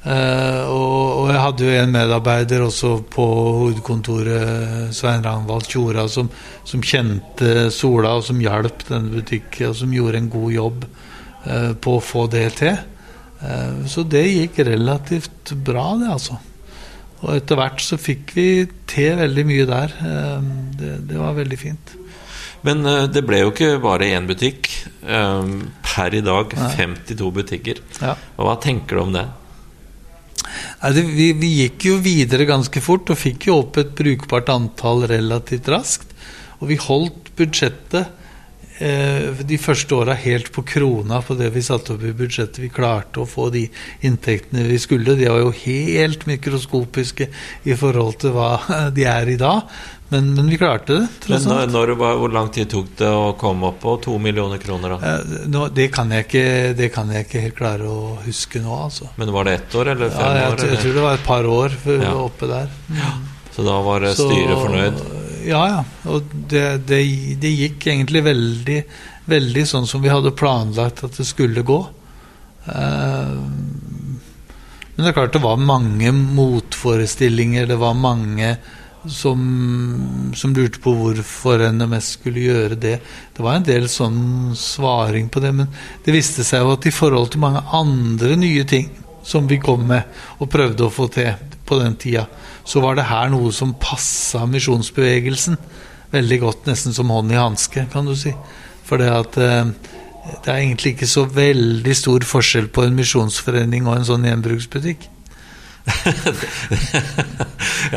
Uh, 0.00 0.64
og, 0.72 1.26
jeg 1.28 1.40
hadde 1.44 1.64
jo 1.66 1.72
en 1.76 1.90
medarbeider 1.92 2.62
også 2.64 2.92
på 3.12 3.24
hovedkontoret, 3.60 4.94
Svein 4.96 5.24
Ragnvald 5.24 5.68
Tjora, 5.68 6.06
som, 6.08 6.30
som, 6.64 6.80
kjente 6.80 7.66
Sola, 7.72 8.14
og 8.16 8.24
som 8.24 8.40
hjalp 8.40 8.86
denne 8.88 9.12
butikken, 9.12 9.68
og 9.68 9.76
som 9.76 9.92
gjorde 9.92 10.22
en 10.22 10.30
god 10.32 10.54
jobb 10.56 10.86
uh, 10.88 11.72
på 11.76 11.98
å 11.98 12.04
få 12.04 12.24
det 12.32 12.46
til. 12.62 12.80
Uh, 13.44 13.84
så 13.88 14.04
det 14.08 14.24
gikk 14.28 14.62
relativt 14.70 15.52
bra, 15.68 15.90
det, 16.00 16.08
altså. 16.16 16.40
Og 17.20 17.34
etter 17.36 17.58
hvert 17.60 17.82
så 17.84 17.98
fikk 18.00 18.32
vi 18.36 18.48
til 18.88 19.18
veldig 19.20 19.44
mye 19.48 19.66
der. 19.68 19.96
Eh, 20.08 20.46
det, 20.80 20.92
det 21.10 21.18
var 21.20 21.36
veldig 21.36 21.58
fint. 21.60 21.92
Men 22.66 22.84
uh, 22.86 23.06
det 23.10 23.24
ble 23.26 23.42
jo 23.42 23.52
ikke 23.54 23.74
bare 23.82 24.10
én 24.16 24.28
butikk. 24.28 24.68
Um, 25.04 25.70
per 25.84 26.14
i 26.16 26.22
dag 26.24 26.52
52 26.76 27.30
butikker. 27.40 27.80
Ja. 28.00 28.16
Og 28.36 28.48
hva 28.48 28.56
tenker 28.62 28.98
du 28.98 29.04
om 29.04 29.14
det? 29.16 29.26
Nei, 30.80 30.92
det, 30.96 31.04
vi, 31.06 31.26
vi, 31.38 31.50
gikk 31.64 31.86
jo 31.90 31.98
videre 32.02 32.48
ganske 32.48 32.82
fort 32.84 33.10
og 33.12 33.18
fikk 33.20 33.48
jo 33.50 33.60
opp 33.62 33.78
et 33.80 33.92
brukbart 33.96 34.50
antall 34.52 35.04
relativt 35.10 35.68
raskt. 35.72 36.14
Og 36.60 36.70
vi 36.72 36.80
holdt 36.80 37.30
budsjettet 37.38 38.02
eh, 38.02 38.16
de 38.80 39.58
første 39.60 39.92
åra 39.94 40.14
helt 40.16 40.48
på 40.54 40.64
krona 40.64 41.20
på 41.24 41.36
det 41.36 41.50
vi 41.52 41.62
satte 41.64 41.94
opp 41.94 42.04
i 42.06 42.14
budsjettet. 42.16 42.62
Vi 42.62 42.72
klarte 42.72 43.20
å 43.20 43.28
få 43.28 43.50
de 43.52 43.66
inntektene 44.06 44.64
vi 44.68 44.78
skulle. 44.80 45.18
De 45.18 45.28
var 45.28 45.42
jo 45.42 45.54
helt 45.62 46.26
mikroskopiske 46.28 47.28
i 47.68 47.76
forhold 47.76 48.20
til 48.24 48.36
hva 48.36 48.52
de 48.96 49.08
er 49.08 49.34
i 49.34 49.40
dag. 49.40 49.68
Men, 50.10 50.32
men 50.34 50.48
vi 50.50 50.56
klarte 50.58 50.96
det. 50.96 51.08
Men 51.30 51.44
når, 51.46 51.66
når, 51.70 51.92
Hvor 52.18 52.32
lang 52.34 52.48
tid 52.50 52.70
tok 52.72 52.88
det 52.98 53.10
å 53.14 53.30
komme 53.38 53.68
opp 53.70 53.78
på 53.84 53.94
to 54.08 54.16
millioner 54.18 54.58
kroner? 54.58 54.96
da? 54.96 55.12
Eh, 55.12 55.46
nå, 55.52 55.68
det, 55.76 55.86
kan 55.94 56.10
ikke, 56.16 56.72
det, 56.74 56.90
kan 56.94 57.12
jeg 57.14 57.28
ikke, 57.28 57.44
helt 57.44 57.58
klare 57.60 57.86
å 57.86 58.16
huske 58.24 58.62
nå, 58.64 58.74
altså. 58.88 59.12
Men 59.20 59.30
var 59.36 59.46
det 59.46 59.54
ett 59.60 59.76
år 59.78 59.92
eller 59.94 60.10
fem 60.10 60.26
ja, 60.26 60.40
jeg, 60.40 60.56
år? 60.56 60.64
Jeg 60.72 60.82
tror 60.82 60.98
det 60.98 61.06
var 61.06 61.20
et 61.20 61.28
par 61.28 61.50
år 61.54 61.78
før 61.84 62.00
vi 62.00 62.08
var 62.08 62.24
oppe 62.24 62.50
der. 62.50 62.74
Ja. 62.98 63.12
Så 63.54 63.66
da 63.66 63.78
var 63.86 64.08
styret 64.16 64.56
fornøyd? 64.56 65.04
Ja, 65.46 65.62
ja. 65.68 65.84
Og 66.10 66.26
det, 66.50 66.64
det, 66.88 67.00
det, 67.40 67.54
gikk 67.64 67.86
egentlig 67.88 68.24
veldig, 68.26 68.80
veldig 69.30 69.64
sånn 69.68 69.88
som 69.88 70.02
vi 70.04 70.12
hadde 70.12 70.34
planlagt 70.36 71.04
at 71.06 71.16
det 71.18 71.26
skulle 71.28 71.64
gå. 71.66 71.80
Uh, 72.66 73.40
men 74.94 75.06
det 75.06 75.10
er 75.10 75.16
klart 75.16 75.32
det 75.32 75.40
var 75.40 75.56
mange 75.56 76.12
motforestillinger, 76.12 77.70
det 77.70 77.78
var 77.80 77.96
mange 77.96 78.56
som, 79.08 80.32
som, 80.36 80.52
lurte 80.52 80.80
på 80.84 80.92
hvorfor 80.92 81.62
NMS 81.72 82.10
skulle 82.18 82.44
gjøre 82.44 82.76
det. 82.76 82.98
Det 83.36 83.44
var 83.44 83.56
en 83.56 83.64
del 83.64 83.88
sånn 83.88 84.52
svaring 84.58 85.30
på 85.32 85.40
det, 85.40 85.54
men 85.56 85.70
det 86.04 86.14
viste 86.14 86.44
seg 86.44 86.64
jo 86.64 86.74
at 86.74 86.88
i 86.88 86.92
forhold 86.92 87.32
til 87.32 87.44
mange 87.46 87.64
andre 87.72 88.36
nye 88.36 88.66
ting 88.68 88.90
som 89.24 89.48
vi 89.48 89.60
kom 89.62 89.86
med 89.88 90.04
og 90.38 90.50
prøvde 90.52 90.86
å 90.86 90.92
få 90.92 91.08
til 91.12 91.32
på 91.64 91.78
den 91.80 91.96
tida, 92.00 92.26
så 92.64 92.82
var 92.84 92.98
det 92.98 93.08
her 93.10 93.30
noe 93.32 93.52
som 93.54 93.76
passa 93.80 94.46
misjonsbevegelsen 94.50 95.58
veldig 96.10 96.40
godt, 96.42 96.66
nesten 96.70 96.94
som 96.94 97.10
hånd 97.12 97.32
i 97.32 97.38
hanske, 97.38 97.86
kan 97.92 98.08
du 98.08 98.16
si. 98.18 98.32
For 98.86 99.00
det 99.00 99.10
at 99.14 99.38
eh, 99.38 99.70
det 100.44 100.50
er 100.50 100.58
egentlig 100.58 100.96
ikke 100.96 101.08
så 101.10 101.24
veldig 101.30 101.94
stor 101.96 102.26
forskjell 102.26 102.68
på 102.74 102.84
en 102.86 102.98
misjonsforening 102.98 103.88
og 103.88 104.00
en 104.00 104.06
sånn 104.08 104.28
gjenbruksbutikk. 104.28 105.08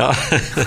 ja, 0.00 0.08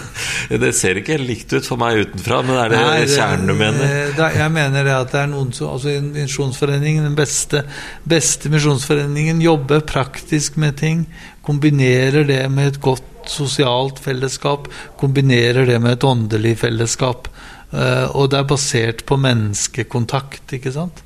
det 0.61 0.69
ser 0.77 0.99
ikke 0.99 1.15
helt 1.15 1.27
likt 1.27 1.55
ut 1.55 1.65
for 1.65 1.81
meg 1.81 2.03
utenfra, 2.05 2.43
men 2.45 2.59
er 2.61 2.71
det 2.71 2.81
Nei, 2.83 3.07
kjernen 3.09 3.49
du 3.49 3.55
mener? 3.57 4.13
Det, 4.15 4.27
jeg 4.37 4.53
mener 4.53 4.85
det 4.85 4.93
at 4.93 5.11
det 5.15 5.23
er 5.23 5.31
noen 5.31 5.49
som 5.55 5.73
altså 5.73 5.95
Misjonsforeningen, 6.05 7.07
den 7.09 7.17
beste, 7.17 7.63
beste 8.07 8.51
misjonsforeningen, 8.53 9.41
jobber 9.43 9.81
praktisk 9.89 10.59
med 10.61 10.77
ting. 10.79 11.07
Kombinerer 11.47 12.27
det 12.27 12.43
med 12.53 12.75
et 12.75 12.81
godt 12.83 13.16
sosialt 13.33 13.99
fellesskap. 14.03 14.69
Kombinerer 14.99 15.67
det 15.69 15.79
med 15.83 15.97
et 15.97 16.07
åndelig 16.07 16.57
fellesskap. 16.63 17.29
Uh, 17.73 18.07
og 18.15 18.31
det 18.31 18.39
er 18.39 18.47
basert 18.47 19.03
på 19.07 19.17
menneskekontakt, 19.19 20.55
ikke 20.55 20.71
sant? 20.75 21.03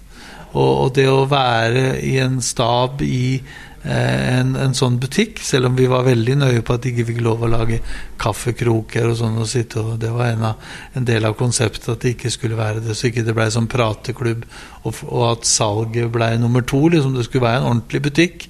Og, 0.51 0.69
og 0.69 0.88
det 0.97 1.07
å 1.09 1.26
være 1.32 1.95
i 2.05 2.17
en 2.22 2.41
stab 2.43 3.01
i 3.05 3.41
Eh, 3.82 4.38
en, 4.38 4.51
en, 4.61 4.76
sånn 4.78 4.99
butikk, 5.01 5.39
selv 5.41 5.72
om 5.72 5.78
vi 5.78 5.88
var 5.89 6.05
veldig 6.05 6.36
nøye 6.38 6.61
på 6.61 6.76
at 6.76 6.84
de 6.84 6.91
ikke 6.91 7.07
fikk 7.07 7.22
lov 7.26 7.41
å 7.41 7.49
lage 7.49 7.80
kaffekroker 8.22 9.07
og 9.09 9.15
sånn 9.17 9.39
og 9.41 9.47
sitte 9.49 9.82
og 9.82 9.95
Det 9.97 10.11
var 10.13 10.36
en, 10.36 10.43
av, 10.51 10.67
en, 10.93 11.07
del 11.07 11.26
av 11.26 11.34
konseptet 11.39 11.89
at 11.89 12.03
det 12.03 12.13
ikke 12.13 12.30
skulle 12.30 12.59
være 12.59 12.84
det, 12.86 12.93
så 12.97 13.09
ikke 13.09 13.26
det 13.26 13.34
blei 13.34 13.47
sånn 13.49 13.72
prateklubb, 13.72 14.45
og, 14.84 15.01
og 15.09 15.26
at 15.32 15.49
salget 15.49 16.13
blei 16.13 16.36
nummer 16.38 16.61
to, 16.61 16.84
liksom 16.93 17.17
det 17.17 17.26
skulle 17.26 17.47
være 17.47 17.63
en 17.63 17.69
ordentlig 17.72 18.03
butikk. 18.05 18.45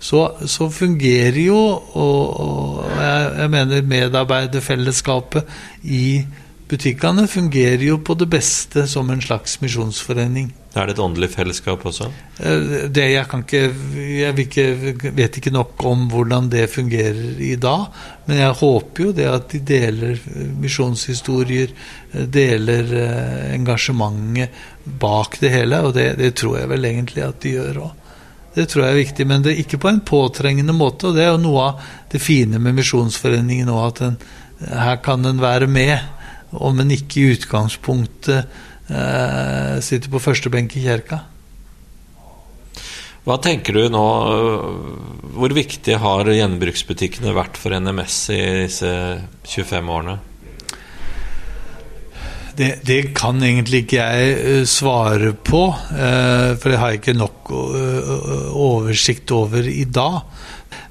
Så, 0.00 0.20
så 0.48 0.70
fungerer 0.72 1.36
jo, 1.44 1.58
og, 1.76 2.40
og 2.40 2.92
jeg, 2.96 3.32
jeg 3.42 3.50
mener 3.52 3.90
medarbeiderfellesskapet 3.90 5.58
i 5.84 6.22
butikkene 6.70 7.26
fungerer 7.28 7.82
jo 7.84 7.98
på 8.04 8.14
det 8.18 8.28
beste 8.30 8.86
som 8.88 9.10
en 9.10 9.22
slags 9.22 9.58
misjonsforening. 9.62 10.50
Er 10.70 10.86
det 10.86 10.94
et 10.94 11.02
åndelig 11.02 11.32
fellesskap 11.32 11.82
også? 11.88 12.06
Eh, 12.38 12.66
det 12.94 13.08
jeg 13.10 13.26
kan 13.26 13.42
ikke 13.42 13.62
Jeg 14.20 14.38
ikke, 14.38 14.66
vet 15.16 15.36
ikke 15.40 15.50
nok 15.50 15.82
om 15.84 16.06
hvordan 16.12 16.50
det 16.52 16.68
fungerer 16.70 17.40
i 17.42 17.56
dag. 17.56 17.88
Men 18.26 18.38
jeg 18.38 18.58
håper 18.60 19.04
jo 19.04 19.12
det 19.12 19.26
at 19.26 19.48
de 19.50 19.60
deler 19.66 20.14
eh, 20.14 20.52
misjonshistorier, 20.62 21.74
eh, 22.14 22.26
deler 22.26 22.94
engasjementet 23.56 24.50
bak 25.00 25.40
det 25.40 25.50
hele. 25.50 25.82
Og 25.82 25.94
det, 25.94 26.12
det 26.22 26.36
tror 26.38 26.60
jeg 26.60 26.70
vel 26.70 26.86
egentlig 26.86 27.26
at 27.26 27.42
de 27.42 27.56
gjør 27.58 27.82
òg. 27.88 27.99
Det 28.60 28.66
tror 28.68 28.84
jeg 28.84 28.92
er 28.92 29.00
viktig, 29.00 29.24
men 29.24 29.44
det 29.44 29.54
er 29.54 29.62
ikke 29.62 29.80
på 29.80 29.88
en 29.88 30.02
påtrengende 30.04 30.74
måte. 30.76 31.08
Og 31.08 31.16
det 31.16 31.24
er 31.24 31.32
jo 31.32 31.40
noe 31.40 31.66
av 31.70 31.90
det 32.12 32.20
fine 32.20 32.60
med 32.60 32.76
Misjonsforeningen 32.76 33.70
òg, 33.72 33.84
at 33.86 34.02
den, 34.04 34.18
her 34.68 34.98
kan 35.00 35.24
en 35.24 35.40
være 35.40 35.70
med, 35.70 35.96
om 36.52 36.82
en 36.82 36.92
ikke 36.92 37.22
i 37.22 37.30
utgangspunktet 37.36 38.42
eh, 38.90 39.76
sitter 39.86 40.12
på 40.12 40.20
første 40.20 40.52
benk 40.52 40.76
i 40.76 40.84
kirka. 40.84 41.22
Hva 43.24 43.36
tenker 43.44 43.76
du 43.76 43.82
nå 43.92 44.04
Hvor 45.36 45.52
viktig 45.52 45.98
har 46.00 46.28
gjenbruksbutikkene 46.32 47.34
vært 47.36 47.60
for 47.60 47.76
NMS 47.76 48.16
i 48.32 48.40
disse 48.64 48.92
25 49.44 49.92
årene? 49.96 50.16
Det, 52.60 52.70
det, 52.84 52.98
kan 53.16 53.40
egentlig 53.40 53.86
ikke 53.86 54.02
jeg 54.02 54.32
eh, 54.36 54.64
svare 54.68 55.30
på, 55.32 55.62
eh, 55.96 56.50
for 56.60 56.68
det 56.68 56.80
har 56.80 56.90
jeg 56.92 57.00
ikke 57.00 57.16
nok 57.16 57.52
eh, 57.56 58.50
oversikt 58.52 59.32
over 59.32 59.64
i 59.64 59.86
dag. 59.88 60.18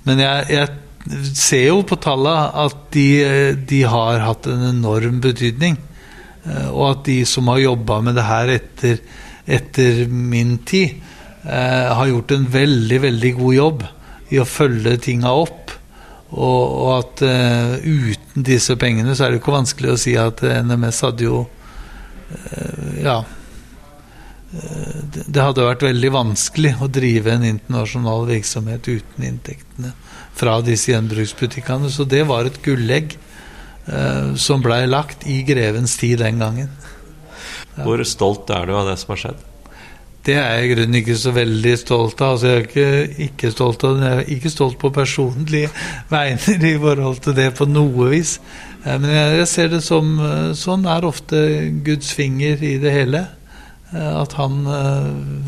Men 0.07 0.23
jeg, 0.23 0.47
jeg 0.49 1.35
ser 1.37 1.67
jo 1.67 1.83
på 1.85 1.99
tallene 2.01 2.49
at 2.65 2.79
de, 2.95 3.05
de 3.69 3.83
har 3.85 4.25
hatt 4.25 4.49
en 4.49 4.65
enorm 4.71 5.21
betydning. 5.21 5.77
Eh, 6.45 6.69
og 6.71 6.83
at 6.89 7.05
de 7.09 7.19
som 7.29 7.49
har 7.51 7.61
jobba 7.63 7.99
med 8.05 8.17
det 8.17 8.25
her 8.27 8.53
etter, 8.55 8.99
etter 9.45 10.03
min 10.09 10.57
tid, 10.67 10.97
eh, 11.43 11.93
har 11.93 12.09
gjort 12.09 12.33
en 12.35 12.49
veldig, 12.53 13.01
veldig 13.05 13.33
god 13.39 13.55
jobb 13.59 13.85
i 14.33 14.41
å 14.41 14.47
følge 14.47 14.97
tinga 15.05 15.33
opp. 15.33 15.75
Og, 16.29 16.81
at 16.93 17.21
uh, 17.25 17.71
uten 17.81 18.43
disse 18.45 18.75
pengene 18.77 19.15
så 19.17 19.25
er 19.25 19.31
det 19.31 19.39
ikke 19.39 19.55
vanskelig 19.55 19.95
å 19.95 19.97
si 19.97 20.11
at 20.21 20.43
NMS 20.45 20.99
hadde 21.07 21.25
jo 21.25 21.39
Ja. 23.03 23.21
Uh, 24.49 24.95
det 25.29 25.43
hadde 25.43 25.67
vært 25.67 25.85
veldig 25.85 26.11
vanskelig 26.13 26.75
å 26.81 26.89
drive 26.89 27.35
en 27.35 27.45
internasjonal 27.45 28.25
virksomhet 28.29 28.87
uten 28.89 29.27
inntektene 29.27 29.93
fra 30.39 30.59
disse 30.65 30.93
gjenbruksbutikkene. 30.93 31.91
Så 31.91 32.05
det 32.09 32.23
var 32.29 32.47
et 32.47 32.61
gullegg 32.63 33.17
eh, 33.89 34.31
som 34.39 34.63
blei 34.63 34.85
lagt 34.87 35.27
i 35.27 35.41
grevens 35.47 35.97
tid 35.99 36.21
den 36.23 36.39
gangen. 36.41 36.71
Ja. 37.75 37.85
Hvor 37.85 38.03
stolt 38.07 38.51
er 38.53 38.69
du 38.69 38.75
av 38.77 38.89
det 38.89 38.97
som 39.01 39.13
har 39.15 39.23
skjedd? 39.25 39.45
Det 40.29 40.35
er 40.35 40.57
jeg 40.59 40.65
i 40.65 40.71
grunnen 40.73 40.97
ikke 40.99 41.15
så 41.17 41.31
veldig 41.33 41.75
stolt 41.79 42.21
av. 42.21 42.35
Altså, 42.35 42.49
jeg 42.49 42.57
er 42.57 42.65
ikke, 42.67 43.27
ikke 43.29 43.51
stolt 43.53 43.85
av. 43.87 44.01
Jeg 44.03 44.17
er 44.17 44.33
ikke 44.35 44.51
stolt 44.51 44.79
på 44.81 44.91
personlige 44.93 45.71
vegne 46.13 46.57
i 46.73 46.75
forhold 46.81 47.21
til 47.25 47.37
det 47.39 47.49
på 47.57 47.67
noe 47.69 48.09
vis. 48.13 48.37
Eh, 48.85 48.95
men 48.95 49.09
jeg, 49.11 49.47
ser 49.51 49.73
det 49.73 49.81
som 49.83 50.13
eh, 50.23 50.51
Sånn 50.57 50.87
er 50.87 51.07
ofte 51.07 51.41
Guds 51.85 52.13
finger 52.15 52.61
i 52.63 52.77
det 52.81 52.93
hele. 52.95 53.25
Eh, 53.91 54.13
at 54.21 54.37
han 54.39 54.61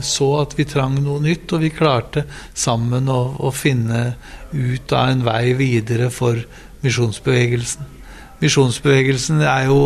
så 0.03 0.31
at 0.41 0.57
vi 0.57 0.67
trang 0.69 0.99
noe 1.03 1.21
nytt, 1.23 1.51
og 1.53 1.63
vi 1.63 1.71
klarte 1.73 2.25
sammen 2.53 3.09
å, 3.11 3.21
å 3.39 3.53
finne 3.55 4.03
ut 4.51 4.93
av 4.97 5.13
en 5.13 5.25
vei 5.27 5.53
videre 5.59 6.11
for 6.13 6.41
misjonsbevegelsen. 6.81 8.00
Misjonsbevegelsen 8.41 9.43
er 9.45 9.67
jo 9.69 9.77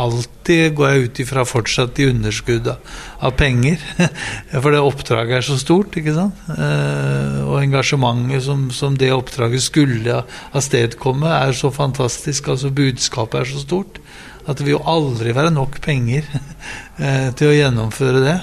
alltid, 0.00 0.72
går 0.78 0.88
jeg 0.88 1.02
ut 1.04 1.20
ifra, 1.20 1.44
fortsatt 1.44 1.98
i 2.00 2.06
underskudd 2.08 2.70
av 2.72 3.34
penger. 3.36 3.82
For 4.62 4.72
det 4.72 4.80
oppdraget 4.80 5.36
er 5.36 5.44
så 5.44 5.58
stort, 5.60 5.98
ikke 6.00 6.14
sant. 6.16 6.40
Eh, 6.54 7.42
og 7.44 7.58
engasjementet 7.60 8.46
som, 8.46 8.68
som 8.72 8.96
det 8.96 9.12
oppdraget 9.12 9.66
skulle 9.66 10.22
avstedkomme, 10.56 11.28
er 11.28 11.52
så 11.56 11.68
fantastisk. 11.74 12.48
Altså 12.54 12.72
budskapet 12.72 13.42
er 13.42 13.52
så 13.52 13.64
stort 13.66 14.00
at 14.48 14.56
det 14.56 14.64
vil 14.64 14.78
jo 14.78 14.84
aldri 14.88 15.34
være 15.36 15.52
nok 15.52 15.76
penger 15.84 16.24
eh, 17.04 17.28
til 17.36 17.50
å 17.50 17.56
gjennomføre 17.58 18.24
det. 18.24 18.38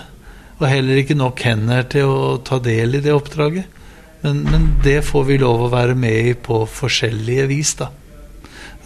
Og 0.62 0.70
heller 0.70 1.02
ikke 1.02 1.18
nok 1.18 1.42
hender 1.46 1.90
til 1.90 2.14
å 2.14 2.36
ta 2.46 2.62
del 2.62 2.98
i 2.98 3.02
det 3.02 3.14
oppdraget. 3.14 3.74
Men, 4.22 4.46
men 4.46 4.76
det 4.86 5.02
får 5.06 5.28
vi 5.28 5.42
lov 5.42 5.66
å 5.66 5.74
være 5.74 5.98
med 5.98 6.30
i 6.32 6.38
på 6.38 6.62
forskjellige 6.70 7.50
vis, 7.50 7.74
da. 7.82 7.90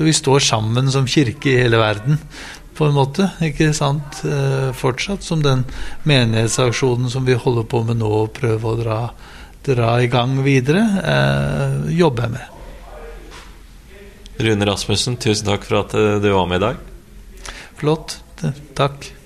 Vi 0.01 0.13
står 0.15 0.43
sammen 0.43 0.91
som 0.91 1.07
kirke 1.09 1.51
i 1.51 1.59
hele 1.63 1.79
verden, 1.81 2.19
på 2.77 2.87
en 2.87 2.95
måte. 2.95 3.29
ikke 3.43 3.71
sant? 3.77 4.23
Eh, 4.25 4.71
fortsatt 4.73 5.23
som 5.23 5.43
den 5.43 5.65
menighetsaksjonen 6.09 7.11
som 7.13 7.27
vi 7.27 7.37
holder 7.37 7.67
på 7.69 7.83
med 7.85 8.01
nå, 8.01 8.09
og 8.23 8.33
prøver 8.37 8.71
å 8.71 8.79
dra, 8.79 8.99
dra 9.67 9.93
i 10.01 10.09
gang 10.11 10.39
videre, 10.45 10.81
eh, 11.03 11.93
jobber 11.99 12.27
jeg 12.27 12.35
med. 12.39 12.47
Rune 14.41 14.65
Rasmussen, 14.65 15.19
tusen 15.21 15.51
takk 15.51 15.67
for 15.67 15.83
at 15.83 15.93
eh, 15.93 16.19
du 16.23 16.31
var 16.33 16.49
med 16.49 16.61
i 16.61 16.65
dag. 16.65 16.85
Flott. 17.77 18.19
Takk. 18.77 19.20